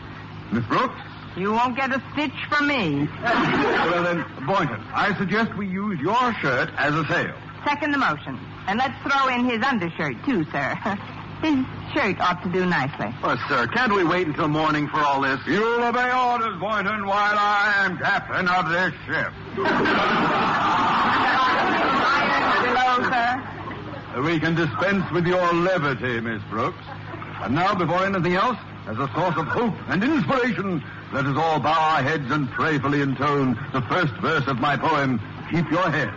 Miss 0.53 0.64
Brooks? 0.66 1.01
You 1.37 1.53
won't 1.53 1.77
get 1.77 1.90
a 1.92 2.03
stitch 2.12 2.37
from 2.51 2.66
me. 2.66 3.09
well 3.22 4.05
then, 4.05 4.25
Boynton, 4.46 4.81
I 4.92 5.16
suggest 5.16 5.55
we 5.57 5.66
use 5.66 5.98
your 5.98 6.35
shirt 6.35 6.70
as 6.77 6.94
a 6.94 7.07
sail. 7.07 7.35
Second 7.64 7.92
the 7.92 7.98
motion. 7.98 8.38
And 8.66 8.79
let's 8.79 8.94
throw 9.03 9.29
in 9.29 9.44
his 9.44 9.62
undershirt, 9.62 10.16
too, 10.25 10.44
sir. 10.51 10.75
His 11.42 11.59
shirt 11.92 12.20
ought 12.20 12.40
to 12.44 12.48
do 12.53 12.64
nicely. 12.64 13.12
Well, 13.20 13.37
sir, 13.48 13.66
can't 13.66 13.92
we 13.92 14.05
wait 14.05 14.29
until 14.29 14.46
morning 14.46 14.87
for 14.87 15.01
all 15.01 15.20
this? 15.20 15.40
You'll 15.44 15.83
obey 15.83 16.12
orders, 16.12 16.57
Boynton, 16.61 17.05
while 17.05 17.37
I 17.37 17.83
am 17.85 17.98
captain 17.98 18.46
of 18.46 18.68
this 18.70 18.92
ship. 19.07 19.33
Below, 22.62 23.11
sir. 23.11 24.22
We 24.22 24.38
can 24.38 24.55
dispense 24.55 25.11
with 25.11 25.27
your 25.27 25.53
levity, 25.53 26.20
Miss 26.20 26.40
Brooks. 26.48 26.85
And 27.42 27.57
now, 27.57 27.75
before 27.75 28.07
anything 28.07 28.35
else, 28.35 28.59
as 28.87 28.98
a 28.98 29.11
source 29.12 29.37
of 29.37 29.48
hope 29.48 29.75
and 29.88 30.05
inspiration, 30.05 30.81
let 31.12 31.27
us 31.27 31.37
all 31.37 31.59
bow 31.59 31.72
our 31.72 32.03
heads 32.05 32.31
and 32.31 32.48
prayerfully 32.51 33.01
intone 33.01 33.59
the 33.72 33.83
first 33.83 34.12
verse 34.22 34.46
of 34.46 34.61
my 34.61 34.77
poem, 34.77 35.18
Keep 35.51 35.72
Your 35.72 35.90
Head. 35.90 36.12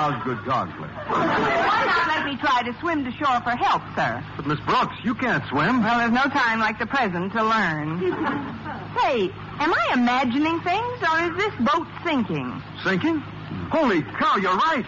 By 0.00 0.16
Osgood 0.16 0.38
Conklin. 0.46 0.88
Why 0.88 1.84
not 1.84 2.08
let 2.08 2.24
me 2.24 2.34
try 2.40 2.62
to 2.62 2.72
swim 2.80 3.04
to 3.04 3.12
shore 3.12 3.38
for 3.44 3.50
help, 3.50 3.82
sir? 3.94 4.24
But, 4.36 4.46
Miss 4.46 4.58
Brooks, 4.60 4.96
you 5.04 5.14
can't 5.14 5.44
swim. 5.50 5.82
Well, 5.82 5.98
there's 5.98 6.10
no 6.10 6.24
time 6.32 6.58
like 6.58 6.78
the 6.78 6.86
present 6.86 7.32
to 7.32 7.44
learn. 7.44 8.00
Say, 8.96 9.28
am 9.60 9.74
I 9.74 9.90
imagining 9.92 10.58
things, 10.60 10.96
or 11.04 11.16
is 11.28 11.36
this 11.36 11.52
boat 11.60 11.86
sinking? 12.02 12.62
Sinking? 12.82 13.20
Holy 13.68 14.00
cow, 14.16 14.36
you're 14.36 14.56
right. 14.56 14.86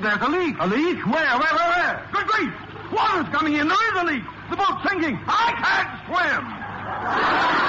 There's 0.00 0.22
a 0.22 0.28
leak. 0.32 0.56
A 0.60 0.66
leak? 0.66 1.04
Where, 1.04 1.28
where, 1.36 1.52
where, 1.52 1.68
where? 1.68 2.08
Good 2.10 2.26
grief! 2.28 2.52
Water's 2.90 3.28
coming 3.28 3.52
in. 3.52 3.68
There 3.68 3.88
is 3.92 4.00
a 4.00 4.04
leak. 4.04 4.24
The 4.48 4.56
boat's 4.56 4.80
sinking. 4.88 5.20
I 5.28 5.52
can't 5.60 5.92
swim. 6.08 6.42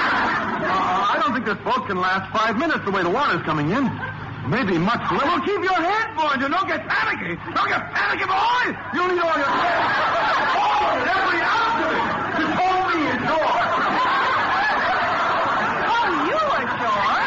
Uh, 0.60 1.16
I 1.16 1.18
don't 1.18 1.32
think 1.32 1.46
this 1.46 1.58
boat 1.64 1.86
can 1.86 1.96
last 1.96 2.30
five 2.36 2.56
minutes 2.56 2.84
the 2.84 2.90
way 2.90 3.02
the 3.02 3.10
water's 3.10 3.42
coming 3.42 3.70
in. 3.70 3.86
Maybe 4.48 4.78
much 4.78 5.00
less. 5.12 5.24
Well, 5.24 5.40
keep 5.40 5.62
your 5.62 5.80
head, 5.80 6.16
boy. 6.16 6.36
Don't 6.40 6.66
get 6.66 6.86
panicky. 6.88 7.36
Don't 7.54 7.68
get 7.68 7.92
panicky, 7.92 8.24
boy. 8.26 8.74
You'll 8.94 9.08
need 9.08 9.20
all 9.20 9.36
your 9.36 9.50
all 9.50 10.84
of 10.90 10.96
it, 11.00 11.06
every 11.06 11.40
ounce 11.44 11.84
of 11.84 11.90
it. 11.92 12.04
Just 12.40 12.52
hold 12.58 12.84
me 12.90 13.00
ashore. 13.14 13.60
Oh, 15.86 16.06
you 16.26 16.40
ashore? 16.60 17.20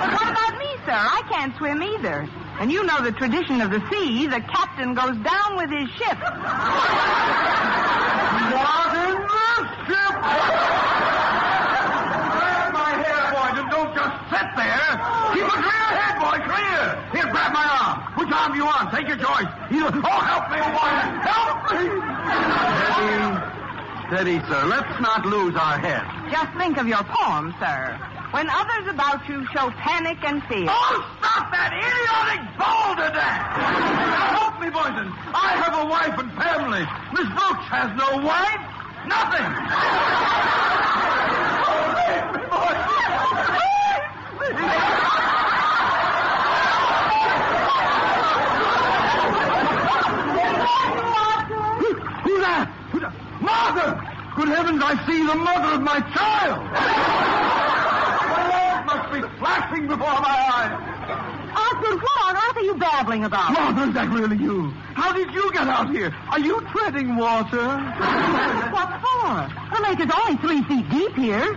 But 0.00 0.10
what 0.16 0.28
about 0.32 0.54
me, 0.58 0.70
sir? 0.86 0.96
I 0.96 1.22
can't 1.30 1.54
swim 1.56 1.82
either. 1.82 2.28
And 2.60 2.70
you 2.72 2.82
know 2.84 3.02
the 3.02 3.12
tradition 3.12 3.60
of 3.60 3.70
the 3.70 3.82
sea. 3.90 4.26
The 4.26 4.40
captain 4.40 4.94
goes 4.94 5.16
down 5.22 5.56
with 5.56 5.70
his 5.70 5.88
ship. 5.98 6.18
Not 8.54 8.94
in 9.06 9.16
this 9.26 9.66
ship! 9.86 10.14
Grab 12.34 12.72
my 12.72 12.90
hair, 13.02 13.22
boy, 13.34 13.48
and 13.60 13.70
don't 13.70 13.94
just 13.94 14.23
sit 14.34 14.48
there. 14.58 14.90
Keep 15.30 15.46
a 15.46 15.58
clear 15.62 15.88
head, 15.94 16.14
boy, 16.18 16.38
clear. 16.42 16.82
Here, 17.14 17.28
grab 17.30 17.54
my 17.54 17.62
arm. 17.62 17.96
Which 18.18 18.30
arm 18.34 18.50
do 18.52 18.58
you 18.58 18.66
want? 18.66 18.90
Take 18.90 19.06
your 19.06 19.18
choice. 19.22 19.46
Either. 19.70 19.94
Oh, 19.94 20.20
help 20.26 20.50
me, 20.50 20.58
boy. 20.58 20.92
Help 21.22 21.58
me. 21.70 21.86
Steady. 22.90 23.30
Steady, 24.10 24.38
sir. 24.50 24.66
Let's 24.66 25.00
not 25.00 25.24
lose 25.24 25.54
our 25.56 25.78
heads. 25.78 26.10
Just 26.30 26.50
think 26.58 26.76
of 26.78 26.86
your 26.86 27.04
poem, 27.04 27.54
sir. 27.58 27.98
When 28.34 28.50
others 28.50 28.90
about 28.90 29.28
you 29.28 29.46
show 29.54 29.70
panic 29.78 30.18
and 30.26 30.42
fear. 30.50 30.66
Oh, 30.68 30.98
stop 31.22 31.54
that 31.54 31.70
idiotic 31.70 32.42
balderdash! 32.58 33.46
Now 33.54 34.34
help 34.42 34.58
me, 34.58 34.68
Boynton. 34.74 35.06
I 35.30 35.54
have 35.62 35.78
a 35.78 35.86
wife 35.86 36.18
and 36.18 36.34
family. 36.34 36.82
Miss 37.14 37.30
Brooks 37.30 37.66
has 37.70 37.94
no 37.94 38.18
wife. 38.26 38.58
Nothing. 39.06 39.54
Oh, 41.62 41.94
leave 41.94 42.26
me, 42.34 42.42
Boynton. 42.50 42.90
Leave 44.34 44.42
me. 44.42 44.43
Who- 52.24 52.40
that? 52.40 52.70
Mother! 53.40 54.00
Good 54.36 54.48
heavens, 54.48 54.82
I 54.82 54.94
see 55.06 55.20
the 55.26 55.34
mother 55.34 55.74
of 55.74 55.82
my 55.82 56.00
child! 56.14 56.60
The 58.30 58.42
world 58.50 58.82
must 58.86 59.12
be 59.12 59.20
flashing 59.38 59.86
before 59.86 60.20
my 60.20 60.36
eyes. 60.54 60.72
Osgood, 61.54 62.02
what 62.02 62.18
on 62.24 62.36
earth 62.36 62.56
are 62.56 62.62
you 62.62 62.74
babbling 62.74 63.24
about? 63.24 63.52
Mother, 63.52 63.88
is 63.88 63.94
that 63.94 64.08
really 64.10 64.36
you? 64.36 64.70
How 64.94 65.12
did 65.12 65.32
you 65.32 65.52
get 65.52 65.68
out 65.68 65.90
here? 65.90 66.14
Are 66.30 66.40
you 66.40 66.60
treading 66.72 67.16
water? 67.16 67.68
What 68.72 69.00
for? 69.02 69.48
The 69.74 69.82
lake 69.82 70.00
is 70.00 70.10
only 70.10 70.36
three 70.42 70.62
feet 70.64 70.88
deep 70.90 71.14
here. 71.16 71.54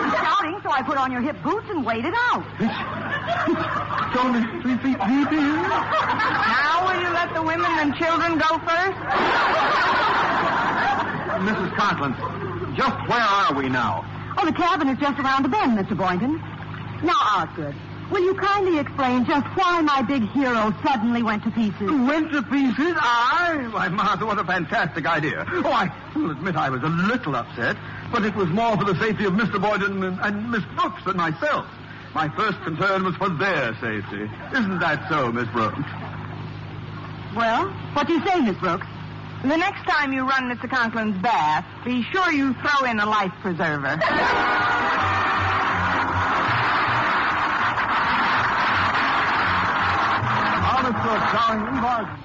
Scouting, 0.44 0.60
so 0.62 0.70
I 0.70 0.82
put 0.82 0.98
on 0.98 1.10
your 1.10 1.22
hip 1.22 1.36
boots 1.42 1.66
and 1.70 1.84
waded 1.84 2.12
out. 2.16 2.44
It's, 2.60 4.18
only 4.20 4.42
three 4.62 4.76
feet 4.78 4.98
deep 5.00 5.28
here. 5.28 5.40
Now 5.40 6.86
will 6.86 7.00
you 7.00 7.10
let 7.10 7.34
the 7.34 7.42
women 7.42 7.66
and 7.66 7.94
children 7.96 8.38
go 8.38 8.58
first? 8.62 8.98
Mrs. 11.48 11.74
Conklin, 11.76 12.14
just 12.76 12.96
where 13.08 13.20
are 13.20 13.54
we 13.54 13.68
now? 13.68 14.04
Oh, 14.38 14.44
the 14.44 14.52
cabin 14.52 14.88
is 14.88 14.98
just 14.98 15.18
around 15.18 15.44
the 15.44 15.48
bend, 15.48 15.78
Mr. 15.78 15.96
Boynton. 15.96 16.36
Now, 17.02 17.16
Osgood, 17.36 17.74
will 18.10 18.22
you 18.22 18.34
kindly 18.34 18.78
explain 18.78 19.24
just 19.24 19.46
why 19.56 19.80
my 19.80 20.02
big 20.02 20.22
hero 20.30 20.74
suddenly 20.84 21.22
went 21.22 21.42
to 21.44 21.50
pieces? 21.50 21.90
Went 21.90 22.32
to 22.32 22.42
pieces? 22.42 22.94
I? 22.98 23.68
Why, 23.72 23.88
Martha, 23.88 24.26
what 24.26 24.38
a 24.38 24.44
fantastic 24.44 25.06
idea. 25.06 25.44
Oh, 25.48 25.72
I 25.72 25.90
will 26.14 26.30
admit 26.30 26.56
I 26.56 26.70
was 26.70 26.82
a 26.82 26.88
little 26.88 27.36
upset, 27.36 27.76
but 28.12 28.24
it 28.24 28.34
was 28.34 28.48
more 28.48 28.76
for 28.76 28.84
the 28.84 28.98
safety 28.98 29.24
of 29.24 29.34
Mr. 29.34 29.60
Boynton 29.60 30.02
and, 30.02 30.18
and 30.20 30.50
Miss 30.50 30.62
Brooks 30.76 31.02
than 31.04 31.16
myself. 31.16 31.66
My 32.14 32.28
first 32.36 32.62
concern 32.62 33.04
was 33.04 33.16
for 33.16 33.28
their 33.28 33.74
safety. 33.80 34.30
Isn't 34.52 34.78
that 34.78 35.08
so, 35.08 35.32
Miss 35.32 35.48
Brooks? 35.48 35.82
Well, 37.34 37.68
what 37.94 38.06
do 38.06 38.12
you 38.12 38.24
say, 38.24 38.40
Miss 38.40 38.56
Brooks? 38.58 38.86
The 39.42 39.56
next 39.56 39.84
time 39.84 40.12
you 40.12 40.26
run 40.26 40.44
Mr. 40.54 40.70
Conklin's 40.70 41.20
bath, 41.20 41.66
be 41.84 42.02
sure 42.12 42.32
you 42.32 42.54
throw 42.54 42.88
in 42.88 43.00
a 43.00 43.06
life 43.06 43.32
preserver. 43.42 44.00
Brooks, 50.92 51.28
starring 51.30 51.76
Eve 51.76 51.84
Arden. 51.84 52.18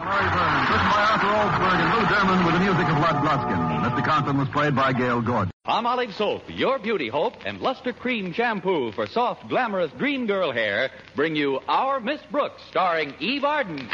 Larry 0.00 0.30
Vernon, 0.32 0.62
written 0.70 0.88
by 0.90 1.02
Arthur 1.12 1.26
Alsberg 1.28 1.76
and 1.76 1.90
Lou 1.94 2.04
Derman 2.06 2.44
with 2.46 2.54
the 2.54 2.60
music 2.60 2.88
of 2.88 2.98
Lud 2.98 3.16
Gluskin. 3.22 3.60
Mr. 3.84 4.04
Conklin 4.04 4.38
was 4.38 4.48
played 4.48 4.74
by 4.74 4.92
Gale 4.92 5.20
Gordon. 5.20 5.50
Palmolive 5.66 6.12
soap, 6.14 6.42
your 6.48 6.78
beauty 6.78 7.08
hope, 7.08 7.34
and 7.44 7.60
Lustre-Creme 7.60 8.32
shampoo 8.32 8.92
for 8.92 9.06
soft, 9.06 9.48
glamorous 9.48 9.92
dream 9.92 10.26
girl 10.26 10.52
hair 10.52 10.90
bring 11.14 11.36
you 11.36 11.60
Our 11.68 12.00
Miss 12.00 12.20
Brooks, 12.30 12.62
starring 12.70 13.14
Eve 13.20 13.44
Arden. 13.44 13.88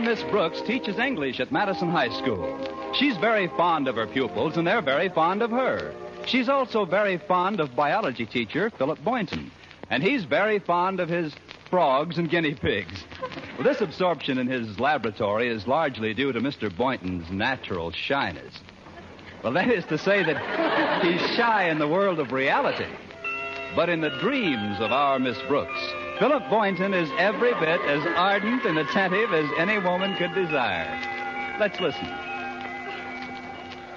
Miss 0.00 0.22
Brooks 0.24 0.62
teaches 0.62 0.98
English 0.98 1.40
at 1.40 1.52
Madison 1.52 1.90
High 1.90 2.08
School. 2.08 2.58
She's 2.94 3.16
very 3.18 3.48
fond 3.48 3.86
of 3.86 3.96
her 3.96 4.06
pupils, 4.06 4.56
and 4.56 4.66
they're 4.66 4.82
very 4.82 5.08
fond 5.08 5.42
of 5.42 5.50
her. 5.50 5.94
She's 6.26 6.48
also 6.48 6.84
very 6.84 7.18
fond 7.18 7.60
of 7.60 7.76
biology 7.76 8.26
teacher 8.26 8.70
Philip 8.70 9.02
Boynton, 9.04 9.50
and 9.90 10.02
he's 10.02 10.24
very 10.24 10.58
fond 10.58 11.00
of 11.00 11.08
his 11.08 11.34
frogs 11.68 12.18
and 12.18 12.30
guinea 12.30 12.54
pigs. 12.54 13.04
Well, 13.56 13.64
this 13.64 13.80
absorption 13.80 14.38
in 14.38 14.46
his 14.46 14.80
laboratory 14.80 15.48
is 15.48 15.66
largely 15.66 16.14
due 16.14 16.32
to 16.32 16.40
Mr. 16.40 16.74
Boynton's 16.74 17.30
natural 17.30 17.90
shyness. 17.92 18.60
Well, 19.42 19.52
that 19.52 19.70
is 19.70 19.84
to 19.86 19.98
say 19.98 20.22
that 20.22 21.02
he's 21.04 21.20
shy 21.36 21.70
in 21.70 21.78
the 21.78 21.88
world 21.88 22.18
of 22.18 22.32
reality. 22.32 22.86
But 23.76 23.88
in 23.88 24.00
the 24.00 24.18
dreams 24.20 24.80
of 24.80 24.92
our 24.92 25.18
Miss 25.18 25.38
Brooks, 25.46 25.94
Philip 26.20 26.50
Boynton 26.50 26.92
is 26.92 27.10
every 27.16 27.54
bit 27.54 27.80
as 27.80 28.06
ardent 28.14 28.66
and 28.66 28.78
attentive 28.78 29.32
as 29.32 29.50
any 29.56 29.78
woman 29.78 30.14
could 30.16 30.34
desire. 30.34 31.56
Let's 31.58 31.80
listen. 31.80 32.06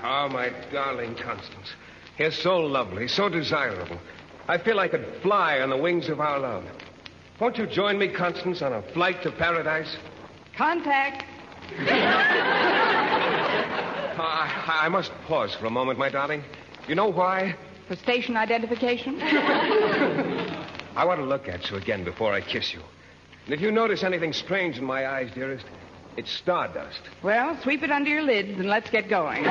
Oh, 0.05 0.29
my 0.31 0.53
darling 0.71 1.15
Constance. 1.15 1.73
You're 2.17 2.31
so 2.31 2.61
lovely, 2.61 3.09
so 3.09 3.27
desirable. 3.27 3.99
I 4.47 4.57
feel 4.57 4.79
I 4.79 4.87
could 4.87 5.05
fly 5.21 5.59
on 5.59 5.69
the 5.69 5.75
wings 5.75 6.07
of 6.07 6.21
our 6.21 6.39
love. 6.39 6.63
Won't 7.41 7.57
you 7.57 7.67
join 7.67 7.99
me, 7.99 8.07
Constance, 8.07 8.61
on 8.61 8.71
a 8.71 8.81
flight 8.93 9.21
to 9.23 9.31
paradise? 9.33 9.97
Contact. 10.55 11.25
Ah, 14.15 14.81
I, 14.81 14.85
I 14.85 14.89
must 14.89 15.11
pause 15.27 15.53
for 15.55 15.65
a 15.65 15.69
moment, 15.69 15.99
my 15.99 16.07
darling. 16.07 16.41
You 16.87 16.95
know 16.95 17.09
why? 17.09 17.57
For 17.89 17.97
station 17.97 18.37
identification? 18.37 19.19
I 20.95 21.05
want 21.05 21.19
to 21.19 21.25
look 21.25 21.47
at 21.47 21.69
you 21.71 21.77
again 21.77 22.03
before 22.03 22.33
I 22.33 22.41
kiss 22.41 22.73
you. 22.73 22.81
And 23.45 23.53
if 23.53 23.61
you 23.61 23.71
notice 23.71 24.03
anything 24.03 24.31
strange 24.31 24.77
in 24.77 24.85
my 24.85 25.07
eyes, 25.07 25.31
dearest, 25.33 25.65
it's 26.17 26.31
stardust. 26.31 27.01
Well, 27.23 27.59
sweep 27.63 27.81
it 27.83 27.91
under 27.91 28.09
your 28.09 28.21
lids 28.21 28.59
and 28.59 28.69
let's 28.69 28.89
get 28.89 29.09
going. 29.09 29.43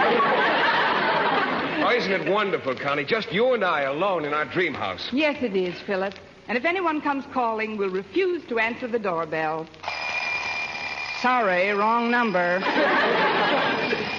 Oh, 1.84 1.92
isn't 1.96 2.12
it 2.12 2.30
wonderful, 2.30 2.76
Connie? 2.76 3.04
Just 3.04 3.32
you 3.32 3.54
and 3.54 3.64
I 3.64 3.82
alone 3.82 4.24
in 4.24 4.32
our 4.32 4.44
dream 4.44 4.72
house. 4.72 5.08
Yes, 5.12 5.42
it 5.42 5.56
is, 5.56 5.74
Philip. 5.80 6.14
And 6.46 6.56
if 6.56 6.64
anyone 6.64 7.00
comes 7.00 7.24
calling, 7.32 7.76
we'll 7.76 7.90
refuse 7.90 8.44
to 8.46 8.60
answer 8.60 8.86
the 8.86 9.00
doorbell. 9.00 9.66
Sorry, 11.20 11.70
wrong 11.70 12.10
number. 12.10 12.60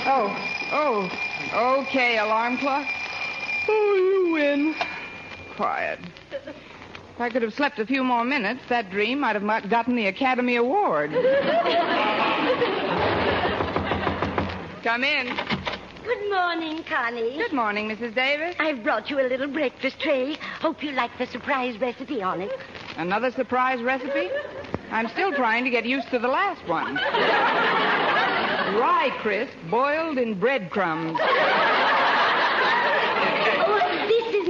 oh, 0.05 0.35
oh, 0.71 1.83
okay, 1.87 2.17
alarm 2.17 2.57
clock. 2.57 2.87
Oh, 3.69 4.23
you 4.25 4.33
win. 4.33 4.75
Quiet. 5.55 5.99
If 7.23 7.27
I 7.27 7.31
could 7.31 7.43
have 7.43 7.53
slept 7.53 7.79
a 7.79 7.85
few 7.85 8.03
more 8.03 8.25
minutes, 8.25 8.59
that 8.67 8.91
dream 8.91 9.21
might 9.21 9.41
have 9.41 9.69
gotten 9.69 9.95
the 9.95 10.07
Academy 10.07 10.57
Award. 10.57 11.11
Come 14.83 15.05
in. 15.05 15.27
Good 16.03 16.29
morning, 16.29 16.83
Connie. 16.83 17.37
Good 17.37 17.53
morning, 17.53 17.87
Mrs. 17.87 18.13
Davis. 18.13 18.57
I've 18.59 18.83
brought 18.83 19.09
you 19.09 19.21
a 19.21 19.27
little 19.29 19.47
breakfast 19.47 20.01
tray. 20.01 20.35
Hope 20.59 20.83
you 20.83 20.91
like 20.91 21.17
the 21.17 21.25
surprise 21.27 21.79
recipe 21.79 22.21
on 22.21 22.41
it. 22.41 22.59
Another 22.97 23.31
surprise 23.31 23.81
recipe? 23.81 24.29
I'm 24.91 25.07
still 25.07 25.31
trying 25.31 25.63
to 25.63 25.69
get 25.69 25.85
used 25.85 26.09
to 26.09 26.19
the 26.19 26.27
last 26.27 26.67
one. 26.67 26.95
Rye 28.77 29.11
crisp 29.21 29.53
boiled 29.71 30.17
in 30.17 30.37
breadcrumbs. 30.37 31.17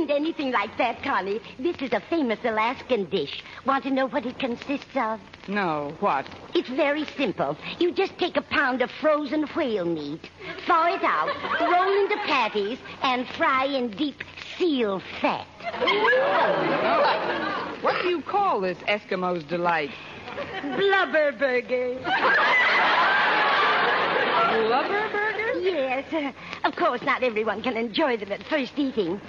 Isn't 0.03 0.17
anything 0.17 0.51
like 0.51 0.77
that, 0.79 1.01
Connie. 1.01 1.39
This 1.57 1.77
is 1.77 1.93
a 1.93 2.01
famous 2.09 2.37
Alaskan 2.43 3.05
dish. 3.05 3.41
Want 3.65 3.85
to 3.85 3.89
know 3.89 4.07
what 4.07 4.25
it 4.25 4.37
consists 4.37 4.97
of? 4.97 5.21
No, 5.47 5.95
what? 6.01 6.25
It's 6.53 6.67
very 6.67 7.05
simple. 7.15 7.55
You 7.79 7.93
just 7.93 8.17
take 8.17 8.35
a 8.35 8.41
pound 8.41 8.81
of 8.81 8.91
frozen 8.99 9.43
whale 9.55 9.85
meat, 9.85 10.29
thaw 10.67 10.93
it 10.93 11.03
out, 11.05 11.29
roll 11.61 12.01
into 12.01 12.17
patties, 12.25 12.79
and 13.01 13.25
fry 13.37 13.63
in 13.63 13.91
deep 13.91 14.21
seal 14.57 15.01
fat. 15.21 15.47
What 17.81 18.01
do 18.01 18.09
you 18.09 18.21
call 18.23 18.59
this 18.59 18.79
Eskimo's 18.79 19.45
delight? 19.45 19.91
Blubber 20.63 21.31
burger. 21.31 21.97
Blubber 24.49 25.09
burger? 25.13 25.59
Yes. 25.61 26.11
uh, 26.11 26.33
of 26.67 26.75
course, 26.75 27.01
not 27.03 27.23
everyone 27.23 27.63
can 27.63 27.77
enjoy 27.77 28.17
them 28.17 28.33
at 28.33 28.43
first 28.47 28.73
eating. 28.75 29.21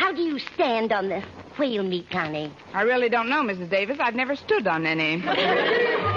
How 0.00 0.12
do 0.12 0.22
you 0.22 0.38
stand 0.38 0.92
on 0.92 1.10
the 1.10 1.22
whale 1.58 1.82
meat, 1.82 2.08
Connie? 2.10 2.50
I 2.72 2.80
really 2.80 3.10
don't 3.10 3.28
know, 3.28 3.42
Mrs. 3.42 3.68
Davis. 3.68 3.98
I've 4.00 4.14
never 4.14 4.34
stood 4.34 4.66
on 4.66 4.86
any. 4.86 5.22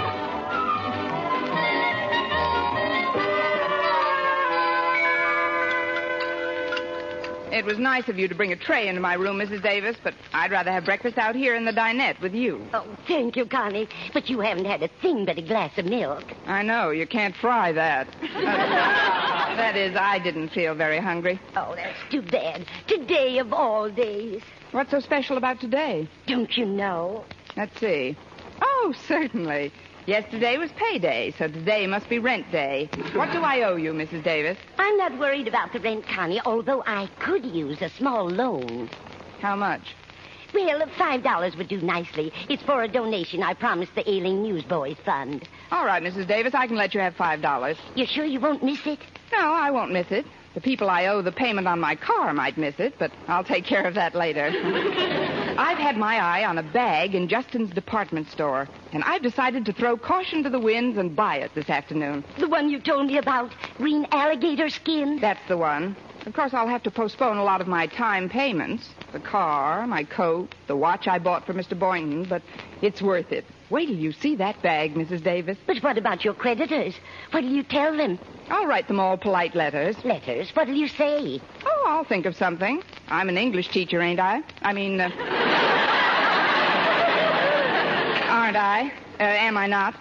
It 7.54 7.64
was 7.64 7.78
nice 7.78 8.08
of 8.08 8.18
you 8.18 8.26
to 8.26 8.34
bring 8.34 8.50
a 8.50 8.56
tray 8.56 8.88
into 8.88 9.00
my 9.00 9.14
room, 9.14 9.38
Mrs. 9.38 9.62
Davis, 9.62 9.96
but 10.02 10.12
I'd 10.32 10.50
rather 10.50 10.72
have 10.72 10.84
breakfast 10.84 11.18
out 11.18 11.36
here 11.36 11.54
in 11.54 11.64
the 11.64 11.70
dinette 11.72 12.20
with 12.20 12.34
you. 12.34 12.60
Oh, 12.74 12.84
thank 13.06 13.36
you, 13.36 13.46
Connie. 13.46 13.88
But 14.12 14.28
you 14.28 14.40
haven't 14.40 14.64
had 14.64 14.82
a 14.82 14.88
thing 15.00 15.24
but 15.24 15.38
a 15.38 15.42
glass 15.42 15.78
of 15.78 15.84
milk. 15.84 16.24
I 16.46 16.64
know, 16.64 16.90
you 16.90 17.06
can't 17.06 17.36
fry 17.36 17.70
that. 17.72 18.08
That 19.54 19.76
is, 19.76 19.94
I 19.94 20.18
didn't 20.18 20.48
feel 20.48 20.74
very 20.74 20.98
hungry. 20.98 21.38
Oh, 21.54 21.76
that's 21.76 21.96
too 22.10 22.22
bad. 22.22 22.66
Today 22.88 23.38
of 23.38 23.52
all 23.52 23.88
days. 23.88 24.42
What's 24.72 24.90
so 24.90 24.98
special 24.98 25.36
about 25.36 25.60
today? 25.60 26.08
Don't 26.26 26.56
you 26.56 26.66
know? 26.66 27.24
Let's 27.56 27.78
see. 27.78 28.16
Oh, 28.60 28.92
certainly. 29.06 29.72
Yesterday 30.06 30.58
was 30.58 30.70
payday, 30.72 31.32
so 31.38 31.48
today 31.48 31.86
must 31.86 32.10
be 32.10 32.18
rent 32.18 32.50
day. 32.52 32.90
What 33.14 33.32
do 33.32 33.42
I 33.42 33.62
owe 33.62 33.76
you, 33.76 33.92
Mrs. 33.94 34.22
Davis? 34.22 34.58
I'm 34.76 34.98
not 34.98 35.18
worried 35.18 35.48
about 35.48 35.72
the 35.72 35.80
rent, 35.80 36.06
Connie, 36.06 36.42
although 36.44 36.82
I 36.86 37.08
could 37.20 37.42
use 37.46 37.80
a 37.80 37.88
small 37.88 38.28
loan. 38.28 38.90
How 39.40 39.56
much? 39.56 39.80
Well, 40.52 40.82
five 40.98 41.22
dollars 41.22 41.56
would 41.56 41.68
do 41.68 41.80
nicely. 41.80 42.32
It's 42.50 42.62
for 42.62 42.82
a 42.82 42.88
donation 42.88 43.42
I 43.42 43.54
promised 43.54 43.94
the 43.94 44.08
Ailing 44.08 44.42
Newsboys 44.42 44.98
Fund. 45.06 45.48
All 45.70 45.86
right, 45.86 46.02
Mrs. 46.02 46.28
Davis, 46.28 46.54
I 46.54 46.66
can 46.66 46.76
let 46.76 46.92
you 46.92 47.00
have 47.00 47.16
five 47.16 47.40
dollars. 47.40 47.78
You 47.94 48.04
sure 48.06 48.26
you 48.26 48.40
won't 48.40 48.62
miss 48.62 48.86
it? 48.86 48.98
No, 49.32 49.38
I 49.38 49.70
won't 49.70 49.90
miss 49.90 50.10
it. 50.10 50.26
The 50.54 50.60
people 50.60 50.88
I 50.88 51.06
owe 51.06 51.20
the 51.20 51.32
payment 51.32 51.66
on 51.66 51.80
my 51.80 51.96
car 51.96 52.32
might 52.32 52.56
miss 52.56 52.78
it, 52.78 52.94
but 52.96 53.10
I'll 53.26 53.42
take 53.42 53.64
care 53.64 53.86
of 53.86 53.94
that 53.94 54.14
later. 54.14 54.46
I've 55.58 55.78
had 55.78 55.96
my 55.96 56.16
eye 56.16 56.44
on 56.44 56.58
a 56.58 56.62
bag 56.62 57.16
in 57.16 57.26
Justin's 57.26 57.70
department 57.70 58.30
store, 58.30 58.68
and 58.92 59.02
I've 59.02 59.22
decided 59.22 59.66
to 59.66 59.72
throw 59.72 59.96
caution 59.96 60.44
to 60.44 60.50
the 60.50 60.60
winds 60.60 60.96
and 60.96 61.16
buy 61.16 61.38
it 61.38 61.52
this 61.56 61.68
afternoon. 61.68 62.22
The 62.38 62.48
one 62.48 62.70
you 62.70 62.80
told 62.80 63.08
me 63.08 63.18
about, 63.18 63.52
green 63.78 64.06
alligator 64.12 64.68
skin? 64.68 65.18
That's 65.20 65.46
the 65.48 65.56
one. 65.56 65.96
Of 66.24 66.32
course, 66.34 66.54
I'll 66.54 66.68
have 66.68 66.84
to 66.84 66.90
postpone 66.90 67.36
a 67.36 67.44
lot 67.44 67.60
of 67.60 67.66
my 67.66 67.86
time 67.88 68.28
payments 68.28 68.88
the 69.12 69.20
car, 69.20 69.86
my 69.86 70.04
coat, 70.04 70.54
the 70.66 70.76
watch 70.76 71.06
I 71.06 71.18
bought 71.18 71.46
for 71.46 71.54
Mr. 71.54 71.78
Boynton, 71.78 72.24
but 72.24 72.42
it's 72.82 73.00
worth 73.00 73.30
it. 73.30 73.44
Wait 73.70 73.86
till 73.86 73.96
you 73.96 74.12
see 74.12 74.36
that 74.36 74.60
bag, 74.62 74.94
Mrs. 74.94 75.22
Davis. 75.22 75.56
But 75.66 75.78
what 75.78 75.96
about 75.96 76.24
your 76.24 76.34
creditors? 76.34 76.94
What'll 77.30 77.50
you 77.50 77.62
tell 77.62 77.96
them? 77.96 78.18
I'll 78.50 78.66
write 78.66 78.88
them 78.88 79.00
all 79.00 79.16
polite 79.16 79.54
letters. 79.54 79.96
Letters? 80.04 80.50
What'll 80.54 80.74
you 80.74 80.88
say? 80.88 81.40
Oh, 81.64 81.84
I'll 81.88 82.04
think 82.04 82.26
of 82.26 82.36
something. 82.36 82.82
I'm 83.08 83.28
an 83.28 83.38
English 83.38 83.68
teacher, 83.68 84.02
ain't 84.02 84.20
I? 84.20 84.42
I 84.62 84.72
mean, 84.74 85.00
uh... 85.00 85.08
aren't 88.28 88.56
I? 88.56 88.92
Uh, 89.18 89.22
am 89.22 89.56
I 89.56 89.66
not? 89.66 89.94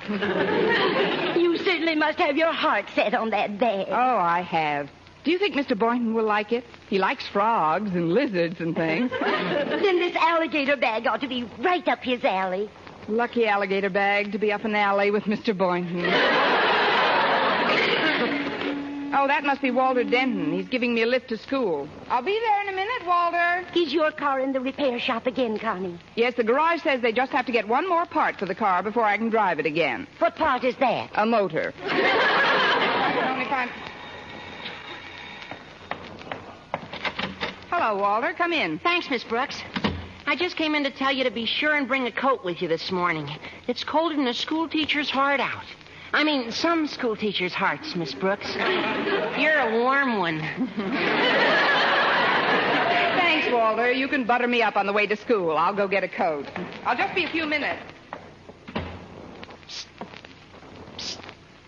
you 1.38 1.58
certainly 1.58 1.96
must 1.96 2.18
have 2.20 2.36
your 2.36 2.52
heart 2.52 2.86
set 2.96 3.14
on 3.14 3.30
that 3.30 3.58
bag. 3.60 3.88
Oh, 3.90 4.18
I 4.18 4.42
have. 4.42 4.90
Do 5.24 5.32
you 5.32 5.40
think 5.40 5.56
Mr. 5.56 5.78
Boynton 5.78 6.14
will 6.14 6.26
like 6.26 6.52
it? 6.52 6.66
He 6.90 6.98
likes 6.98 7.26
frogs 7.30 7.92
and 7.92 8.12
lizards 8.14 8.60
and 8.60 8.76
things. 8.76 9.10
then 9.22 10.00
this 10.00 10.16
alligator 10.18 10.76
bag 10.76 11.08
ought 11.08 11.22
to 11.22 11.30
be 11.30 11.50
right 11.60 11.88
up 11.88 12.00
his 12.04 12.24
alley. 12.26 12.70
Lucky 13.08 13.46
alligator 13.48 13.90
bag 13.90 14.32
to 14.32 14.38
be 14.38 14.52
up 14.52 14.64
an 14.64 14.76
alley 14.76 15.12
with 15.12 15.24
Mr. 15.24 15.58
Boynton. 15.58 16.06
oh, 19.14 19.28
that 19.28 19.44
must 19.44 19.62
be 19.62 19.72
Walter 19.72 20.06
Denton. 20.06 20.54
He's 20.54 20.70
giving 20.70 20.96
me 20.96 21.02
a 21.02 21.06
lift 21.06 21.28
to 21.30 21.38
school. 21.38 21.90
I'll 22.10 22.24
be 22.24 22.40
there 22.40 22.62
in 22.62 22.70
a 22.70 22.76
minute, 22.76 23.06
Walter. 23.06 23.66
Is 23.76 23.94
your 23.94 24.12
car 24.12 24.40
in 24.40 24.54
the 24.54 24.62
repair 24.62 25.00
shop 25.00 25.28
again, 25.28 25.60
Connie? 25.60 26.00
Yes, 26.16 26.36
the 26.36 26.46
garage 26.46 26.82
says 26.82 27.02
they 27.02 27.12
just 27.12 27.34
have 27.34 27.46
to 27.46 27.52
get 27.52 27.68
one 27.68 27.90
more 27.90 28.06
part 28.06 28.38
for 28.38 28.46
the 28.46 28.56
car 28.56 28.82
before 28.82 29.04
I 29.04 29.18
can 29.18 29.30
drive 29.30 29.60
it 29.60 29.66
again. 29.66 30.08
What 30.20 30.38
part 30.38 30.64
is 30.64 30.76
that? 30.78 31.10
A 31.16 31.26
motor. 31.26 31.74
only 31.84 33.46
find... 33.46 33.70
Hello, 37.70 37.98
Walter. 37.98 38.34
Come 38.34 38.54
in. 38.54 38.80
Thanks, 38.80 39.10
Miss 39.10 39.26
Brooks. 39.26 39.62
I 40.26 40.36
just 40.36 40.56
came 40.56 40.74
in 40.74 40.84
to 40.84 40.92
tell 40.92 41.12
you 41.12 41.24
to 41.26 41.32
be 41.32 41.46
sure 41.46 41.76
and 41.76 41.88
bring 41.88 42.08
a 42.08 42.12
coat 42.12 42.44
with 42.46 42.62
you 42.62 42.68
this 42.68 42.92
morning. 42.92 43.30
It's 43.68 43.84
colder 43.84 44.16
than 44.16 44.28
a 44.28 44.34
schoolteacher's 44.34 45.10
heart 45.10 45.40
out. 45.40 45.66
I 46.14 46.24
mean, 46.24 46.52
some 46.52 46.88
schoolteachers' 46.88 47.54
hearts, 47.54 47.96
Miss 47.96 48.14
Brooks. 48.14 48.56
You're 48.56 49.60
a 49.60 49.80
warm 49.82 50.20
one. 50.20 50.40
Thanks, 53.18 53.52
Walter. 53.52 53.92
You 53.92 54.08
can 54.08 54.24
butter 54.24 54.48
me 54.48 54.62
up 54.62 54.78
on 54.78 54.86
the 54.86 54.94
way 54.94 55.08
to 55.08 55.16
school. 55.18 55.58
I'll 55.58 55.76
go 55.76 55.88
get 55.88 56.04
a 56.04 56.08
coat. 56.08 56.46
I'll 56.86 56.96
just 56.96 57.16
be 57.16 57.26
a 57.26 57.30
few 57.30 57.46
minutes. 57.46 57.82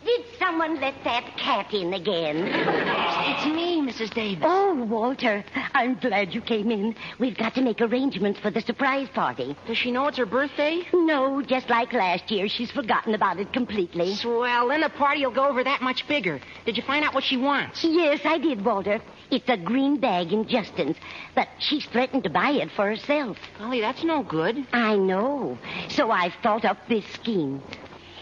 Did 0.06 0.22
someone 0.38 0.80
let 0.80 0.94
that 1.04 1.36
cat 1.38 1.74
in 1.74 1.94
again? 1.94 2.94
It's 3.28 3.46
me, 3.48 3.82
Mrs. 3.82 4.14
Davis. 4.14 4.44
Oh, 4.46 4.76
Walter, 4.88 5.44
I'm 5.74 5.96
glad 5.96 6.34
you 6.34 6.42
came 6.42 6.70
in. 6.70 6.96
We've 7.18 7.36
got 7.36 7.56
to 7.56 7.62
make 7.62 7.82
arrangements 7.82 8.40
for 8.40 8.52
the 8.52 8.62
surprise 8.62 9.08
party. 9.14 9.56
Does 9.66 9.78
she 9.78 9.92
know 9.92 10.08
it's 10.08 10.18
her 10.18 10.28
birthday? 10.28 10.84
No, 10.94 11.42
just 11.42 11.70
like 11.70 11.92
last 11.92 12.30
year, 12.30 12.48
she's 12.48 12.72
forgotten 12.72 13.16
about 13.16 13.40
it 13.40 13.52
completely. 13.52 14.14
Swell. 14.16 14.68
Then 14.68 14.82
the 14.82 14.90
party 14.90 15.26
will 15.26 15.34
go 15.34 15.48
over 15.48 15.64
that 15.64 15.82
much 15.82 16.08
bigger. 16.08 16.40
Did 16.66 16.78
you 16.78 16.84
find 16.84 17.04
out 17.04 17.16
what 17.16 17.24
she 17.24 17.36
wants? 17.36 17.84
Yes, 17.84 18.22
I 18.26 18.38
did, 18.38 18.64
Walter. 18.64 19.02
It's 19.32 19.50
a 19.50 19.58
green 19.58 20.00
bag 20.00 20.32
in 20.32 20.48
Justin's, 20.48 20.98
but 21.34 21.48
she's 21.58 21.86
threatened 21.88 22.24
to 22.26 22.30
buy 22.30 22.52
it 22.52 22.70
for 22.76 22.88
herself. 22.88 23.38
Golly, 23.58 23.82
that's 23.82 24.04
no 24.04 24.22
good. 24.22 24.66
I 24.72 24.96
know. 24.96 25.58
So 25.90 26.12
I've 26.12 26.34
thought 26.44 26.64
up 26.64 26.78
this 26.88 27.06
scheme. 27.08 27.62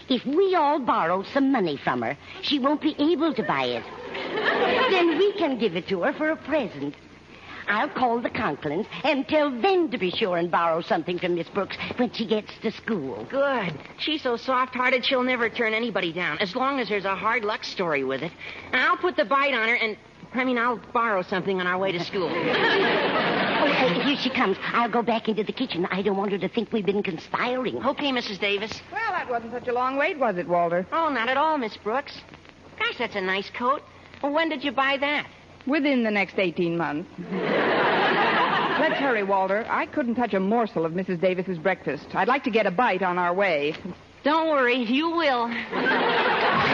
If 0.08 0.24
we 0.26 0.54
all 0.54 0.80
borrow 0.80 1.22
some 1.22 1.50
money 1.50 1.76
from 1.82 2.02
her, 2.02 2.16
she 2.42 2.58
won't 2.58 2.82
be 2.82 2.94
able 2.98 3.34
to 3.34 3.42
buy 3.42 3.64
it. 3.64 3.84
then 4.90 5.18
we 5.18 5.32
can 5.34 5.58
give 5.58 5.76
it 5.76 5.88
to 5.88 6.02
her 6.02 6.12
for 6.12 6.30
a 6.30 6.36
present. 6.36 6.94
I'll 7.66 7.88
call 7.88 8.20
the 8.20 8.30
Conklins 8.30 8.86
and 9.04 9.26
tell 9.26 9.50
them 9.50 9.90
to 9.90 9.98
be 9.98 10.10
sure 10.10 10.36
and 10.36 10.50
borrow 10.50 10.82
something 10.82 11.18
from 11.18 11.34
Miss 11.34 11.48
Brooks 11.48 11.76
when 11.96 12.12
she 12.12 12.26
gets 12.26 12.50
to 12.58 12.70
school. 12.70 13.26
Good. 13.30 13.78
She's 13.98 14.22
so 14.22 14.36
soft-hearted 14.36 15.04
she'll 15.04 15.22
never 15.22 15.48
turn 15.48 15.72
anybody 15.72 16.12
down, 16.12 16.38
as 16.38 16.54
long 16.54 16.80
as 16.80 16.88
there's 16.88 17.06
a 17.06 17.16
hard 17.16 17.44
luck 17.44 17.64
story 17.64 18.04
with 18.04 18.22
it. 18.22 18.32
And 18.72 18.80
I'll 18.82 18.98
put 18.98 19.16
the 19.16 19.24
bite 19.24 19.54
on 19.54 19.68
her 19.68 19.76
and... 19.76 19.96
I 20.36 20.44
mean, 20.44 20.58
I'll 20.58 20.80
borrow 20.92 21.22
something 21.22 21.60
on 21.60 21.66
our 21.68 21.78
way 21.78 21.92
to 21.92 22.02
school. 22.02 22.28
here 23.88 24.16
she 24.16 24.30
comes. 24.30 24.56
I'll 24.72 24.90
go 24.90 25.02
back 25.02 25.28
into 25.28 25.44
the 25.44 25.52
kitchen. 25.52 25.86
I 25.90 26.02
don't 26.02 26.16
want 26.16 26.32
her 26.32 26.38
to 26.38 26.48
think 26.48 26.72
we've 26.72 26.86
been 26.86 27.02
conspiring. 27.02 27.84
Okay, 27.84 28.10
Mrs. 28.10 28.40
Davis. 28.40 28.82
Well, 28.92 29.12
that 29.12 29.28
wasn't 29.28 29.52
such 29.52 29.68
a 29.68 29.72
long 29.72 29.96
wait, 29.96 30.18
was 30.18 30.36
it, 30.36 30.48
Walter? 30.48 30.86
Oh, 30.92 31.08
not 31.08 31.28
at 31.28 31.36
all, 31.36 31.58
Miss 31.58 31.76
Brooks. 31.76 32.20
Gosh, 32.78 32.98
that's 32.98 33.16
a 33.16 33.20
nice 33.20 33.50
coat. 33.50 33.82
Well, 34.22 34.32
when 34.32 34.48
did 34.48 34.64
you 34.64 34.72
buy 34.72 34.96
that? 34.98 35.26
Within 35.66 36.02
the 36.02 36.10
next 36.10 36.38
18 36.38 36.76
months. 36.76 37.08
Let's 37.30 38.96
hurry, 38.96 39.22
Walter. 39.22 39.64
I 39.70 39.86
couldn't 39.86 40.16
touch 40.16 40.34
a 40.34 40.40
morsel 40.40 40.84
of 40.84 40.92
Mrs. 40.92 41.20
Davis's 41.20 41.58
breakfast. 41.58 42.06
I'd 42.14 42.28
like 42.28 42.44
to 42.44 42.50
get 42.50 42.66
a 42.66 42.70
bite 42.70 43.02
on 43.02 43.18
our 43.18 43.32
way. 43.32 43.74
Don't 44.24 44.48
worry, 44.48 44.76
you 44.76 45.10
will. 45.10 45.48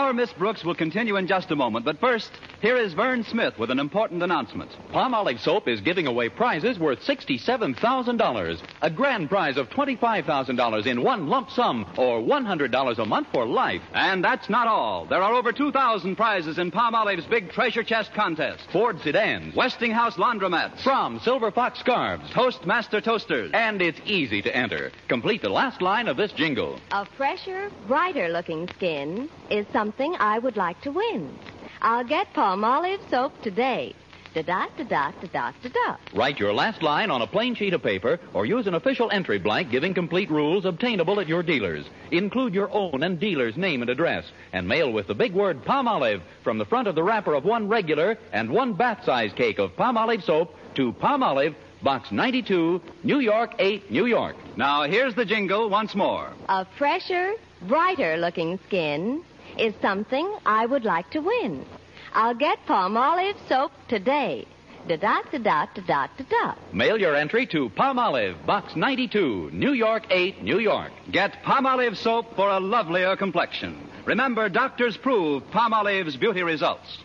Our 0.11 0.15
Miss 0.15 0.33
Brooks 0.33 0.65
will 0.65 0.75
continue 0.75 1.15
in 1.15 1.25
just 1.25 1.51
a 1.51 1.55
moment, 1.55 1.85
but 1.85 2.01
first, 2.01 2.31
here 2.61 2.75
is 2.75 2.91
Verne 2.91 3.23
Smith 3.23 3.57
with 3.57 3.71
an 3.71 3.79
important 3.79 4.21
announcement. 4.21 4.69
Palmolive 4.91 5.39
Soap 5.39 5.69
is 5.69 5.79
giving 5.79 6.05
away 6.05 6.27
prizes 6.27 6.77
worth 6.77 6.99
$67,000. 6.99 8.59
A 8.81 8.89
grand 8.89 9.29
prize 9.29 9.55
of 9.55 9.69
$25,000 9.69 10.85
in 10.85 11.01
one 11.01 11.27
lump 11.27 11.49
sum, 11.51 11.85
or 11.97 12.19
$100 12.19 12.99
a 12.99 13.05
month 13.05 13.27
for 13.31 13.45
life. 13.45 13.81
And 13.93 14.21
that's 14.21 14.49
not 14.49 14.67
all. 14.67 15.05
There 15.05 15.23
are 15.23 15.33
over 15.33 15.53
2,000 15.53 16.17
prizes 16.17 16.59
in 16.59 16.71
Palmolive's 16.71 17.27
big 17.27 17.49
treasure 17.49 17.81
chest 17.83 18.13
contest. 18.13 18.69
Ford 18.73 18.99
sedans, 18.99 19.55
Westinghouse 19.55 20.17
laundromats, 20.17 20.81
From 20.83 21.21
Silver 21.21 21.51
Fox 21.51 21.79
scarves, 21.79 22.29
Toastmaster 22.31 22.99
toasters. 22.99 23.51
And 23.53 23.81
it's 23.81 24.01
easy 24.03 24.41
to 24.41 24.53
enter. 24.53 24.91
Complete 25.07 25.41
the 25.41 25.47
last 25.47 25.81
line 25.81 26.09
of 26.09 26.17
this 26.17 26.33
jingle. 26.33 26.81
A 26.91 27.05
fresher, 27.05 27.71
brighter 27.87 28.27
looking 28.27 28.67
skin 28.75 29.29
is 29.49 29.65
something 29.71 30.00
I 30.01 30.39
would 30.39 30.57
like 30.57 30.81
to 30.81 30.91
win. 30.91 31.37
I'll 31.81 32.03
get 32.03 32.33
Palmolive 32.33 33.07
soap 33.09 33.39
today. 33.43 33.93
Da 34.33 34.41
da 34.41 34.65
da 34.77 34.83
da 34.83 35.11
da 35.11 35.27
da 35.27 35.51
da 35.61 35.69
da. 35.69 35.97
Write 36.15 36.39
your 36.39 36.53
last 36.53 36.81
line 36.81 37.11
on 37.11 37.21
a 37.21 37.27
plain 37.27 37.53
sheet 37.53 37.73
of 37.73 37.83
paper 37.83 38.19
or 38.33 38.45
use 38.45 38.65
an 38.65 38.73
official 38.73 39.11
entry 39.11 39.37
blank 39.37 39.69
giving 39.69 39.93
complete 39.93 40.31
rules 40.31 40.65
obtainable 40.65 41.19
at 41.19 41.27
your 41.27 41.43
dealers. 41.43 41.85
Include 42.11 42.53
your 42.53 42.71
own 42.71 43.03
and 43.03 43.19
dealer's 43.19 43.57
name 43.57 43.81
and 43.81 43.91
address 43.91 44.25
and 44.53 44.67
mail 44.67 44.91
with 44.91 45.07
the 45.07 45.13
big 45.13 45.33
word 45.33 45.63
Palmolive 45.65 46.21
from 46.43 46.57
the 46.57 46.65
front 46.65 46.87
of 46.87 46.95
the 46.95 47.03
wrapper 47.03 47.35
of 47.35 47.43
one 47.43 47.67
regular 47.67 48.17
and 48.31 48.49
one 48.49 48.73
bath 48.73 49.03
size 49.05 49.33
cake 49.33 49.59
of 49.59 49.75
Palmolive 49.75 50.23
soap 50.23 50.55
to 50.75 50.93
Palmolive. 50.93 51.53
Box 51.83 52.11
92, 52.11 52.79
New 53.03 53.19
York 53.19 53.55
8, 53.57 53.91
New 53.91 54.05
York. 54.05 54.35
Now 54.55 54.83
here's 54.83 55.15
the 55.15 55.25
jingle 55.25 55.67
once 55.67 55.95
more. 55.95 56.31
A 56.47 56.65
fresher, 56.77 57.33
brighter 57.67 58.17
looking 58.17 58.59
skin 58.67 59.23
is 59.57 59.73
something 59.81 60.31
I 60.45 60.65
would 60.65 60.83
like 60.85 61.09
to 61.11 61.19
win. 61.19 61.65
I'll 62.13 62.35
get 62.35 62.65
Palmolive 62.65 63.37
soap 63.47 63.71
today. 63.87 64.45
Da 64.87 64.95
da 64.97 65.21
da 65.31 65.37
da 65.37 65.65
da 65.75 65.81
da 65.81 66.07
da 66.17 66.23
da. 66.29 66.55
Mail 66.73 66.99
your 66.99 67.15
entry 67.15 67.45
to 67.47 67.69
Palmolive, 67.69 68.45
Box 68.45 68.75
92, 68.75 69.51
New 69.53 69.73
York 69.73 70.07
8, 70.09 70.43
New 70.43 70.59
York. 70.59 70.91
Get 71.11 71.43
Palmolive 71.43 71.95
soap 71.95 72.35
for 72.35 72.49
a 72.49 72.59
lovelier 72.59 73.15
complexion. 73.15 73.87
Remember, 74.05 74.49
doctors 74.49 74.97
prove 74.97 75.43
Palmolive's 75.51 76.17
beauty 76.17 76.41
results. 76.41 76.97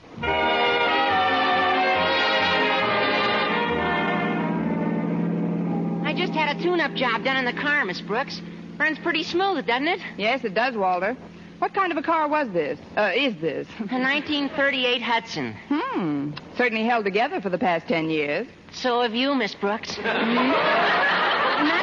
I 6.05 6.15
just 6.17 6.33
had 6.33 6.57
a 6.57 6.63
tune-up 6.63 6.95
job 6.95 7.25
done 7.25 7.37
in 7.37 7.45
the 7.45 7.61
car, 7.61 7.85
Miss 7.85 8.01
Brooks. 8.01 8.41
Runs 8.79 8.99
pretty 8.99 9.23
smooth, 9.23 9.67
doesn't 9.67 9.89
it? 9.89 10.01
Yes, 10.17 10.45
it 10.45 10.55
does, 10.55 10.75
Walter. 10.77 11.17
What 11.59 11.73
kind 11.73 11.91
of 11.91 11.97
a 11.99 12.03
car 12.03 12.29
was 12.29 12.49
this? 12.53 12.79
Uh, 12.97 13.13
is 13.15 13.35
this? 13.41 13.67
A 13.79 13.99
1938 13.99 15.01
Hudson. 15.03 15.57
Hmm. 15.69 16.31
Certainly 16.57 16.85
held 16.85 17.05
together 17.05 17.41
for 17.41 17.49
the 17.49 17.59
past 17.59 17.89
ten 17.89 18.11
years. 18.11 18.47
So 18.73 19.01
have 19.03 19.15
you, 19.15 19.35
Miss 19.35 19.55
Brooks. 19.55 19.95
hmm 19.97 20.03
Not 20.05 20.55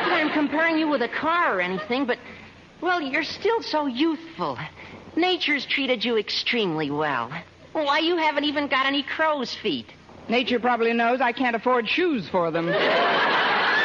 that 0.05 0.12
I'm 0.13 0.31
comparing 0.31 0.77
you 0.77 0.88
with 0.88 1.01
a 1.01 1.07
car 1.09 1.57
or 1.57 1.62
anything, 1.62 2.05
but, 2.05 2.19
well, 2.81 3.01
you're 3.01 3.23
still 3.23 3.62
so 3.63 3.88
youthful. 3.88 4.59
Nature's 5.15 5.65
treated 5.65 6.05
you 6.05 6.17
extremely 6.17 6.91
well. 6.91 7.31
Why, 7.71 7.99
you 7.99 8.17
haven't 8.17 8.43
even 8.43 8.67
got 8.67 8.86
any 8.86 9.01
crow's 9.01 9.55
feet. 9.55 9.88
Nature 10.29 10.59
probably 10.59 10.93
knows 10.93 11.19
I 11.19 11.31
can't 11.31 11.55
afford 11.55 11.89
shoes 11.89 12.29
for 12.29 12.51
them. 12.51 12.67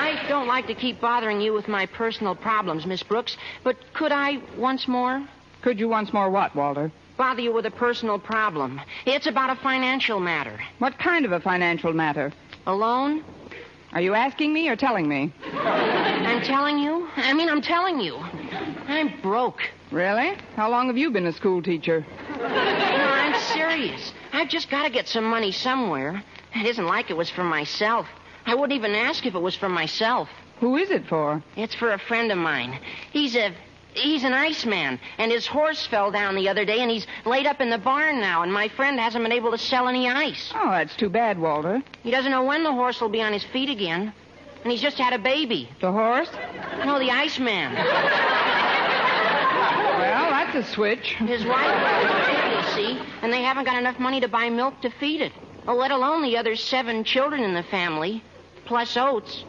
I 0.00 0.26
don't 0.28 0.46
like 0.46 0.66
to 0.68 0.74
keep 0.74 0.98
bothering 0.98 1.42
you 1.42 1.52
with 1.52 1.68
my 1.68 1.84
personal 1.84 2.34
problems, 2.34 2.86
Miss 2.86 3.02
Brooks, 3.02 3.36
but 3.62 3.76
could 3.92 4.12
I 4.12 4.38
once 4.56 4.88
more? 4.88 5.22
Could 5.60 5.78
you 5.78 5.90
once 5.90 6.10
more 6.14 6.30
what, 6.30 6.56
Walter? 6.56 6.90
Bother 7.18 7.42
you 7.42 7.52
with 7.52 7.66
a 7.66 7.70
personal 7.70 8.18
problem. 8.18 8.80
It's 9.04 9.26
about 9.26 9.50
a 9.50 9.56
financial 9.56 10.18
matter. 10.18 10.58
What 10.78 10.98
kind 10.98 11.26
of 11.26 11.32
a 11.32 11.40
financial 11.40 11.92
matter? 11.92 12.32
A 12.66 12.74
loan? 12.74 13.22
Are 13.92 14.00
you 14.00 14.14
asking 14.14 14.54
me 14.54 14.70
or 14.70 14.76
telling 14.76 15.06
me? 15.06 15.34
I'm 15.52 16.42
telling 16.44 16.78
you. 16.78 17.06
I 17.16 17.34
mean, 17.34 17.50
I'm 17.50 17.60
telling 17.60 18.00
you. 18.00 18.16
I'm 18.16 19.20
broke. 19.20 19.60
Really? 19.90 20.32
How 20.56 20.70
long 20.70 20.86
have 20.86 20.96
you 20.96 21.10
been 21.10 21.26
a 21.26 21.32
school 21.32 21.62
teacher? 21.62 22.06
No, 22.38 22.46
I'm 22.46 23.38
serious. 23.52 24.12
I've 24.32 24.48
just 24.48 24.70
got 24.70 24.84
to 24.84 24.90
get 24.90 25.08
some 25.08 25.24
money 25.24 25.52
somewhere. 25.52 26.22
It 26.54 26.64
isn't 26.64 26.86
like 26.86 27.10
it 27.10 27.16
was 27.18 27.28
for 27.28 27.44
myself. 27.44 28.06
I 28.46 28.54
wouldn't 28.54 28.76
even 28.76 28.94
ask 28.94 29.26
if 29.26 29.34
it 29.34 29.40
was 29.40 29.54
for 29.54 29.68
myself. 29.68 30.28
Who 30.60 30.76
is 30.76 30.90
it 30.90 31.06
for? 31.06 31.42
It's 31.56 31.74
for 31.74 31.92
a 31.92 31.98
friend 31.98 32.32
of 32.32 32.38
mine. 32.38 32.78
He's 33.12 33.36
a 33.36 33.52
he's 33.94 34.24
an 34.24 34.32
iceman, 34.32 34.98
and 35.18 35.30
his 35.32 35.46
horse 35.46 35.86
fell 35.86 36.10
down 36.10 36.36
the 36.36 36.48
other 36.48 36.64
day, 36.64 36.80
and 36.80 36.90
he's 36.90 37.06
laid 37.24 37.46
up 37.46 37.60
in 37.60 37.70
the 37.70 37.78
barn 37.78 38.20
now, 38.20 38.42
and 38.42 38.52
my 38.52 38.68
friend 38.68 39.00
hasn't 39.00 39.24
been 39.24 39.32
able 39.32 39.50
to 39.50 39.58
sell 39.58 39.88
any 39.88 40.08
ice. 40.08 40.52
Oh, 40.54 40.70
that's 40.70 40.94
too 40.96 41.08
bad, 41.08 41.38
Walter. 41.38 41.82
He 42.02 42.10
doesn't 42.10 42.30
know 42.30 42.44
when 42.44 42.62
the 42.62 42.72
horse 42.72 43.00
will 43.00 43.08
be 43.08 43.22
on 43.22 43.32
his 43.32 43.44
feet 43.44 43.70
again. 43.70 44.12
And 44.62 44.70
he's 44.70 44.82
just 44.82 44.98
had 44.98 45.14
a 45.14 45.18
baby. 45.18 45.70
The 45.80 45.90
horse? 45.90 46.28
No, 46.84 46.98
the 46.98 47.10
Iceman. 47.10 47.72
Well, 47.72 47.82
that's 50.30 50.54
a 50.54 50.62
switch. 50.72 51.14
His 51.14 51.46
wife 51.46 51.82
is 51.82 52.26
sick, 52.26 52.44
you 52.54 52.62
see, 52.74 52.98
and 53.22 53.32
they 53.32 53.42
haven't 53.42 53.64
got 53.64 53.78
enough 53.78 53.98
money 53.98 54.20
to 54.20 54.28
buy 54.28 54.50
milk 54.50 54.78
to 54.82 54.90
feed 54.90 55.22
it. 55.22 55.32
Oh, 55.66 55.74
let 55.74 55.90
alone 55.90 56.20
the 56.22 56.36
other 56.36 56.56
seven 56.56 57.04
children 57.04 57.42
in 57.42 57.54
the 57.54 57.62
family, 57.62 58.22
plus 58.70 58.96
oats. 58.96 59.44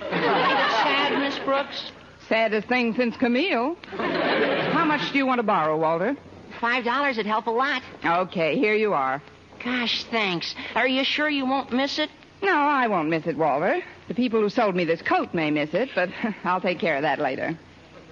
Sad, 0.00 1.18
Miss 1.18 1.38
Brooks? 1.40 1.92
Saddest 2.26 2.68
thing 2.68 2.94
since 2.94 3.14
Camille. 3.18 3.76
How 3.98 4.86
much 4.86 5.12
do 5.12 5.18
you 5.18 5.26
want 5.26 5.40
to 5.40 5.42
borrow, 5.42 5.76
Walter? 5.76 6.16
Five 6.58 6.82
dollars 6.82 7.18
would 7.18 7.26
help 7.26 7.48
a 7.48 7.50
lot. 7.50 7.82
Okay, 8.02 8.56
here 8.56 8.74
you 8.74 8.94
are. 8.94 9.20
Gosh, 9.62 10.04
thanks. 10.04 10.54
Are 10.74 10.88
you 10.88 11.04
sure 11.04 11.28
you 11.28 11.44
won't 11.44 11.70
miss 11.70 11.98
it? 11.98 12.08
No, 12.42 12.54
I 12.56 12.86
won't 12.86 13.10
miss 13.10 13.26
it, 13.26 13.36
Walter. 13.36 13.82
The 14.08 14.14
people 14.14 14.40
who 14.40 14.48
sold 14.48 14.74
me 14.74 14.86
this 14.86 15.02
coat 15.02 15.34
may 15.34 15.50
miss 15.50 15.74
it, 15.74 15.90
but 15.94 16.08
I'll 16.44 16.62
take 16.62 16.78
care 16.78 16.96
of 16.96 17.02
that 17.02 17.18
later. 17.18 17.58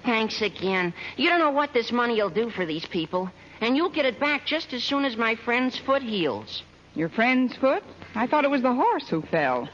Thanks 0.04 0.42
again. 0.42 0.92
You 1.16 1.30
don't 1.30 1.38
know 1.38 1.52
what 1.52 1.72
this 1.72 1.90
money 1.90 2.20
will 2.20 2.28
do 2.28 2.50
for 2.50 2.66
these 2.66 2.84
people. 2.84 3.30
And 3.62 3.78
you'll 3.78 3.88
get 3.88 4.04
it 4.04 4.20
back 4.20 4.44
just 4.44 4.74
as 4.74 4.84
soon 4.84 5.06
as 5.06 5.16
my 5.16 5.36
friend's 5.36 5.78
foot 5.78 6.02
heals. 6.02 6.62
Your 6.94 7.08
friend's 7.08 7.56
foot? 7.56 7.82
I 8.14 8.26
thought 8.26 8.44
it 8.44 8.50
was 8.50 8.61
the 8.62 8.74
horse 8.74 9.08
who 9.08 9.22
fell. 9.22 9.66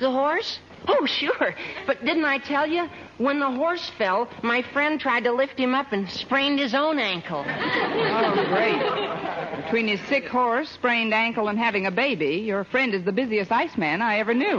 The 0.00 0.10
horse? 0.10 0.58
Oh, 0.86 1.06
sure. 1.06 1.54
But 1.86 2.04
didn't 2.04 2.24
I 2.24 2.38
tell 2.38 2.66
you? 2.66 2.88
When 3.18 3.38
the 3.38 3.50
horse 3.50 3.90
fell, 3.96 4.28
my 4.42 4.60
friend 4.60 5.00
tried 5.00 5.24
to 5.24 5.32
lift 5.32 5.58
him 5.58 5.74
up 5.74 5.92
and 5.92 6.08
sprained 6.10 6.58
his 6.58 6.74
own 6.74 6.98
ankle. 6.98 7.44
Oh, 7.46 8.44
great. 8.48 9.64
Between 9.64 9.88
his 9.88 10.00
sick 10.08 10.28
horse, 10.28 10.68
sprained 10.68 11.14
ankle, 11.14 11.48
and 11.48 11.58
having 11.58 11.86
a 11.86 11.90
baby, 11.90 12.36
your 12.36 12.64
friend 12.64 12.92
is 12.92 13.02
the 13.04 13.12
busiest 13.12 13.50
iceman 13.50 14.02
I 14.02 14.18
ever 14.18 14.34
knew. 14.34 14.58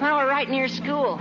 Well, 0.00 0.16
we're 0.16 0.28
right 0.28 0.50
near 0.50 0.68
school. 0.68 1.18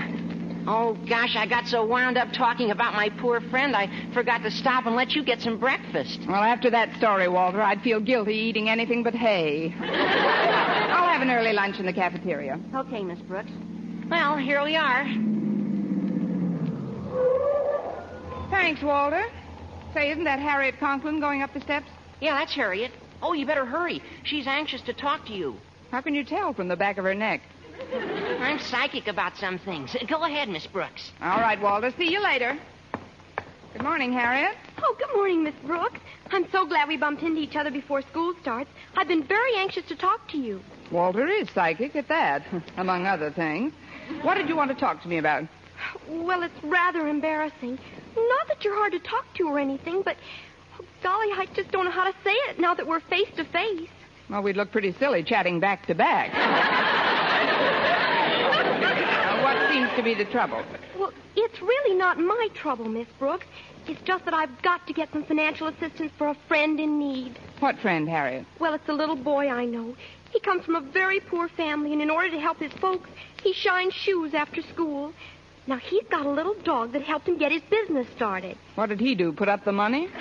Oh, 0.66 0.98
gosh, 1.10 1.36
I 1.36 1.46
got 1.46 1.68
so 1.68 1.86
wound 1.86 2.18
up 2.18 2.32
talking 2.32 2.72
about 2.72 2.94
my 2.94 3.10
poor 3.10 3.42
friend, 3.42 3.76
I 3.76 3.90
forgot 4.14 4.44
to 4.44 4.52
stop 4.52 4.86
and 4.86 4.96
let 4.96 5.12
you 5.12 5.24
get 5.24 5.42
some 5.42 5.60
breakfast. 5.60 6.22
Well, 6.28 6.42
after 6.42 6.70
that 6.70 6.96
story, 6.98 7.28
Walter, 7.28 7.62
I'd 7.62 7.82
feel 7.82 8.00
guilty 8.00 8.36
eating 8.36 8.70
anything 8.70 9.04
but 9.04 9.14
hay. 9.14 9.74
I'll 9.82 11.10
have 11.10 11.22
an 11.22 11.32
early 11.32 11.52
lunch 11.52 11.80
in 11.80 11.86
the 11.86 11.94
cafeteria. 11.94 12.60
Okay, 12.74 13.04
Miss 13.04 13.20
Brooks. 13.20 13.52
Well, 14.10 14.38
here 14.38 14.64
we 14.64 14.78
are. 14.78 15.04
Thanks, 18.50 18.82
Walter. 18.82 19.24
Say, 19.94 20.12
isn't 20.12 20.24
that 20.24 20.40
Harriet 20.40 20.80
Conklin 20.80 21.20
going 21.20 21.42
up 21.42 21.54
the 21.54 21.62
steps? 21.62 21.88
Yeah, 22.22 22.36
that's 22.40 22.54
Harriet. 22.56 22.92
Oh, 23.22 23.34
you 23.34 23.46
better 23.46 23.66
hurry. 23.66 24.02
She's 24.24 24.48
anxious 24.48 24.82
to 24.84 24.94
talk 24.94 25.26
to 25.28 25.34
you. 25.34 25.56
How 25.92 26.02
can 26.02 26.16
you 26.16 26.24
tell 26.24 26.54
from 26.54 26.70
the 26.70 26.76
back 26.76 26.98
of 26.98 27.04
her 27.04 27.14
neck? 27.14 27.42
I'm 28.40 28.60
psychic 28.60 29.08
about 29.08 29.38
some 29.38 29.58
things. 29.60 29.96
Go 30.08 30.24
ahead, 30.24 30.50
Miss 30.50 30.68
Brooks. 30.68 31.12
All 31.22 31.40
right, 31.40 31.60
Walter. 31.62 31.92
See 31.98 32.12
you 32.12 32.22
later. 32.22 32.58
Good 33.74 33.84
morning, 33.84 34.14
Harriet. 34.14 34.56
Oh, 34.78 34.96
good 35.00 35.16
morning, 35.16 35.44
Miss 35.44 35.56
Brooks. 35.66 36.00
I'm 36.32 36.50
so 36.52 36.66
glad 36.68 36.88
we 36.88 36.98
bumped 36.98 37.24
into 37.24 37.42
each 37.42 37.56
other 37.56 37.72
before 37.72 38.02
school 38.04 38.36
starts. 38.42 38.70
I've 38.96 39.08
been 39.08 39.24
very 39.24 39.56
anxious 39.56 39.86
to 39.88 39.96
talk 39.96 40.28
to 40.30 40.38
you. 40.38 40.62
Walter 40.92 41.28
is 41.28 41.50
psychic 41.52 41.96
at 41.96 42.08
that, 42.10 42.44
among 42.78 43.08
other 43.08 43.32
things. 43.32 43.74
What 44.22 44.36
did 44.36 44.48
you 44.48 44.56
want 44.56 44.70
to 44.70 44.76
talk 44.76 45.02
to 45.04 45.08
me 45.08 45.18
about? 45.18 45.46
Well, 46.08 46.44
it's 46.44 46.64
rather 46.64 47.08
embarrassing. 47.08 47.80
Not 48.16 48.48
that 48.48 48.64
you're 48.64 48.76
hard 48.76 48.92
to 48.92 49.00
talk 49.00 49.26
to 49.36 49.48
or 49.48 49.58
anything, 49.58 50.04
but 50.04 50.18
oh, 50.80 50.86
golly, 51.02 51.32
I 51.32 51.48
just 51.56 51.72
don't 51.72 51.86
know 51.86 51.92
how 51.92 52.06
to 52.06 52.16
say 52.24 52.34
it 52.50 52.60
now 52.60 52.76
that 52.76 52.86
we're 52.86 53.00
face 53.00 53.30
to 53.38 53.44
face. 53.46 53.90
Well, 54.30 54.44
we'd 54.44 54.56
look 54.56 54.72
pretty 54.72 54.94
silly 54.94 55.24
chatting 55.24 55.60
back 55.60 55.88
to 55.88 55.96
back. 55.96 56.32
Now, 58.84 59.44
what 59.44 59.58
seems 59.94 59.98
to 59.98 60.04
be 60.04 60.24
the 60.24 60.30
trouble? 60.30 60.64
Well, 60.98 61.12
it's 61.36 61.62
really 61.62 61.96
not 61.96 62.18
my 62.18 62.48
trouble, 62.54 62.86
Miss 62.86 63.08
Brooks. 63.20 63.46
It's 63.88 64.02
just 64.02 64.26
that 64.26 64.34
I've 64.34 64.62
got 64.62 64.86
to 64.88 64.94
get 64.94 65.12
some 65.12 65.24
financial 65.24 65.68
assistance 65.68 66.12
for 66.18 66.30
a 66.30 66.38
friend 66.48 66.80
in 66.80 67.00
need. 67.00 67.38
What 67.60 67.78
friend, 67.80 68.08
Harriet? 68.08 68.46
Well, 68.60 68.74
it's 68.74 68.88
a 68.88 68.94
little 68.94 69.16
boy 69.16 69.50
I 69.50 69.66
know. 69.66 69.96
He 70.32 70.40
comes 70.40 70.66
from 70.66 70.76
a 70.76 70.82
very 70.82 71.20
poor 71.20 71.48
family, 71.50 71.94
and 71.94 72.02
in 72.02 72.10
order 72.10 72.32
to 72.32 72.40
help 72.40 72.60
his 72.60 72.72
folks, 72.74 73.10
he 73.44 73.54
shines 73.54 73.94
shoes 73.94 74.34
after 74.34 74.62
school. 74.62 75.14
Now, 75.68 75.78
he's 75.78 76.04
got 76.10 76.26
a 76.26 76.30
little 76.30 76.56
dog 76.64 76.94
that 76.94 77.04
helped 77.04 77.28
him 77.28 77.38
get 77.38 77.52
his 77.52 77.62
business 77.70 78.08
started. 78.16 78.58
What 78.76 78.90
did 78.90 79.00
he 79.00 79.16
do? 79.16 79.32
Put 79.32 79.48
up 79.50 79.64
the 79.64 79.72
money? 79.72 80.10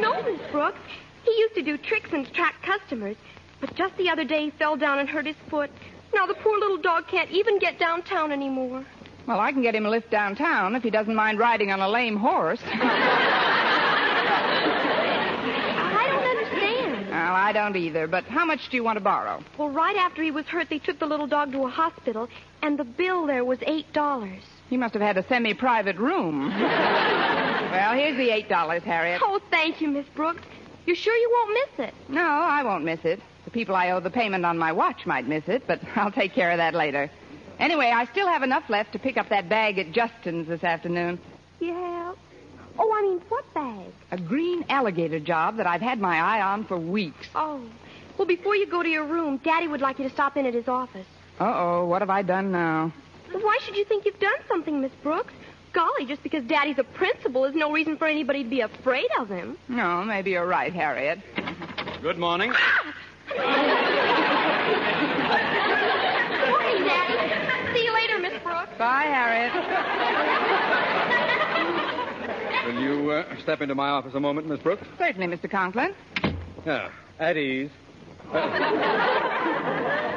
No, 0.00 0.22
Miss 0.22 0.40
Brooks. 0.52 0.78
He 1.24 1.30
used 1.38 1.54
to 1.54 1.62
do 1.62 1.78
tricks 1.78 2.10
and 2.12 2.26
attract 2.26 2.62
customers. 2.62 3.16
But 3.60 3.74
just 3.74 3.96
the 3.96 4.10
other 4.10 4.24
day, 4.24 4.44
he 4.44 4.50
fell 4.50 4.76
down 4.76 4.98
and 4.98 5.08
hurt 5.08 5.26
his 5.26 5.36
foot. 5.48 5.70
Now 6.14 6.26
the 6.26 6.34
poor 6.34 6.58
little 6.58 6.78
dog 6.78 7.06
can't 7.08 7.30
even 7.30 7.58
get 7.58 7.78
downtown 7.78 8.32
anymore. 8.32 8.84
Well, 9.26 9.40
I 9.40 9.52
can 9.52 9.60
get 9.62 9.74
him 9.74 9.84
a 9.84 9.90
lift 9.90 10.10
downtown 10.10 10.74
if 10.74 10.82
he 10.82 10.90
doesn't 10.90 11.14
mind 11.14 11.38
riding 11.38 11.70
on 11.70 11.80
a 11.80 11.88
lame 11.88 12.16
horse. 12.16 12.60
I 15.90 16.06
don't 16.08 16.24
understand. 16.24 17.08
Well, 17.10 17.34
I 17.34 17.52
don't 17.52 17.76
either. 17.76 18.06
But 18.06 18.24
how 18.24 18.46
much 18.46 18.70
do 18.70 18.76
you 18.76 18.84
want 18.84 18.96
to 18.96 19.04
borrow? 19.04 19.42
Well, 19.58 19.68
right 19.68 19.96
after 19.96 20.22
he 20.22 20.30
was 20.30 20.46
hurt, 20.46 20.70
they 20.70 20.78
took 20.78 20.98
the 20.98 21.06
little 21.06 21.26
dog 21.26 21.52
to 21.52 21.64
a 21.64 21.68
hospital, 21.68 22.28
and 22.62 22.78
the 22.78 22.84
bill 22.84 23.26
there 23.26 23.44
was 23.44 23.58
eight 23.66 23.92
dollars. 23.92 24.42
He 24.70 24.76
must 24.76 24.94
have 24.94 25.02
had 25.02 25.18
a 25.18 25.26
semi-private 25.28 25.96
room. 25.96 26.48
well, 26.60 27.94
here's 27.94 28.16
the 28.16 28.30
eight 28.30 28.48
dollars, 28.48 28.82
Harriet. 28.82 29.20
Oh, 29.22 29.40
thank 29.50 29.80
you, 29.80 29.88
Miss 29.88 30.06
Brooks. 30.14 30.42
You're 30.86 30.96
sure 30.96 31.14
you 31.14 31.30
won't 31.32 31.52
miss 31.52 31.88
it? 31.88 31.94
No, 32.08 32.22
I 32.22 32.62
won't 32.62 32.84
miss 32.84 33.00
it. 33.04 33.20
The 33.48 33.52
people 33.52 33.74
I 33.74 33.92
owe 33.92 34.00
the 34.00 34.10
payment 34.10 34.44
on 34.44 34.58
my 34.58 34.72
watch 34.72 35.06
might 35.06 35.26
miss 35.26 35.44
it, 35.48 35.66
but 35.66 35.80
I'll 35.96 36.12
take 36.12 36.34
care 36.34 36.50
of 36.50 36.58
that 36.58 36.74
later. 36.74 37.10
Anyway, 37.58 37.86
I 37.86 38.04
still 38.04 38.28
have 38.28 38.42
enough 38.42 38.68
left 38.68 38.92
to 38.92 38.98
pick 38.98 39.16
up 39.16 39.30
that 39.30 39.48
bag 39.48 39.78
at 39.78 39.90
Justin's 39.90 40.48
this 40.48 40.62
afternoon. 40.62 41.18
Yeah. 41.58 42.12
Oh, 42.78 42.94
I 42.94 43.00
mean, 43.00 43.22
what 43.30 43.54
bag? 43.54 43.86
A 44.10 44.18
green 44.18 44.66
alligator 44.68 45.18
job 45.18 45.56
that 45.56 45.66
I've 45.66 45.80
had 45.80 45.98
my 45.98 46.18
eye 46.18 46.42
on 46.42 46.66
for 46.66 46.78
weeks. 46.78 47.26
Oh. 47.34 47.62
Well, 48.18 48.28
before 48.28 48.54
you 48.54 48.66
go 48.66 48.82
to 48.82 48.88
your 48.88 49.06
room, 49.06 49.38
Daddy 49.38 49.66
would 49.66 49.80
like 49.80 49.98
you 49.98 50.04
to 50.06 50.12
stop 50.12 50.36
in 50.36 50.44
at 50.44 50.52
his 50.52 50.68
office. 50.68 51.06
Uh-oh, 51.40 51.86
what 51.86 52.02
have 52.02 52.10
I 52.10 52.20
done 52.20 52.52
now? 52.52 52.92
Why 53.32 53.58
should 53.62 53.76
you 53.76 53.86
think 53.86 54.04
you've 54.04 54.20
done 54.20 54.40
something, 54.46 54.82
Miss 54.82 54.92
Brooks? 55.02 55.32
Golly, 55.72 56.04
just 56.04 56.22
because 56.22 56.44
Daddy's 56.44 56.78
a 56.78 56.84
principal 56.84 57.46
is 57.46 57.54
no 57.54 57.72
reason 57.72 57.96
for 57.96 58.06
anybody 58.06 58.44
to 58.44 58.50
be 58.50 58.60
afraid 58.60 59.08
of 59.18 59.30
him. 59.30 59.56
No, 59.68 60.04
maybe 60.04 60.32
you're 60.32 60.46
right, 60.46 60.74
Harriet. 60.74 61.20
Good 62.02 62.18
morning. 62.18 62.52
Ah! 62.54 62.94
Morning, 66.48 66.84
Daddy. 66.84 67.74
See 67.78 67.84
you 67.84 67.92
later, 67.94 68.18
Miss 68.18 68.42
Brooks. 68.42 68.70
Bye, 68.78 69.04
Harriet. 69.04 69.52
Will 72.66 72.80
you 72.82 73.10
uh, 73.10 73.24
step 73.42 73.60
into 73.60 73.74
my 73.74 73.88
office 73.88 74.14
a 74.14 74.20
moment, 74.20 74.46
Miss 74.48 74.60
Brooks? 74.60 74.86
Certainly, 74.98 75.26
Mr. 75.36 75.50
Conklin. 75.50 75.94
Yeah, 76.66 76.90
at 77.18 77.36
ease. 77.36 77.70
Uh, 78.32 78.48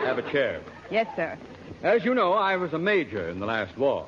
have 0.06 0.18
a 0.18 0.32
chair. 0.32 0.62
Yes, 0.90 1.08
sir. 1.16 1.38
As 1.84 2.04
you 2.04 2.14
know, 2.14 2.34
I 2.34 2.58
was 2.58 2.74
a 2.74 2.78
major 2.80 3.30
in 3.30 3.40
the 3.40 3.46
last 3.46 3.78
war. 3.78 4.06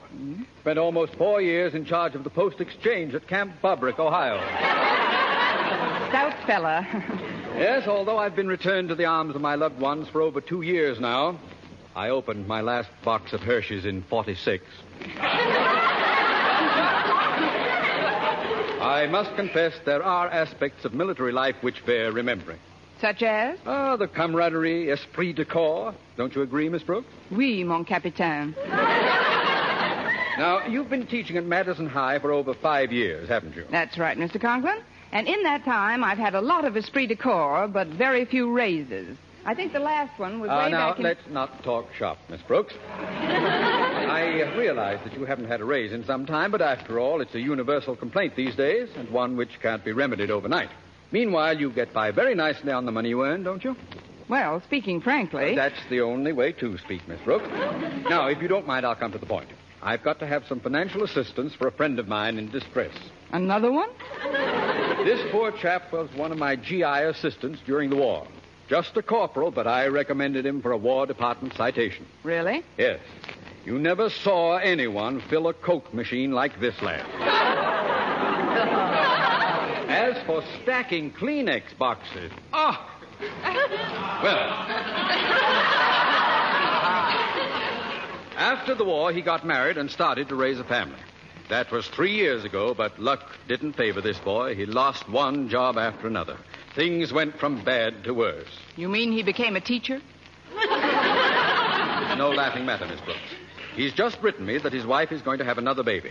Spent 0.61 0.77
almost 0.77 1.15
four 1.15 1.41
years 1.41 1.73
in 1.73 1.85
charge 1.85 2.13
of 2.15 2.23
the 2.23 2.29
post 2.29 2.59
exchange 2.61 3.13
at 3.15 3.27
Camp 3.27 3.53
Bobrick, 3.63 3.97
Ohio. 3.99 4.37
Stout 6.09 6.35
fella. 6.45 7.29
Yes, 7.63 7.87
although 7.87 8.17
I've 8.17 8.35
been 8.35 8.49
returned 8.49 8.89
to 8.89 8.95
the 8.95 9.05
arms 9.05 9.37
of 9.37 9.41
my 9.41 9.55
loved 9.55 9.79
ones 9.79 10.09
for 10.09 10.21
over 10.21 10.41
two 10.41 10.63
years 10.63 10.99
now, 10.99 11.39
I 11.95 12.09
opened 12.09 12.45
my 12.45 12.59
last 12.59 12.89
box 13.05 13.31
of 13.31 13.39
Hershey's 13.39 13.85
in 13.85 14.03
46. 14.03 14.65
I 18.81 19.07
must 19.09 19.33
confess 19.37 19.71
there 19.85 20.03
are 20.03 20.27
aspects 20.27 20.83
of 20.83 20.93
military 20.93 21.31
life 21.31 21.55
which 21.61 21.85
bear 21.85 22.11
remembering. 22.11 22.59
Such 22.99 23.23
as? 23.23 23.57
Ah, 23.65 23.95
the 23.95 24.09
camaraderie, 24.09 24.89
esprit 24.89 25.31
de 25.31 25.45
corps. 25.45 25.95
Don't 26.17 26.35
you 26.35 26.41
agree, 26.41 26.67
Miss 26.67 26.83
Brooks? 26.83 27.07
Oui, 27.31 27.63
mon 27.63 27.85
capitaine. 27.85 28.53
Now, 30.37 30.67
you've 30.67 30.89
been 30.89 31.07
teaching 31.07 31.37
at 31.37 31.45
Madison 31.45 31.87
High 31.87 32.19
for 32.19 32.33
over 32.33 32.53
five 32.55 32.91
years, 32.91 33.29
haven't 33.29 33.55
you? 33.55 33.63
That's 33.71 33.97
right, 33.97 34.17
Mr. 34.17 34.41
Conklin. 34.41 34.79
And 35.13 35.27
in 35.27 35.43
that 35.43 35.63
time, 35.63 36.03
I've 36.03 36.17
had 36.17 36.33
a 36.33 36.41
lot 36.41 36.65
of 36.65 36.75
esprit 36.75 37.05
de 37.05 37.15
corps, 37.15 37.67
but 37.67 37.87
very 37.87 38.25
few 38.25 38.51
raises. 38.51 39.15
I 39.45 39.53
think 39.53 39.71
the 39.71 39.79
last 39.79 40.17
one 40.19 40.39
was 40.39 40.49
Ah, 40.51 40.65
way 40.65 40.71
now, 40.71 40.89
back 40.89 40.97
in... 40.97 41.03
let's 41.03 41.29
not 41.29 41.63
talk 41.63 41.93
shop, 41.93 42.17
Miss 42.29 42.41
Brooks. 42.41 42.73
I 42.89 44.41
uh, 44.41 44.57
realize 44.57 44.99
that 45.03 45.13
you 45.13 45.23
haven't 45.25 45.45
had 45.49 45.61
a 45.61 45.65
raise 45.65 45.93
in 45.93 46.03
some 46.05 46.25
time, 46.25 46.49
but 46.49 46.63
after 46.63 46.99
all, 46.99 47.21
it's 47.21 47.35
a 47.35 47.39
universal 47.39 47.95
complaint 47.95 48.35
these 48.35 48.55
days, 48.55 48.89
and 48.95 49.07
one 49.11 49.37
which 49.37 49.59
can't 49.61 49.85
be 49.85 49.91
remedied 49.91 50.31
overnight. 50.31 50.69
Meanwhile, 51.11 51.59
you 51.59 51.69
get 51.71 51.93
by 51.93 52.09
very 52.09 52.33
nicely 52.33 52.71
on 52.71 52.87
the 52.87 52.91
money 52.91 53.09
you 53.09 53.23
earn, 53.23 53.43
don't 53.43 53.63
you? 53.63 53.75
Well, 54.29 54.61
speaking 54.61 54.99
frankly. 54.99 55.53
That's 55.55 55.79
the 55.91 56.01
only 56.01 56.33
way 56.33 56.53
to 56.53 56.75
speak, 56.79 57.07
Miss 57.07 57.19
Brooks. 57.21 57.47
now, 58.09 58.27
if 58.29 58.41
you 58.41 58.47
don't 58.47 58.65
mind, 58.65 58.83
I'll 58.83 58.95
come 58.95 59.11
to 59.11 59.19
the 59.19 59.27
point. 59.27 59.49
I've 59.83 60.01
got 60.01 60.17
to 60.21 60.25
have 60.27 60.45
some 60.47 60.59
financial 60.59 61.03
assistance 61.03 61.53
for 61.53 61.67
a 61.67 61.71
friend 61.71 61.99
of 61.99 62.07
mine 62.07 62.39
in 62.39 62.49
distress. 62.49 62.95
Another 63.33 63.71
one? 63.71 63.89
This 65.03 65.19
poor 65.31 65.51
chap 65.51 65.91
was 65.91 66.07
one 66.13 66.31
of 66.31 66.37
my 66.37 66.55
GI 66.55 66.83
assistants 66.83 67.59
during 67.65 67.89
the 67.89 67.95
war. 67.95 68.27
Just 68.69 68.95
a 68.95 69.01
corporal, 69.01 69.49
but 69.49 69.65
I 69.67 69.87
recommended 69.87 70.45
him 70.45 70.61
for 70.61 70.71
a 70.71 70.77
War 70.77 71.07
Department 71.07 71.55
citation. 71.55 72.05
Really? 72.23 72.63
Yes. 72.77 72.99
You 73.65 73.79
never 73.79 74.11
saw 74.11 74.57
anyone 74.57 75.19
fill 75.19 75.47
a 75.47 75.53
Coke 75.53 75.91
machine 75.93 76.31
like 76.31 76.59
this 76.59 76.79
lad. 76.81 77.05
As 79.89 80.23
for 80.25 80.43
stacking 80.61 81.11
Kleenex 81.11 81.75
boxes, 81.77 82.31
oh! 82.53 82.89
Well, 84.23 84.49
after 88.37 88.75
the 88.75 88.83
war, 88.83 89.11
he 89.11 89.21
got 89.21 89.45
married 89.45 89.77
and 89.77 89.89
started 89.89 90.29
to 90.29 90.35
raise 90.35 90.59
a 90.59 90.63
family. 90.63 90.99
That 91.53 91.71
was 91.71 91.87
three 91.87 92.15
years 92.15 92.43
ago, 92.43 92.73
but 92.73 92.99
luck 92.99 93.29
didn't 93.47 93.73
favor 93.73 94.01
this 94.01 94.17
boy. 94.17 94.55
He 94.55 94.65
lost 94.65 95.07
one 95.07 95.49
job 95.49 95.77
after 95.77 96.07
another. 96.07 96.35
Things 96.73 97.13
went 97.13 97.37
from 97.37 97.63
bad 97.63 98.05
to 98.05 98.13
worse. 98.15 98.49
You 98.75 98.89
mean 98.89 99.11
he 99.11 99.21
became 99.21 99.55
a 99.55 99.61
teacher? 99.61 100.01
No 102.17 102.31
laughing 102.35 102.65
matter, 102.65 102.87
Miss 102.87 102.99
Brooks. 103.01 103.19
He's 103.75 103.93
just 103.93 104.19
written 104.23 104.47
me 104.47 104.57
that 104.57 104.73
his 104.73 104.83
wife 104.83 105.11
is 105.11 105.21
going 105.21 105.37
to 105.37 105.45
have 105.45 105.59
another 105.59 105.83
baby. 105.83 106.09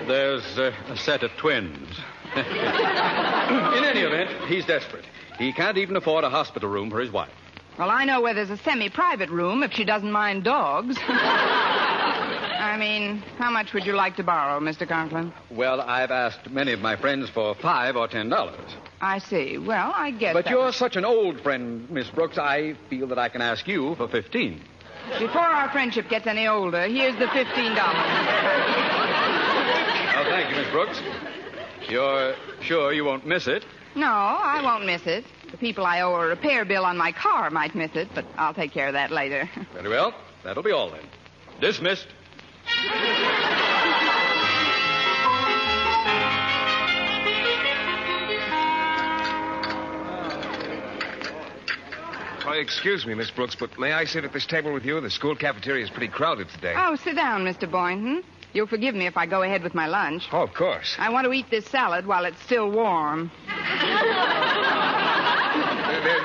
there's 0.08 0.60
uh, 0.60 0.72
a 0.90 0.98
set 0.98 1.24
of 1.24 1.32
twins. 1.38 1.88
In 2.36 3.84
any 3.84 4.02
event, 4.02 4.30
he's 4.48 4.66
desperate. 4.66 5.06
He 5.38 5.52
can't 5.54 5.78
even 5.78 5.96
afford 5.96 6.24
a 6.24 6.30
hospital 6.30 6.70
room 6.70 6.90
for 6.90 7.00
his 7.00 7.12
wife. 7.12 7.32
Well, 7.78 7.90
I 7.90 8.06
know 8.06 8.22
where 8.22 8.34
there's 8.34 8.52
a 8.52 8.58
semi 8.58 8.90
private 8.90 9.30
room 9.30 9.64
if 9.64 9.74
she 9.74 9.84
doesn't 9.84 10.12
mind 10.12 10.44
dogs. 10.44 10.96
I 12.64 12.78
mean, 12.78 13.18
how 13.38 13.52
much 13.52 13.74
would 13.74 13.86
you 13.86 13.94
like 13.94 14.16
to 14.18 14.24
borrow, 14.24 14.60
Mr. 14.60 14.88
Conklin? 14.88 15.34
Well, 15.52 15.82
I've 15.82 16.12
asked 16.12 16.50
many 16.50 16.72
of 16.72 16.80
my 16.82 16.96
friends 16.96 17.30
for 17.30 17.56
five 17.56 17.96
or 17.96 18.08
ten 18.08 18.30
dollars. 18.30 18.76
I 19.02 19.18
see. 19.20 19.58
Well, 19.58 19.92
I 19.96 20.12
guess. 20.12 20.34
But 20.34 20.46
that 20.46 20.52
you're 20.52 20.72
such 20.72 20.96
an 20.96 21.04
old 21.06 21.42
friend, 21.42 21.90
Miss 21.90 22.10
Brooks, 22.10 22.38
I 22.38 22.76
feel 22.90 23.08
that 23.08 23.20
I 23.20 23.30
can 23.30 23.42
ask 23.42 23.68
you 23.68 23.96
for 23.96 24.08
fifteen. 24.08 24.62
Before 25.20 25.42
our 25.42 25.70
friendship 25.72 26.10
gets 26.10 26.28
any 26.28 26.48
older, 26.48 26.88
here's 26.88 27.18
the 27.20 27.26
$15. 27.26 27.76
Oh, 30.16 30.24
thank 30.30 30.50
you, 30.50 30.56
Miss 30.56 30.72
Brooks. 30.72 31.02
You're 31.90 32.36
sure 32.62 32.94
you 32.94 33.04
won't 33.04 33.28
miss 33.28 33.48
it? 33.48 33.66
No, 33.96 34.08
I 34.08 34.62
won't 34.64 34.86
miss 34.86 35.06
it. 35.06 35.26
The 35.52 35.58
people 35.58 35.86
I 35.86 36.02
owe 36.02 36.16
a 36.16 36.28
repair 36.28 36.66
bill 36.66 36.84
on 36.84 36.98
my 36.98 37.12
car 37.12 37.50
might 37.52 37.76
miss 37.76 37.92
it, 37.96 38.08
but 38.16 38.26
I'll 38.38 38.54
take 38.54 38.72
care 38.72 38.88
of 38.88 38.94
that 38.94 39.12
later. 39.12 39.50
Very 39.74 39.90
well. 39.90 40.14
That'll 40.44 40.64
be 40.64 40.72
all 40.72 40.90
then. 40.90 41.08
Dismissed. 41.62 42.08
Oh, 52.46 52.52
excuse 52.52 53.06
me, 53.06 53.14
Miss 53.14 53.32
Brooks, 53.32 53.56
but 53.56 53.80
may 53.80 53.94
I 53.94 54.04
sit 54.06 54.26
at 54.26 54.34
this 54.34 54.46
table 54.46 54.74
with 54.74 54.86
you? 54.86 55.00
The 55.00 55.10
school 55.10 55.36
cafeteria 55.36 55.84
is 55.84 55.90
pretty 55.90 56.10
crowded 56.10 56.50
today. 56.50 56.74
Oh, 56.76 56.96
sit 56.96 57.16
down, 57.16 57.46
Mr. 57.46 57.70
Boynton. 57.70 58.24
You'll 58.54 58.68
forgive 58.68 58.94
me 58.94 59.08
if 59.08 59.18
I 59.18 59.26
go 59.26 59.42
ahead 59.42 59.64
with 59.64 59.74
my 59.74 59.88
lunch. 59.88 60.28
Oh, 60.32 60.42
of 60.44 60.54
course. 60.54 60.96
I 61.00 61.10
want 61.10 61.26
to 61.26 61.34
eat 61.34 61.50
this 61.50 61.66
salad 61.66 62.06
while 62.06 62.26
it's 62.26 62.40
still 62.44 62.70
warm. 62.70 63.32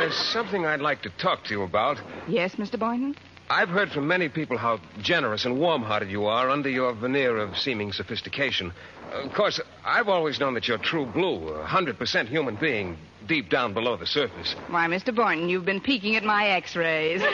There- 0.09 0.17
there's 0.17 0.33
something 0.33 0.65
I'd 0.65 0.81
like 0.81 1.03
to 1.03 1.11
talk 1.11 1.45
to 1.45 1.51
you 1.51 1.63
about. 1.65 2.01
Yes, 2.27 2.55
Mr. 2.55 2.79
Boynton? 2.79 3.15
I've 3.51 3.69
heard 3.69 3.93
from 3.93 4.09
many 4.09 4.31
people 4.31 4.57
how 4.57 4.81
generous 5.03 5.45
and 5.45 5.59
warm 5.59 5.83
hearted 5.83 6.11
you 6.11 6.25
are 6.27 6.49
under 6.49 6.71
your 6.71 6.95
veneer 6.95 7.37
of 7.37 7.59
seeming 7.59 7.93
sophistication. 7.93 8.73
Of 9.13 9.35
course, 9.35 9.61
I've 9.85 10.09
always 10.09 10.41
known 10.41 10.55
that 10.55 10.67
you're 10.67 10.79
true 10.79 11.05
blue, 11.05 11.49
a 11.49 11.63
100% 11.67 12.29
human 12.29 12.55
being, 12.57 12.97
deep 13.27 13.51
down 13.51 13.75
below 13.75 13.97
the 13.97 14.07
surface. 14.07 14.55
Why, 14.69 14.87
Mr. 14.87 15.15
Boynton, 15.15 15.51
you've 15.51 15.67
been 15.67 15.81
peeking 15.83 16.17
at 16.17 16.25
my 16.25 16.47
x 16.49 16.75
rays. 16.75 17.23
I'm 17.23 17.31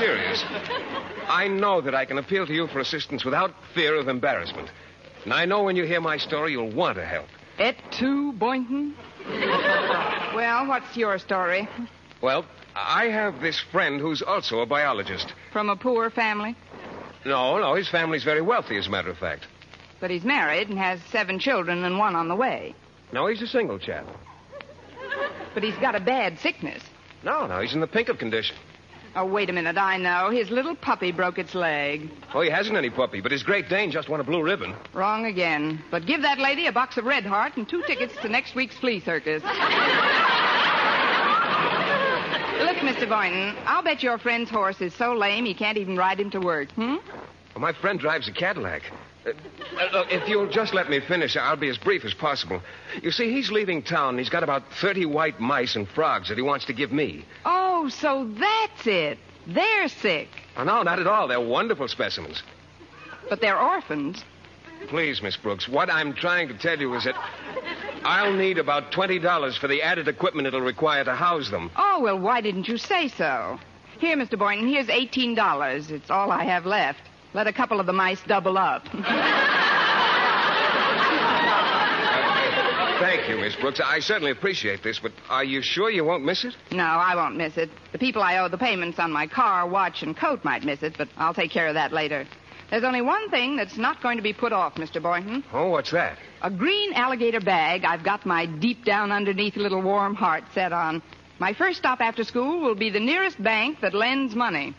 serious. 0.00 0.44
I 1.28 1.48
know 1.48 1.80
that 1.80 1.94
I 1.94 2.04
can 2.04 2.18
appeal 2.18 2.46
to 2.46 2.52
you 2.52 2.66
for 2.66 2.80
assistance 2.80 3.24
without 3.24 3.54
fear 3.74 3.94
of 3.94 4.08
embarrassment. 4.08 4.68
And 5.24 5.32
I 5.32 5.46
know 5.46 5.62
when 5.62 5.76
you 5.76 5.84
hear 5.84 6.00
my 6.02 6.18
story, 6.18 6.52
you'll 6.52 6.72
want 6.72 6.96
to 6.96 7.06
help. 7.06 7.26
Et 7.60 7.76
tu, 7.90 8.32
Boynton? 8.32 8.94
well, 10.34 10.66
what's 10.66 10.96
your 10.96 11.18
story? 11.18 11.68
Well, 12.22 12.46
I 12.74 13.08
have 13.08 13.42
this 13.42 13.60
friend 13.70 14.00
who's 14.00 14.22
also 14.22 14.60
a 14.60 14.66
biologist. 14.66 15.34
From 15.52 15.68
a 15.68 15.76
poor 15.76 16.08
family? 16.08 16.56
No, 17.26 17.58
no, 17.58 17.74
his 17.74 17.86
family's 17.86 18.24
very 18.24 18.40
wealthy, 18.40 18.78
as 18.78 18.86
a 18.86 18.90
matter 18.90 19.10
of 19.10 19.18
fact. 19.18 19.46
But 20.00 20.10
he's 20.10 20.24
married 20.24 20.70
and 20.70 20.78
has 20.78 21.00
seven 21.10 21.38
children 21.38 21.84
and 21.84 21.98
one 21.98 22.16
on 22.16 22.28
the 22.28 22.34
way. 22.34 22.74
No, 23.12 23.26
he's 23.26 23.42
a 23.42 23.46
single 23.46 23.78
chap. 23.78 24.06
But 25.52 25.62
he's 25.62 25.76
got 25.76 25.94
a 25.94 26.00
bad 26.00 26.38
sickness. 26.38 26.82
No, 27.22 27.46
no, 27.46 27.60
he's 27.60 27.74
in 27.74 27.80
the 27.80 27.86
pink 27.86 28.08
of 28.08 28.16
condition. 28.16 28.56
Oh, 29.16 29.24
wait 29.24 29.50
a 29.50 29.52
minute. 29.52 29.76
I 29.76 29.96
know. 29.96 30.30
His 30.30 30.50
little 30.50 30.76
puppy 30.76 31.10
broke 31.10 31.38
its 31.38 31.54
leg. 31.54 32.08
Oh, 32.32 32.42
he 32.42 32.50
hasn't 32.50 32.76
any 32.76 32.90
puppy, 32.90 33.20
but 33.20 33.32
his 33.32 33.42
Great 33.42 33.68
Dane 33.68 33.90
just 33.90 34.08
won 34.08 34.20
a 34.20 34.24
blue 34.24 34.42
ribbon. 34.42 34.74
Wrong 34.92 35.26
again. 35.26 35.82
But 35.90 36.06
give 36.06 36.22
that 36.22 36.38
lady 36.38 36.66
a 36.66 36.72
box 36.72 36.96
of 36.96 37.04
Red 37.04 37.26
Heart 37.26 37.56
and 37.56 37.68
two 37.68 37.82
tickets 37.86 38.14
to 38.22 38.28
next 38.28 38.54
week's 38.54 38.76
flea 38.76 39.00
circus. 39.00 39.42
Look, 42.62 42.76
Mr. 42.76 43.08
Boynton, 43.08 43.56
I'll 43.66 43.82
bet 43.82 44.02
your 44.02 44.18
friend's 44.18 44.50
horse 44.50 44.80
is 44.80 44.94
so 44.94 45.12
lame 45.14 45.44
he 45.44 45.54
can't 45.54 45.78
even 45.78 45.96
ride 45.96 46.20
him 46.20 46.30
to 46.30 46.40
work. 46.40 46.70
Hmm? 46.72 46.96
Well, 47.54 47.60
my 47.60 47.72
friend 47.72 47.98
drives 47.98 48.28
a 48.28 48.32
Cadillac. 48.32 48.82
Uh, 49.26 49.30
uh, 49.30 49.88
look, 49.92 50.06
if 50.10 50.28
you'll 50.28 50.48
just 50.48 50.72
let 50.74 50.88
me 50.88 51.00
finish, 51.00 51.36
I'll 51.36 51.56
be 51.56 51.68
as 51.68 51.78
brief 51.78 52.04
as 52.04 52.14
possible. 52.14 52.62
You 53.02 53.10
see, 53.10 53.32
he's 53.32 53.50
leaving 53.50 53.82
town. 53.82 54.10
and 54.10 54.18
He's 54.18 54.30
got 54.30 54.42
about 54.42 54.62
30 54.80 55.06
white 55.06 55.40
mice 55.40 55.76
and 55.76 55.88
frogs 55.88 56.28
that 56.28 56.36
he 56.38 56.42
wants 56.42 56.64
to 56.66 56.72
give 56.72 56.92
me. 56.92 57.24
Oh, 57.44 57.88
so 57.88 58.30
that's 58.38 58.86
it. 58.86 59.18
They're 59.46 59.88
sick. 59.88 60.28
Oh, 60.56 60.64
no, 60.64 60.82
not 60.82 60.98
at 60.98 61.06
all. 61.06 61.28
They're 61.28 61.40
wonderful 61.40 61.88
specimens. 61.88 62.42
But 63.28 63.40
they're 63.40 63.60
orphans. 63.60 64.24
Please, 64.88 65.22
Miss 65.22 65.36
Brooks, 65.36 65.68
what 65.68 65.90
I'm 65.90 66.14
trying 66.14 66.48
to 66.48 66.54
tell 66.54 66.78
you 66.78 66.94
is 66.94 67.04
that 67.04 67.14
I'll 68.02 68.32
need 68.32 68.56
about 68.58 68.92
$20 68.92 69.58
for 69.58 69.68
the 69.68 69.82
added 69.82 70.08
equipment 70.08 70.46
it'll 70.46 70.62
require 70.62 71.04
to 71.04 71.14
house 71.14 71.50
them. 71.50 71.70
Oh, 71.76 72.00
well, 72.00 72.18
why 72.18 72.40
didn't 72.40 72.66
you 72.66 72.78
say 72.78 73.08
so? 73.08 73.58
Here, 73.98 74.16
Mr. 74.16 74.38
Boynton, 74.38 74.68
here's 74.68 74.86
$18. 74.86 75.90
It's 75.90 76.10
all 76.10 76.32
I 76.32 76.44
have 76.44 76.64
left. 76.64 77.02
Let 77.32 77.46
a 77.46 77.52
couple 77.52 77.78
of 77.80 77.86
the 77.86 77.92
mice 77.92 78.20
double 78.26 78.58
up. 78.58 78.86
Thank 83.00 83.28
you, 83.30 83.38
Miss 83.38 83.56
Brooks. 83.56 83.80
I 83.82 84.00
certainly 84.00 84.30
appreciate 84.30 84.82
this, 84.82 84.98
but 84.98 85.12
are 85.30 85.42
you 85.44 85.62
sure 85.62 85.90
you 85.90 86.04
won't 86.04 86.22
miss 86.24 86.44
it? 86.44 86.54
No, 86.70 86.84
I 86.84 87.14
won't 87.14 87.34
miss 87.36 87.56
it. 87.56 87.70
The 87.92 87.98
people 87.98 88.22
I 88.22 88.38
owe 88.38 88.48
the 88.48 88.58
payments 88.58 88.98
on 88.98 89.10
my 89.10 89.26
car, 89.26 89.66
watch, 89.66 90.02
and 90.02 90.14
coat 90.14 90.44
might 90.44 90.64
miss 90.64 90.82
it, 90.82 90.98
but 90.98 91.08
I'll 91.16 91.32
take 91.32 91.50
care 91.50 91.68
of 91.68 91.74
that 91.74 91.92
later. 91.92 92.26
There's 92.70 92.84
only 92.84 93.00
one 93.00 93.30
thing 93.30 93.56
that's 93.56 93.78
not 93.78 94.02
going 94.02 94.18
to 94.18 94.22
be 94.22 94.34
put 94.34 94.52
off, 94.52 94.74
Mr. 94.74 95.02
Boynton. 95.02 95.42
Oh, 95.52 95.70
what's 95.70 95.90
that? 95.92 96.18
A 96.42 96.50
green 96.50 96.92
alligator 96.92 97.40
bag 97.40 97.84
I've 97.84 98.04
got 98.04 98.26
my 98.26 98.44
deep 98.44 98.84
down 98.84 99.12
underneath 99.12 99.56
little 99.56 99.80
warm 99.80 100.14
heart 100.14 100.44
set 100.54 100.72
on. 100.72 101.02
My 101.38 101.54
first 101.54 101.78
stop 101.78 102.00
after 102.00 102.22
school 102.22 102.60
will 102.60 102.74
be 102.74 102.90
the 102.90 103.00
nearest 103.00 103.42
bank 103.42 103.80
that 103.80 103.94
lends 103.94 104.34
money. 104.34 104.74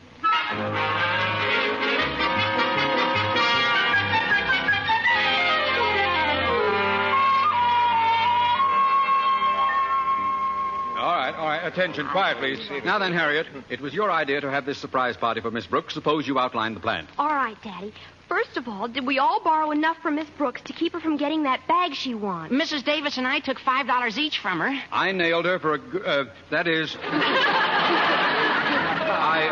Attention, 11.63 12.07
quiet, 12.07 12.37
please. 12.37 12.59
Now 12.83 12.97
then, 12.99 13.13
Harriet, 13.13 13.45
it 13.69 13.79
was 13.81 13.93
your 13.93 14.09
idea 14.11 14.41
to 14.41 14.49
have 14.49 14.65
this 14.65 14.77
surprise 14.77 15.15
party 15.17 15.41
for 15.41 15.51
Miss 15.51 15.67
Brooks. 15.67 15.93
Suppose 15.93 16.27
you 16.27 16.39
outline 16.39 16.73
the 16.73 16.79
plan. 16.79 17.07
All 17.17 17.27
right, 17.29 17.55
Daddy. 17.63 17.93
First 18.27 18.55
of 18.57 18.67
all, 18.67 18.87
did 18.87 19.05
we 19.05 19.19
all 19.19 19.41
borrow 19.43 19.71
enough 19.71 19.97
from 20.01 20.15
Miss 20.15 20.29
Brooks 20.37 20.61
to 20.65 20.73
keep 20.73 20.93
her 20.93 20.99
from 21.01 21.17
getting 21.17 21.43
that 21.43 21.67
bag 21.67 21.93
she 21.93 22.13
wants? 22.13 22.53
Mrs. 22.55 22.83
Davis 22.85 23.17
and 23.17 23.27
I 23.27 23.39
took 23.39 23.57
$5 23.59 24.17
each 24.17 24.39
from 24.39 24.59
her. 24.61 24.73
I 24.91 25.11
nailed 25.11 25.45
her 25.45 25.59
for 25.59 25.73
a. 25.75 25.79
g- 25.79 25.99
Uh, 26.05 26.23
that 26.49 26.67
is. 26.67 26.95
I 27.01 27.09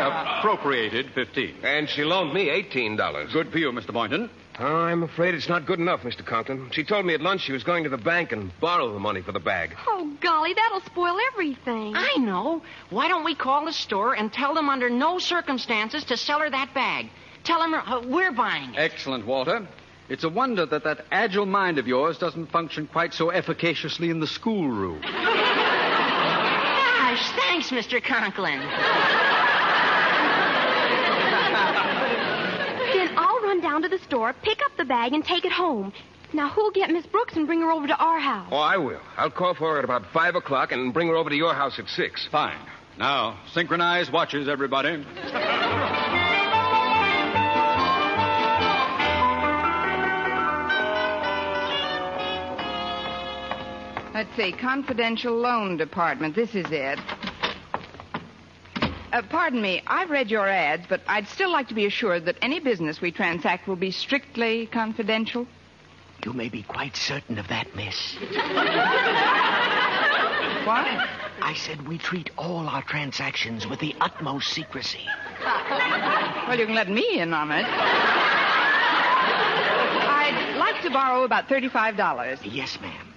I 0.00 0.38
appropriated 0.40 1.10
15. 1.14 1.56
And 1.62 1.88
she 1.88 2.04
loaned 2.04 2.32
me 2.32 2.46
$18. 2.48 3.32
Good 3.32 3.52
for 3.52 3.58
you, 3.58 3.70
Mr. 3.70 3.92
Boynton. 3.92 4.30
Oh, 4.62 4.76
I'm 4.76 5.02
afraid 5.02 5.34
it's 5.34 5.48
not 5.48 5.64
good 5.64 5.78
enough, 5.78 6.02
Mr. 6.02 6.22
Conklin. 6.24 6.68
She 6.72 6.84
told 6.84 7.06
me 7.06 7.14
at 7.14 7.22
lunch 7.22 7.40
she 7.40 7.52
was 7.52 7.64
going 7.64 7.84
to 7.84 7.88
the 7.90 7.96
bank 7.96 8.30
and 8.30 8.52
borrow 8.60 8.92
the 8.92 8.98
money 8.98 9.22
for 9.22 9.32
the 9.32 9.40
bag. 9.40 9.74
Oh, 9.86 10.12
golly, 10.20 10.52
that'll 10.52 10.82
spoil 10.82 11.16
everything. 11.32 11.94
I 11.96 12.18
know. 12.18 12.60
Why 12.90 13.08
don't 13.08 13.24
we 13.24 13.34
call 13.34 13.64
the 13.64 13.72
store 13.72 14.14
and 14.14 14.30
tell 14.30 14.52
them 14.52 14.68
under 14.68 14.90
no 14.90 15.18
circumstances 15.18 16.04
to 16.04 16.16
sell 16.18 16.40
her 16.40 16.50
that 16.50 16.74
bag? 16.74 17.08
Tell 17.42 17.58
them 17.60 17.72
uh, 17.72 18.02
we're 18.06 18.32
buying 18.32 18.74
it. 18.74 18.78
Excellent, 18.78 19.24
Walter. 19.24 19.66
It's 20.10 20.24
a 20.24 20.28
wonder 20.28 20.66
that 20.66 20.84
that 20.84 21.06
agile 21.10 21.46
mind 21.46 21.78
of 21.78 21.86
yours 21.86 22.18
doesn't 22.18 22.50
function 22.50 22.86
quite 22.86 23.14
so 23.14 23.30
efficaciously 23.30 24.10
in 24.10 24.20
the 24.20 24.26
schoolroom. 24.26 25.00
Gosh, 27.10 27.30
thanks, 27.32 27.70
Mr. 27.70 28.02
Conklin. 28.04 28.60
Then 32.92 33.16
I'll 33.16 33.40
run 33.60 33.72
down 33.72 33.82
to 33.82 33.88
the 33.88 34.02
store, 34.04 34.32
pick 34.42 34.58
up 34.64 34.72
the 34.76 34.84
bag, 34.84 35.12
and 35.12 35.24
take 35.24 35.44
it 35.44 35.52
home. 35.52 35.92
Now, 36.32 36.48
who'll 36.48 36.70
get 36.70 36.90
Miss 36.90 37.06
Brooks 37.06 37.34
and 37.36 37.46
bring 37.46 37.60
her 37.60 37.70
over 37.70 37.86
to 37.86 37.96
our 37.96 38.20
house? 38.20 38.48
Oh, 38.52 38.56
I 38.56 38.76
will. 38.76 39.00
I'll 39.16 39.30
call 39.30 39.54
for 39.54 39.72
her 39.72 39.78
at 39.78 39.84
about 39.84 40.04
5 40.12 40.36
o'clock 40.36 40.72
and 40.72 40.94
bring 40.94 41.08
her 41.08 41.16
over 41.16 41.28
to 41.28 41.36
your 41.36 41.54
house 41.54 41.78
at 41.78 41.88
6. 41.88 42.28
Fine. 42.30 42.58
Now, 42.98 43.40
synchronize 43.52 44.10
watches, 44.10 44.48
everybody. 44.48 45.04
Let's 54.14 54.36
see, 54.36 54.52
confidential 54.52 55.34
loan 55.34 55.76
department. 55.76 56.34
This 56.34 56.54
is 56.54 56.66
it. 56.70 56.98
Uh, 59.12 59.22
pardon 59.28 59.60
me, 59.60 59.82
I've 59.86 60.10
read 60.10 60.30
your 60.30 60.46
ads, 60.48 60.86
but 60.88 61.00
I'd 61.08 61.26
still 61.28 61.50
like 61.50 61.68
to 61.68 61.74
be 61.74 61.86
assured 61.86 62.26
that 62.26 62.36
any 62.42 62.60
business 62.60 63.00
we 63.00 63.10
transact 63.10 63.66
will 63.66 63.76
be 63.76 63.90
strictly 63.90 64.66
confidential. 64.66 65.46
You 66.24 66.32
may 66.32 66.48
be 66.48 66.62
quite 66.62 66.96
certain 66.96 67.38
of 67.38 67.48
that, 67.48 67.74
miss. 67.74 68.16
What? 70.66 70.86
I 71.42 71.54
said 71.56 71.88
we 71.88 71.96
treat 71.98 72.30
all 72.36 72.68
our 72.68 72.82
transactions 72.82 73.66
with 73.66 73.80
the 73.80 73.96
utmost 74.00 74.48
secrecy. 74.52 75.06
Well, 76.46 76.58
you 76.58 76.66
can 76.66 76.74
let 76.74 76.90
me 76.90 77.18
in 77.18 77.32
on 77.32 77.50
it. 77.50 77.64
I'd 80.06 80.56
like 80.58 80.82
to 80.82 80.90
borrow 80.90 81.24
about 81.24 81.48
$35. 81.48 82.40
Yes, 82.44 82.78
ma'am. 82.80 83.14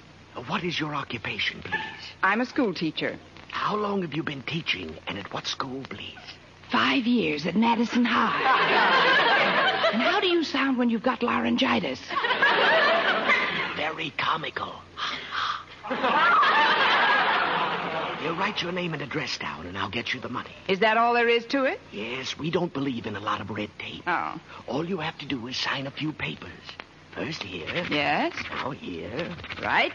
What 0.48 0.64
is 0.64 0.80
your 0.80 0.96
occupation, 0.96 1.62
please? 1.62 2.14
I'm 2.24 2.39
a 2.41 2.46
school 2.46 2.74
teacher. 2.74 3.20
How 3.54 3.76
long 3.78 4.01
have 4.01 4.14
you 4.16 4.24
been 4.24 4.41
teaching, 4.41 4.93
and 5.08 5.18
at 5.18 5.32
what 5.32 5.45
school, 5.45 5.84
please? 5.88 6.18
Five 6.72 7.06
years 7.06 7.45
at 7.45 7.56
Madison 7.56 8.04
High. 8.04 8.41
and 9.93 10.01
how 10.01 10.20
do 10.20 10.28
you 10.28 10.43
sound 10.43 10.78
when 10.80 10.89
you've 10.89 11.04
got 11.04 11.22
laryngitis? 11.22 11.99
Very 13.78 14.12
comical. 14.18 14.74
you 18.24 18.32
write 18.34 18.62
your 18.64 18.72
name 18.72 18.93
and 18.93 19.04
address 19.04 19.38
down, 19.38 19.68
and 19.68 19.78
I'll 19.78 19.89
get 19.89 20.14
you 20.16 20.20
the 20.20 20.30
money. 20.30 20.49
Is 20.68 20.80
that 20.80 20.97
all 20.97 21.14
there 21.14 21.30
is 21.30 21.45
to 21.47 21.66
it? 21.66 21.80
Yes, 21.91 22.38
we 22.38 22.49
don't 22.49 22.74
believe 22.74 23.06
in 23.06 23.16
a 23.16 23.20
lot 23.22 23.39
of 23.39 23.51
red 23.51 23.70
tape. 23.78 24.04
Oh. 24.08 24.39
All 24.68 24.84
you 24.84 24.97
have 24.97 25.18
to 25.20 25.28
do 25.28 25.47
is 25.47 25.56
sign 25.56 25.86
a 25.86 25.91
few 25.91 26.12
papers. 26.12 26.49
First 27.14 27.43
here. 27.43 27.68
Yes. 27.91 28.34
Now 28.49 28.72
here. 28.72 29.36
Right. 29.62 29.93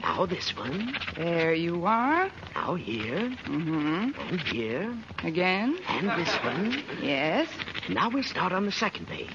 Now 0.00 0.26
this 0.26 0.56
one. 0.56 0.96
There 1.16 1.54
you 1.54 1.84
are. 1.84 2.30
Now 2.54 2.74
here. 2.74 3.30
Mm-hmm. 3.46 4.10
And 4.28 4.40
here. 4.40 4.94
Again. 5.22 5.78
And 5.88 6.08
this 6.20 6.34
one. 6.44 6.82
Yes. 7.02 7.48
Now 7.88 8.10
we'll 8.10 8.22
start 8.22 8.52
on 8.52 8.64
the 8.66 8.72
second 8.72 9.06
page. 9.06 9.30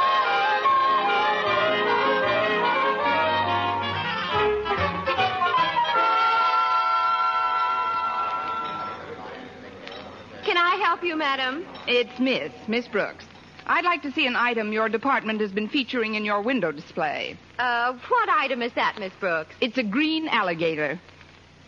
Can 10.53 10.63
I 10.63 10.75
help 10.75 11.03
you, 11.03 11.15
madam? 11.15 11.65
It's 11.87 12.19
Miss, 12.19 12.51
Miss 12.67 12.87
Brooks. 12.87 13.25
I'd 13.65 13.85
like 13.85 14.03
to 14.03 14.11
see 14.11 14.27
an 14.27 14.35
item 14.35 14.71
your 14.71 14.87
department 14.87 15.41
has 15.41 15.51
been 15.51 15.67
featuring 15.67 16.13
in 16.13 16.23
your 16.23 16.43
window 16.43 16.71
display. 16.71 17.39
Uh, 17.57 17.97
what 18.07 18.29
item 18.29 18.61
is 18.61 18.71
that, 18.73 18.99
Miss 18.99 19.11
Brooks? 19.19 19.55
It's 19.61 19.79
a 19.79 19.83
green 19.83 20.27
alligator. 20.27 20.99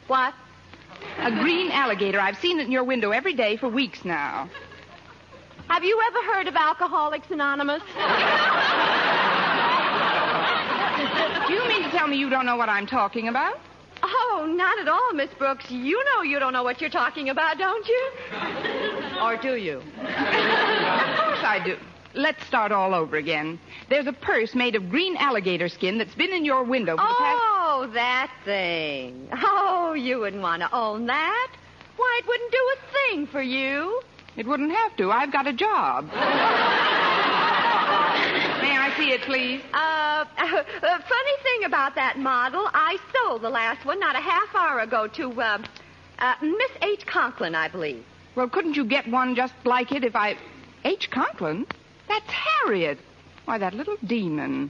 What? 0.05 0.35
A 1.17 1.31
green 1.31 1.71
alligator. 1.71 2.19
I've 2.19 2.37
seen 2.37 2.59
it 2.59 2.67
in 2.67 2.71
your 2.71 2.83
window 2.83 3.09
every 3.09 3.33
day 3.33 3.57
for 3.57 3.69
weeks 3.69 4.05
now. 4.05 4.47
Have 5.67 5.83
you 5.83 5.99
ever 6.07 6.33
heard 6.33 6.47
of 6.47 6.55
Alcoholics 6.55 7.31
Anonymous? 7.31 7.81
Do 11.47 11.53
you 11.55 11.67
mean 11.67 11.81
to 11.81 11.89
tell 11.89 12.07
me 12.07 12.17
you 12.17 12.29
don't 12.29 12.45
know 12.45 12.55
what 12.55 12.69
I'm 12.69 12.85
talking 12.85 13.29
about? 13.29 13.57
Oh, 14.03 14.45
not 14.55 14.77
at 14.77 14.87
all, 14.87 15.13
Miss 15.13 15.33
Brooks. 15.39 15.71
You 15.71 16.03
know 16.05 16.21
you 16.21 16.37
don't 16.37 16.53
know 16.53 16.63
what 16.63 16.81
you're 16.81 16.91
talking 16.91 17.29
about, 17.29 17.57
don't 17.57 17.87
you? 17.87 18.11
Or 19.21 19.37
do 19.37 19.55
you? 19.55 19.77
Of 19.77 19.83
course 21.17 21.43
I 21.43 21.61
do. 21.65 21.77
Let's 22.13 22.45
start 22.45 22.71
all 22.71 22.93
over 22.95 23.17
again. 23.17 23.59
There's 23.89 24.07
a 24.07 24.13
purse 24.13 24.55
made 24.55 24.75
of 24.75 24.89
green 24.89 25.17
alligator 25.17 25.67
skin 25.67 25.97
that's 25.97 26.15
been 26.15 26.31
in 26.31 26.45
your 26.45 26.63
window 26.63 26.95
for 26.95 27.03
the 27.03 27.15
past. 27.17 27.41
Oh, 27.41 27.89
that 27.93 28.31
thing. 28.45 29.27
Oh, 29.33 29.93
you 29.93 30.19
wouldn't 30.19 30.41
want 30.41 30.61
to 30.61 30.73
own 30.73 31.07
that. 31.07 31.51
Why, 31.97 32.19
it 32.21 32.27
wouldn't 32.27 32.51
do 32.51 32.57
a 32.57 32.77
thing 32.93 33.27
for 33.27 33.41
you. 33.41 34.01
It 34.37 34.47
wouldn't 34.47 34.71
have 34.71 34.95
to. 34.97 35.11
I've 35.11 35.31
got 35.31 35.47
a 35.47 35.53
job. 35.53 36.05
May 36.05 36.13
I 38.77 38.93
see 38.97 39.11
it, 39.11 39.21
please? 39.21 39.61
Uh, 39.73 40.25
uh, 40.37 40.63
funny 40.81 41.35
thing 41.43 41.65
about 41.65 41.95
that 41.95 42.17
model, 42.17 42.69
I 42.73 42.97
sold 43.13 43.41
the 43.41 43.49
last 43.49 43.85
one 43.85 43.99
not 43.99 44.15
a 44.15 44.19
half 44.19 44.55
hour 44.55 44.79
ago 44.79 45.07
to, 45.07 45.41
uh, 45.41 45.57
uh, 46.19 46.33
Miss 46.41 46.71
H. 46.81 47.05
Conklin, 47.05 47.55
I 47.55 47.67
believe. 47.67 48.05
Well, 48.35 48.49
couldn't 48.49 48.75
you 48.75 48.85
get 48.85 49.07
one 49.07 49.35
just 49.35 49.53
like 49.63 49.91
it 49.91 50.03
if 50.03 50.15
I. 50.15 50.37
H. 50.83 51.09
Conklin? 51.09 51.65
That's 52.07 52.29
Harriet. 52.29 52.99
Why, 53.45 53.57
that 53.57 53.73
little 53.73 53.97
demon. 54.05 54.69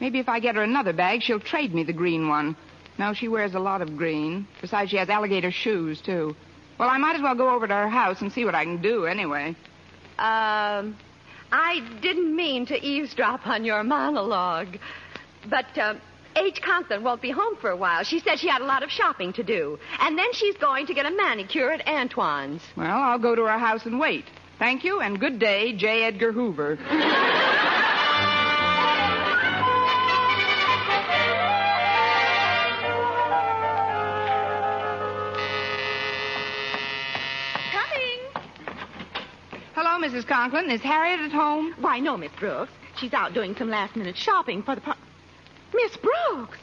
Maybe 0.00 0.18
if 0.18 0.28
I 0.28 0.40
get 0.40 0.54
her 0.56 0.62
another 0.62 0.92
bag, 0.92 1.22
she'll 1.22 1.40
trade 1.40 1.74
me 1.74 1.82
the 1.82 1.92
green 1.92 2.28
one. 2.28 2.56
No, 2.98 3.12
she 3.14 3.28
wears 3.28 3.54
a 3.54 3.58
lot 3.58 3.82
of 3.82 3.96
green. 3.96 4.46
Besides, 4.60 4.90
she 4.90 4.96
has 4.96 5.08
alligator 5.08 5.50
shoes, 5.50 6.00
too. 6.00 6.36
Well, 6.78 6.88
I 6.88 6.98
might 6.98 7.16
as 7.16 7.22
well 7.22 7.34
go 7.34 7.50
over 7.54 7.66
to 7.66 7.74
her 7.74 7.88
house 7.88 8.20
and 8.20 8.32
see 8.32 8.44
what 8.44 8.54
I 8.54 8.64
can 8.64 8.82
do 8.82 9.06
anyway. 9.06 9.56
Um, 10.18 10.96
I 11.52 11.80
didn't 12.02 12.34
mean 12.34 12.66
to 12.66 12.78
eavesdrop 12.78 13.46
on 13.46 13.64
your 13.64 13.82
monologue. 13.82 14.78
But, 15.48 15.78
uh, 15.78 15.94
H. 16.36 16.60
Conklin 16.60 17.02
won't 17.02 17.22
be 17.22 17.30
home 17.30 17.56
for 17.56 17.70
a 17.70 17.76
while. 17.76 18.04
She 18.04 18.20
said 18.20 18.38
she 18.38 18.48
had 18.48 18.60
a 18.60 18.66
lot 18.66 18.82
of 18.82 18.90
shopping 18.90 19.32
to 19.34 19.42
do. 19.42 19.78
And 20.00 20.18
then 20.18 20.32
she's 20.32 20.56
going 20.58 20.86
to 20.86 20.94
get 20.94 21.06
a 21.06 21.10
manicure 21.10 21.72
at 21.72 21.86
Antoine's. 21.88 22.62
Well, 22.76 22.86
I'll 22.86 23.18
go 23.18 23.34
to 23.34 23.42
her 23.42 23.58
house 23.58 23.86
and 23.86 23.98
wait. 23.98 24.26
Thank 24.58 24.84
you, 24.84 25.00
and 25.00 25.18
good 25.18 25.38
day, 25.38 25.74
J. 25.76 26.04
Edgar 26.04 26.32
Hoover. 26.32 26.78
Coming. 37.72 38.20
Hello, 39.74 39.98
Mrs. 40.00 40.26
Conklin. 40.26 40.70
Is 40.70 40.80
Harriet 40.80 41.20
at 41.20 41.32
home? 41.32 41.74
Why, 41.80 41.98
no, 41.98 42.16
Miss 42.16 42.32
Brooks. 42.38 42.72
She's 42.98 43.12
out 43.12 43.34
doing 43.34 43.54
some 43.56 43.68
last-minute 43.70 44.16
shopping 44.16 44.62
for 44.62 44.74
the... 44.74 44.80
Par- 44.80 44.96
Miss 45.76 45.96
Brooks, 45.96 46.58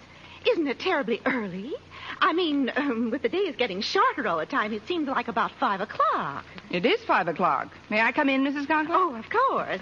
isn't 0.49 0.67
it 0.67 0.79
terribly 0.79 1.21
early? 1.25 1.73
I 2.19 2.33
mean, 2.33 2.71
um, 2.75 3.11
with 3.11 3.21
the 3.21 3.29
days 3.29 3.55
getting 3.57 3.81
shorter 3.81 4.27
all 4.27 4.37
the 4.37 4.45
time, 4.45 4.73
it 4.73 4.87
seems 4.87 5.07
like 5.07 5.27
about 5.27 5.51
five 5.59 5.81
o'clock. 5.81 6.45
It 6.71 6.85
is 6.85 7.01
five 7.03 7.27
o'clock. 7.27 7.69
May 7.89 8.01
I 8.01 8.11
come 8.11 8.29
in, 8.29 8.43
Mrs. 8.43 8.67
Conklin? 8.67 8.97
Oh, 8.99 9.15
of 9.15 9.29
course. 9.29 9.81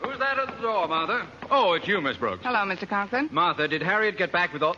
Who's 0.00 0.18
that 0.18 0.38
at 0.38 0.56
the 0.56 0.62
door, 0.62 0.88
Martha? 0.88 1.26
Oh, 1.50 1.72
it's 1.74 1.86
you, 1.86 2.00
Miss 2.00 2.16
Brooks. 2.16 2.42
Hello, 2.44 2.58
Mr. 2.60 2.88
Conklin. 2.88 3.28
Martha, 3.32 3.68
did 3.68 3.82
Harriet 3.82 4.18
get 4.18 4.32
back 4.32 4.52
with 4.52 4.62
all. 4.62 4.76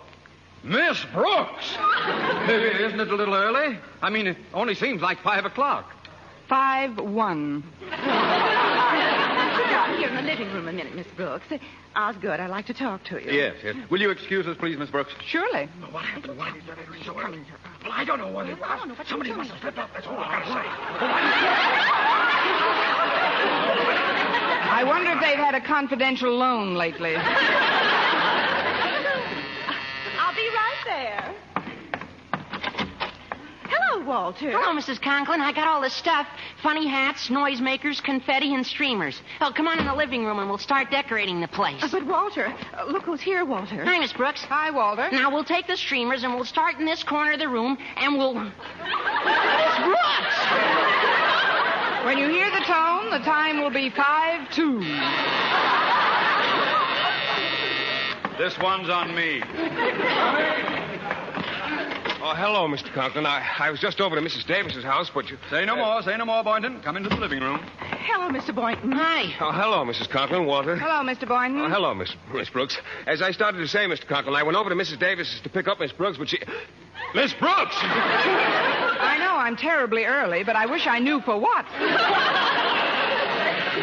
Miss 0.63 1.05
Brooks! 1.13 1.77
Isn't 2.49 3.01
it 3.01 3.09
a 3.09 3.15
little 3.17 3.35
early? 3.35 3.79
I 4.03 4.11
mean, 4.11 4.27
it 4.27 4.37
only 4.53 4.75
seems 4.75 5.01
like 5.01 5.21
five 5.21 5.45
o'clock. 5.45 5.95
Five 6.49 6.99
one. 6.99 7.63
Sit 7.81 7.91
down 9.71 9.99
here 9.99 10.08
in 10.08 10.08
the 10.19 10.27
living 10.27 10.53
room 10.53 10.67
a 10.69 10.73
minute, 10.73 10.95
Miss 10.97 11.07
Brooks. 11.17 11.47
Osgood, 11.95 12.41
I'd 12.41 12.51
like 12.51 12.67
to 12.67 12.75
talk 12.75 13.05
to 13.05 13.23
you. 13.23 13.31
Yes, 13.31 13.55
yes. 13.63 13.77
Will 13.89 14.01
you 14.01 14.11
excuse 14.11 14.47
us, 14.47 14.57
please, 14.59 14.77
Miss 14.77 14.91
Brooks? 14.91 15.13
Surely. 15.25 15.69
What 15.91 16.05
happened? 16.05 16.37
Why 16.37 16.51
did 16.53 16.67
that 16.67 16.77
so 17.05 17.19
early? 17.19 17.39
Well, 17.83 17.93
I 17.93 18.05
don't 18.05 18.19
know 18.19 18.29
what 18.33 18.49
it 18.49 18.59
was. 18.59 18.97
Somebody 19.07 19.33
must 19.33 19.51
have 19.51 19.61
slipped 19.61 19.79
up. 19.79 19.91
That's 19.95 20.07
all 20.07 20.19
I've 20.19 20.31
got 20.31 20.45
to 20.45 20.53
say. 20.53 20.69
I 24.71 24.83
wonder 24.85 25.13
if 25.13 25.21
they've 25.21 25.39
had 25.39 25.55
a 25.55 25.61
confidential 25.61 26.37
loan 26.37 26.75
lately. 26.75 27.15
I'll 30.19 30.35
be 30.35 30.49
right 30.49 30.83
there. 30.85 31.35
Hello, 33.99 34.11
Walter. 34.11 34.53
Hello, 34.53 34.79
Mrs. 34.79 35.03
Conklin. 35.03 35.41
I 35.41 35.51
got 35.53 35.67
all 35.67 35.81
the 35.81 35.91
stuff 35.91 36.29
funny 36.63 36.87
hats, 36.87 37.31
noisemakers, 37.31 38.01
confetti, 38.01 38.55
and 38.55 38.65
streamers. 38.65 39.21
Oh, 39.41 39.53
come 39.53 39.67
on 39.67 39.81
in 39.81 39.87
the 39.87 39.95
living 39.95 40.25
room 40.25 40.39
and 40.39 40.49
we'll 40.49 40.57
start 40.57 40.89
decorating 40.93 41.41
the 41.41 41.49
place. 41.49 41.83
Uh, 41.83 41.89
but, 41.91 42.07
Walter, 42.07 42.47
uh, 42.47 42.85
look 42.85 43.03
who's 43.03 43.21
here, 43.21 43.45
Walter. 43.45 43.85
Hi, 43.85 43.99
Miss 43.99 44.13
Brooks. 44.13 44.45
Hi, 44.45 44.71
Walter. 44.71 45.09
Now, 45.11 45.33
we'll 45.33 45.43
take 45.43 45.67
the 45.67 45.77
streamers 45.77 46.23
and 46.23 46.33
we'll 46.33 46.45
start 46.45 46.79
in 46.79 46.85
this 46.85 47.03
corner 47.03 47.33
of 47.33 47.41
the 47.41 47.49
room 47.49 47.77
and 47.97 48.17
we'll. 48.17 48.35
Miss 48.35 48.53
Brooks! 49.83 50.37
When 52.05 52.19
you 52.19 52.29
hear 52.29 52.51
the 52.53 52.65
tone, 52.67 53.11
the 53.11 53.19
time 53.25 53.61
will 53.61 53.71
be 53.71 53.91
5 53.91 54.51
2. 54.53 54.81
This 58.39 58.57
one's 58.61 58.89
on 58.89 59.13
me. 59.13 59.43
Oh, 62.31 62.35
hello, 62.35 62.69
Mr. 62.69 62.93
Conklin. 62.93 63.25
I, 63.25 63.43
I 63.59 63.71
was 63.71 63.81
just 63.81 64.03
over 64.03 64.15
to 64.15 64.21
Mrs. 64.21 64.47
Davis's 64.47 64.85
house, 64.85 65.11
but 65.15 65.31
you. 65.31 65.39
Say 65.49 65.65
no 65.65 65.73
uh, 65.73 65.77
more, 65.77 66.03
say 66.03 66.15
no 66.15 66.27
more, 66.27 66.45
Boynton. 66.45 66.79
Come 66.83 66.99
into 66.99 67.09
the 67.09 67.17
living 67.17 67.41
room. 67.41 67.59
Hello, 67.79 68.29
Mr. 68.29 68.55
Boynton. 68.55 68.93
Hi. 68.93 69.35
Oh, 69.41 69.51
hello, 69.51 69.83
Mrs. 69.83 70.11
Conklin. 70.11 70.45
Walter. 70.45 70.77
Hello, 70.77 71.03
Mr. 71.11 71.27
Boynton. 71.27 71.63
Oh, 71.63 71.71
hello, 71.71 71.95
Miss, 71.95 72.15
Miss 72.35 72.51
Brooks. 72.51 72.77
As 73.07 73.23
I 73.23 73.31
started 73.31 73.57
to 73.61 73.67
say, 73.67 73.87
Mr. 73.87 74.07
Conklin, 74.07 74.37
I 74.37 74.43
went 74.43 74.59
over 74.59 74.69
to 74.69 74.77
Mrs. 74.77 74.99
Davis's 74.99 75.41
to 75.41 75.49
pick 75.49 75.69
up 75.69 75.81
Miss 75.81 75.91
Brooks, 75.91 76.19
but 76.19 76.29
she. 76.29 76.39
Miss 77.15 77.33
Brooks! 77.33 77.77
I 77.81 79.17
know 79.19 79.33
I'm 79.33 79.57
terribly 79.57 80.05
early, 80.05 80.45
but 80.45 80.55
I 80.55 80.67
wish 80.67 80.87
I 80.87 80.99
knew 80.99 81.23
for 81.23 81.41
what. 81.41 81.65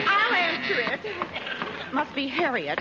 I'll 0.08 0.36
answer 0.36 0.82
it. 0.82 1.00
Must 1.96 2.14
be 2.14 2.28
Harriet. 2.28 2.80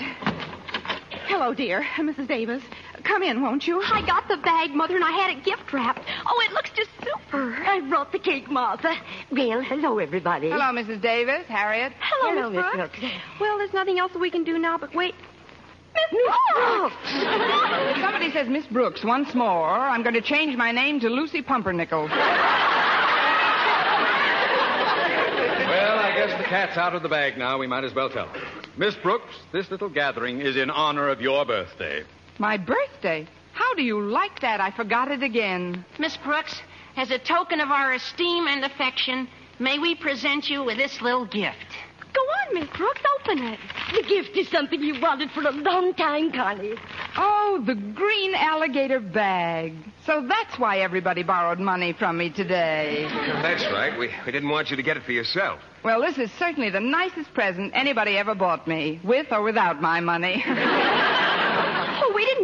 Hello, 1.26 1.54
dear. 1.54 1.86
Mrs. 1.96 2.28
Davis. 2.28 2.62
Come 3.04 3.22
in, 3.22 3.42
won't 3.42 3.66
you? 3.66 3.80
I 3.82 4.02
got 4.06 4.28
the 4.28 4.36
bag, 4.38 4.70
Mother, 4.70 4.94
and 4.96 5.04
I 5.04 5.10
had 5.12 5.36
it 5.36 5.44
gift 5.44 5.72
wrapped. 5.72 6.00
Oh, 6.26 6.42
it 6.46 6.52
looks 6.52 6.70
just 6.70 6.90
super. 7.02 7.54
I 7.66 7.80
brought 7.88 8.12
the 8.12 8.18
cake, 8.18 8.50
Martha. 8.50 8.94
Well, 9.30 9.60
hello, 9.62 9.98
everybody. 9.98 10.50
Hello, 10.50 10.64
Mrs. 10.72 11.00
Davis. 11.02 11.44
Harriet. 11.46 11.92
Hello, 12.00 12.34
Hello, 12.34 12.50
Miss 12.50 12.64
Miss 12.64 12.74
Brooks. 12.74 12.98
Brooks. 12.98 13.14
Well, 13.40 13.58
there's 13.58 13.74
nothing 13.74 13.98
else 13.98 14.12
that 14.12 14.20
we 14.20 14.30
can 14.30 14.44
do 14.44 14.58
now 14.58 14.78
but 14.78 14.94
wait. 14.94 15.14
Miss 15.94 16.04
Brooks! 16.54 16.94
If 17.04 18.00
somebody 18.00 18.32
says 18.32 18.48
Miss 18.48 18.66
Brooks 18.66 19.04
once 19.04 19.34
more, 19.34 19.68
I'm 19.68 20.02
going 20.02 20.14
to 20.14 20.20
change 20.22 20.56
my 20.56 20.72
name 20.72 20.98
to 21.00 21.08
Lucy 21.08 21.40
Pumpernickel. 21.42 22.04
Well, 22.04 22.10
I 25.98 26.12
guess 26.16 26.36
the 26.38 26.44
cat's 26.44 26.76
out 26.76 26.94
of 26.94 27.02
the 27.02 27.08
bag 27.08 27.38
now. 27.38 27.58
We 27.58 27.66
might 27.66 27.84
as 27.84 27.94
well 27.94 28.10
tell 28.10 28.26
her. 28.26 28.40
Miss 28.76 28.94
Brooks, 28.96 29.34
this 29.52 29.70
little 29.70 29.88
gathering 29.88 30.40
is 30.40 30.56
in 30.56 30.70
honor 30.70 31.08
of 31.08 31.20
your 31.20 31.44
birthday. 31.44 32.02
My 32.38 32.56
birthday? 32.56 33.26
How 33.52 33.74
do 33.74 33.82
you 33.82 34.00
like 34.00 34.40
that? 34.40 34.60
I 34.60 34.70
forgot 34.72 35.10
it 35.10 35.22
again. 35.22 35.84
Miss 35.98 36.16
Brooks, 36.16 36.60
as 36.96 37.10
a 37.10 37.18
token 37.18 37.60
of 37.60 37.70
our 37.70 37.92
esteem 37.92 38.48
and 38.48 38.64
affection, 38.64 39.28
may 39.58 39.78
we 39.78 39.94
present 39.94 40.48
you 40.48 40.64
with 40.64 40.76
this 40.76 41.00
little 41.00 41.26
gift. 41.26 41.56
Go 42.12 42.20
on, 42.20 42.54
Miss 42.54 42.68
Brooks. 42.76 43.00
Open 43.20 43.42
it. 43.44 43.58
The 43.92 44.02
gift 44.02 44.36
is 44.36 44.48
something 44.48 44.80
you 44.80 45.00
wanted 45.00 45.30
for 45.30 45.42
a 45.42 45.50
long 45.50 45.94
time, 45.94 46.32
Connie. 46.32 46.74
Oh, 47.16 47.62
the 47.64 47.74
green 47.74 48.34
alligator 48.34 49.00
bag. 49.00 49.74
So 50.06 50.24
that's 50.28 50.58
why 50.58 50.78
everybody 50.78 51.22
borrowed 51.22 51.58
money 51.58 51.92
from 51.92 52.18
me 52.18 52.30
today. 52.30 53.08
That's 53.42 53.64
right. 53.66 53.98
We, 53.98 54.10
we 54.26 54.32
didn't 54.32 54.48
want 54.48 54.70
you 54.70 54.76
to 54.76 54.82
get 54.82 54.96
it 54.96 55.04
for 55.04 55.12
yourself. 55.12 55.60
Well, 55.82 56.00
this 56.00 56.18
is 56.18 56.30
certainly 56.38 56.70
the 56.70 56.80
nicest 56.80 57.34
present 57.34 57.72
anybody 57.74 58.16
ever 58.16 58.34
bought 58.34 58.66
me, 58.68 59.00
with 59.04 59.32
or 59.32 59.42
without 59.42 59.80
my 59.80 60.00
money. 60.00 60.44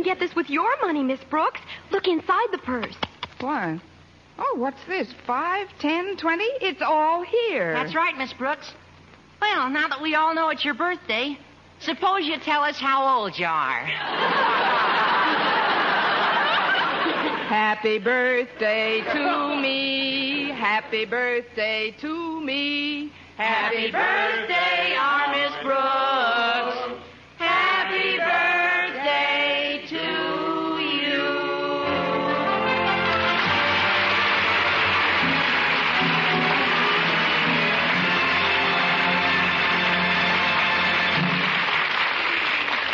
We 0.00 0.04
didn't 0.04 0.18
get 0.18 0.26
this 0.28 0.34
with 0.34 0.48
your 0.48 0.80
money, 0.80 1.02
Miss 1.02 1.20
Brooks. 1.28 1.60
Look 1.90 2.08
inside 2.08 2.46
the 2.52 2.58
purse. 2.64 2.96
Why? 3.38 3.78
Oh, 4.38 4.54
what's 4.56 4.82
this? 4.88 5.12
Five, 5.26 5.68
ten, 5.78 6.16
twenty? 6.16 6.48
It's 6.62 6.80
all 6.80 7.22
here. 7.22 7.74
That's 7.74 7.94
right, 7.94 8.16
Miss 8.16 8.32
Brooks. 8.32 8.72
Well, 9.42 9.68
now 9.68 9.88
that 9.88 10.00
we 10.00 10.14
all 10.14 10.34
know 10.34 10.48
it's 10.48 10.64
your 10.64 10.72
birthday, 10.72 11.36
suppose 11.80 12.24
you 12.24 12.38
tell 12.38 12.62
us 12.62 12.78
how 12.78 13.18
old 13.18 13.38
you 13.38 13.44
are. 13.44 13.84
Happy 17.44 17.98
birthday 17.98 19.02
to 19.02 19.60
me. 19.60 20.50
Happy 20.52 21.04
birthday 21.04 21.94
to 22.00 22.40
me. 22.40 23.12
Happy 23.36 23.90
birthday, 23.90 24.96
our 24.96 25.30
Miss 25.30 25.52
Brooks. 25.62 26.79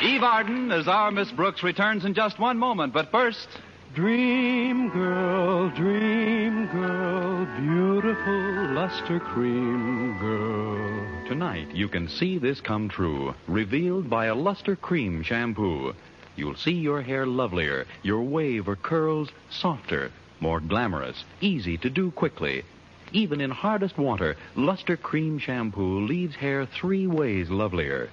Eve 0.06 0.22
Arden 0.22 0.70
as 0.70 0.86
our 0.86 1.10
Miss 1.10 1.32
Brooks 1.32 1.64
returns 1.64 2.04
in 2.04 2.14
just 2.14 2.38
one 2.38 2.58
moment, 2.58 2.92
but 2.92 3.10
first. 3.10 3.48
Dream 3.92 4.88
girl, 4.90 5.68
dream 5.70 6.68
girl, 6.68 7.44
beautiful 7.58 8.72
Lustre-Creme 8.72 10.16
girl. 10.20 11.26
Tonight, 11.26 11.74
you 11.74 11.88
can 11.88 12.08
see 12.08 12.38
this 12.38 12.60
come 12.60 12.88
true, 12.88 13.34
revealed 13.48 14.08
by 14.08 14.26
a 14.26 14.34
Lustre-Creme 14.34 15.24
shampoo. 15.24 15.92
You'll 16.36 16.54
see 16.54 16.74
your 16.74 17.02
hair 17.02 17.26
lovelier, 17.26 17.84
your 18.04 18.22
wave 18.22 18.68
or 18.68 18.76
curls 18.76 19.30
softer, 19.50 20.12
more 20.38 20.60
glamorous, 20.60 21.24
easy 21.40 21.76
to 21.78 21.90
do 21.90 22.12
quickly. 22.12 22.62
Even 23.10 23.40
in 23.40 23.50
hardest 23.50 23.98
water, 23.98 24.36
Lustre-Creme 24.54 25.40
shampoo 25.40 26.06
leaves 26.06 26.36
hair 26.36 26.64
three 26.64 27.08
ways 27.08 27.50
lovelier. 27.50 28.08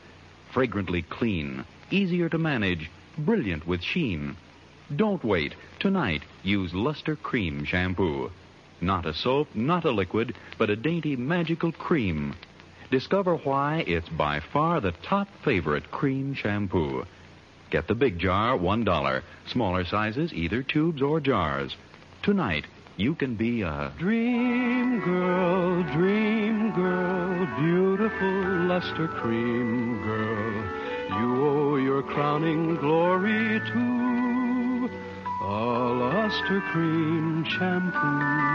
Fragrantly 0.51 1.01
clean, 1.01 1.65
easier 1.93 2.27
to 2.29 2.37
manage, 2.37 2.89
brilliant 3.17 3.67
with 3.67 3.81
sheen. 3.81 4.35
Don't 4.95 5.23
wait. 5.23 5.55
Tonight, 5.79 6.23
use 6.43 6.73
Lustre-Creme 6.73 7.65
Shampoo. 7.65 8.31
Not 8.81 9.05
a 9.05 9.13
soap, 9.13 9.47
not 9.55 9.85
a 9.85 9.91
liquid, 9.91 10.35
but 10.57 10.69
a 10.69 10.75
dainty 10.75 11.15
magical 11.15 11.71
cream. 11.71 12.35
Discover 12.91 13.37
why 13.37 13.85
it's 13.87 14.09
by 14.09 14.41
far 14.51 14.81
the 14.81 14.91
top 14.91 15.27
favorite 15.43 15.89
cream 15.89 16.35
shampoo. 16.35 17.05
Get 17.71 17.87
the 17.87 17.95
big 17.95 18.19
jar, 18.19 18.57
one 18.57 18.83
dollar. 18.83 19.23
Smaller 19.47 19.85
sizes, 19.85 20.33
either 20.33 20.61
tubes 20.61 21.01
or 21.01 21.19
jars. 21.19 21.75
Tonight, 22.21 22.65
you 22.97 23.15
can 23.15 23.35
be 23.35 23.61
a 23.63 23.91
Dream 23.97 24.99
girl, 24.99 25.81
dream 25.93 26.71
girl, 26.73 27.47
beautiful 27.59 28.67
Lustre-Creme 28.67 30.03
girl. 30.03 30.82
You 31.09 31.45
owe 31.45 31.75
your 31.77 32.03
crowning 32.03 32.75
glory 32.77 33.59
to 33.59 34.89
a 35.41 35.93
luster 35.93 36.61
cream 36.71 37.45
shampoo. 37.45 38.53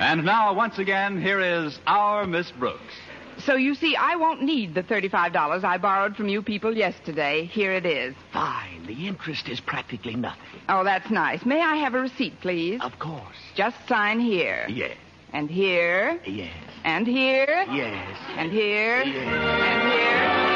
And 0.00 0.24
now, 0.24 0.54
once 0.54 0.78
again, 0.78 1.20
here 1.20 1.40
is 1.40 1.78
our 1.86 2.26
Miss 2.26 2.50
Brooks. 2.52 2.94
So 3.38 3.54
you 3.54 3.74
see, 3.74 3.96
I 3.96 4.16
won't 4.16 4.42
need 4.42 4.74
the 4.74 4.82
$35 4.82 5.64
I 5.64 5.78
borrowed 5.78 6.16
from 6.16 6.28
you 6.28 6.42
people 6.42 6.76
yesterday. 6.76 7.44
Here 7.46 7.72
it 7.72 7.86
is. 7.86 8.14
Fine. 8.32 8.86
The 8.86 9.06
interest 9.06 9.48
is 9.48 9.60
practically 9.60 10.14
nothing. 10.14 10.60
Oh, 10.68 10.84
that's 10.84 11.10
nice. 11.10 11.44
May 11.44 11.60
I 11.60 11.76
have 11.76 11.94
a 11.94 12.00
receipt, 12.00 12.40
please? 12.40 12.80
Of 12.82 12.98
course. 12.98 13.36
Just 13.54 13.76
sign 13.88 14.20
here. 14.20 14.66
Yes. 14.68 14.96
And 15.32 15.48
here. 15.48 16.20
Yes. 16.26 16.52
And 16.84 17.06
here. 17.06 17.64
Yes. 17.70 18.18
And 18.36 18.50
here. 18.50 19.02
Yes. 19.04 19.16
And 19.16 19.92
here. 19.92 20.49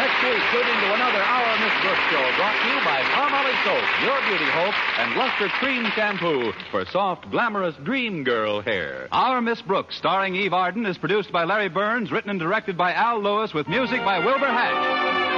Next 0.00 0.22
week, 0.24 0.40
tune 0.50 0.66
into 0.66 0.94
another 0.94 1.20
Our 1.20 1.58
Miss 1.60 1.74
Brooks 1.82 2.00
show 2.08 2.24
brought 2.38 2.56
to 2.62 2.68
you 2.68 2.80
by 2.86 3.02
Palmolive 3.12 3.64
Soap, 3.64 3.84
Your 4.02 4.18
Beauty 4.30 4.50
Hope, 4.50 4.74
and 4.98 5.14
Luster 5.14 5.48
Cream 5.58 5.84
Shampoo 5.94 6.54
for 6.70 6.86
soft, 6.86 7.30
glamorous 7.30 7.74
dream 7.84 8.24
girl 8.24 8.62
hair. 8.62 9.08
Our 9.12 9.42
Miss 9.42 9.60
Brooks, 9.60 9.98
starring 9.98 10.36
Eve 10.36 10.54
Arden, 10.54 10.86
is 10.86 10.96
produced 10.96 11.30
by 11.30 11.44
Larry 11.44 11.68
Berns, 11.68 12.10
written 12.10 12.30
and 12.30 12.40
directed 12.40 12.78
by 12.78 12.94
Al 12.94 13.20
Lewis, 13.20 13.52
with 13.52 13.68
music 13.68 14.02
by 14.02 14.24
Wilbur 14.24 14.46
Hatch. 14.46 15.29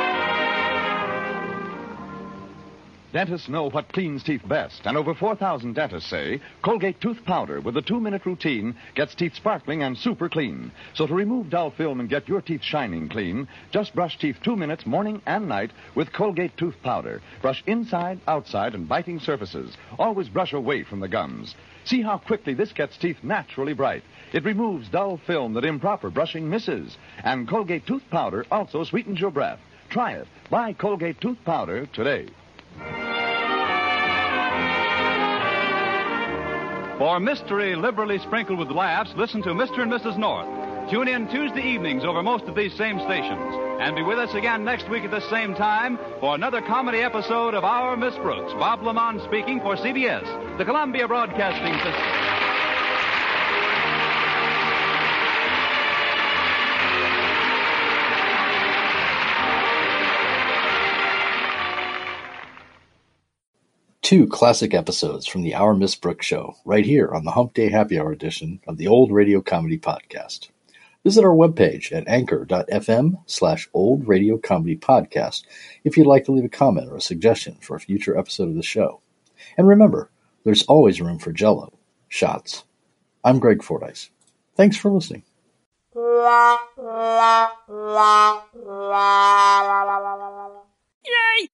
Dentists 3.12 3.46
know 3.46 3.68
what 3.68 3.92
cleans 3.92 4.22
teeth 4.22 4.40
best, 4.48 4.86
and 4.86 4.96
over 4.96 5.12
4,000 5.12 5.74
dentists 5.74 6.08
say 6.08 6.40
Colgate 6.62 6.98
tooth 6.98 7.22
powder 7.26 7.60
with 7.60 7.76
a 7.76 7.82
two 7.82 8.00
minute 8.00 8.24
routine 8.24 8.74
gets 8.94 9.14
teeth 9.14 9.34
sparkling 9.34 9.82
and 9.82 9.98
super 9.98 10.30
clean. 10.30 10.72
So 10.94 11.06
to 11.06 11.12
remove 11.12 11.50
dull 11.50 11.68
film 11.72 12.00
and 12.00 12.08
get 12.08 12.26
your 12.26 12.40
teeth 12.40 12.62
shining 12.62 13.10
clean, 13.10 13.48
just 13.70 13.94
brush 13.94 14.16
teeth 14.16 14.38
two 14.42 14.56
minutes 14.56 14.86
morning 14.86 15.20
and 15.26 15.46
night 15.46 15.72
with 15.94 16.10
Colgate 16.10 16.56
tooth 16.56 16.82
powder. 16.82 17.20
Brush 17.42 17.62
inside, 17.66 18.18
outside, 18.26 18.74
and 18.74 18.88
biting 18.88 19.20
surfaces. 19.20 19.76
Always 19.98 20.30
brush 20.30 20.54
away 20.54 20.82
from 20.82 21.00
the 21.00 21.08
gums. 21.08 21.54
See 21.84 22.00
how 22.00 22.16
quickly 22.16 22.54
this 22.54 22.72
gets 22.72 22.96
teeth 22.96 23.18
naturally 23.22 23.74
bright. 23.74 24.04
It 24.32 24.44
removes 24.44 24.88
dull 24.88 25.18
film 25.18 25.52
that 25.52 25.66
improper 25.66 26.08
brushing 26.08 26.48
misses. 26.48 26.96
And 27.22 27.46
Colgate 27.46 27.86
tooth 27.86 28.08
powder 28.08 28.46
also 28.50 28.84
sweetens 28.84 29.20
your 29.20 29.30
breath. 29.30 29.60
Try 29.90 30.12
it. 30.12 30.28
Buy 30.48 30.72
Colgate 30.72 31.20
tooth 31.20 31.44
powder 31.44 31.84
today. 31.92 32.28
For 37.02 37.18
mystery 37.18 37.74
liberally 37.74 38.20
sprinkled 38.20 38.60
with 38.60 38.70
laughs, 38.70 39.10
listen 39.16 39.42
to 39.42 39.48
Mr. 39.48 39.80
and 39.80 39.90
Mrs. 39.90 40.16
North. 40.16 40.46
Tune 40.88 41.08
in 41.08 41.26
Tuesday 41.26 41.60
evenings 41.60 42.04
over 42.04 42.22
most 42.22 42.44
of 42.44 42.54
these 42.54 42.72
same 42.74 43.00
stations. 43.00 43.56
And 43.80 43.96
be 43.96 44.04
with 44.04 44.20
us 44.20 44.32
again 44.34 44.64
next 44.64 44.88
week 44.88 45.02
at 45.02 45.10
the 45.10 45.28
same 45.28 45.52
time 45.56 45.98
for 46.20 46.36
another 46.36 46.62
comedy 46.62 47.00
episode 47.00 47.54
of 47.54 47.64
Our 47.64 47.96
Miss 47.96 48.14
Brooks. 48.18 48.52
Bob 48.52 48.82
LeMond 48.82 49.24
speaking 49.24 49.58
for 49.58 49.74
CBS, 49.74 50.58
the 50.58 50.64
Columbia 50.64 51.08
Broadcasting 51.08 51.74
System. 51.74 52.31
Two 64.12 64.26
classic 64.26 64.74
episodes 64.74 65.26
from 65.26 65.40
the 65.40 65.54
Our 65.54 65.74
Miss 65.74 65.94
Brooks 65.94 66.26
show 66.26 66.56
right 66.66 66.84
here 66.84 67.08
on 67.14 67.24
the 67.24 67.30
Hump 67.30 67.54
Day 67.54 67.70
Happy 67.70 67.98
Hour 67.98 68.12
edition 68.12 68.60
of 68.68 68.76
the 68.76 68.86
Old 68.86 69.10
Radio 69.10 69.40
Comedy 69.40 69.78
Podcast. 69.78 70.50
Visit 71.02 71.24
our 71.24 71.34
webpage 71.34 71.92
at 71.92 72.06
anchor.fm 72.06 73.22
slash 73.24 73.70
old 73.72 74.06
radio 74.06 74.36
comedy 74.36 74.76
podcast 74.76 75.44
if 75.82 75.96
you'd 75.96 76.06
like 76.06 76.26
to 76.26 76.32
leave 76.32 76.44
a 76.44 76.50
comment 76.50 76.90
or 76.90 76.96
a 76.96 77.00
suggestion 77.00 77.56
for 77.62 77.74
a 77.74 77.80
future 77.80 78.14
episode 78.18 78.50
of 78.50 78.54
the 78.54 78.62
show. 78.62 79.00
And 79.56 79.66
remember, 79.66 80.10
there's 80.44 80.64
always 80.64 81.00
room 81.00 81.18
for 81.18 81.32
jello, 81.32 81.72
shots. 82.10 82.64
I'm 83.24 83.38
Greg 83.38 83.62
Fordyce. 83.62 84.10
Thanks 84.56 84.76
for 84.76 84.90
listening. 84.90 85.22
Yay! 91.06 91.48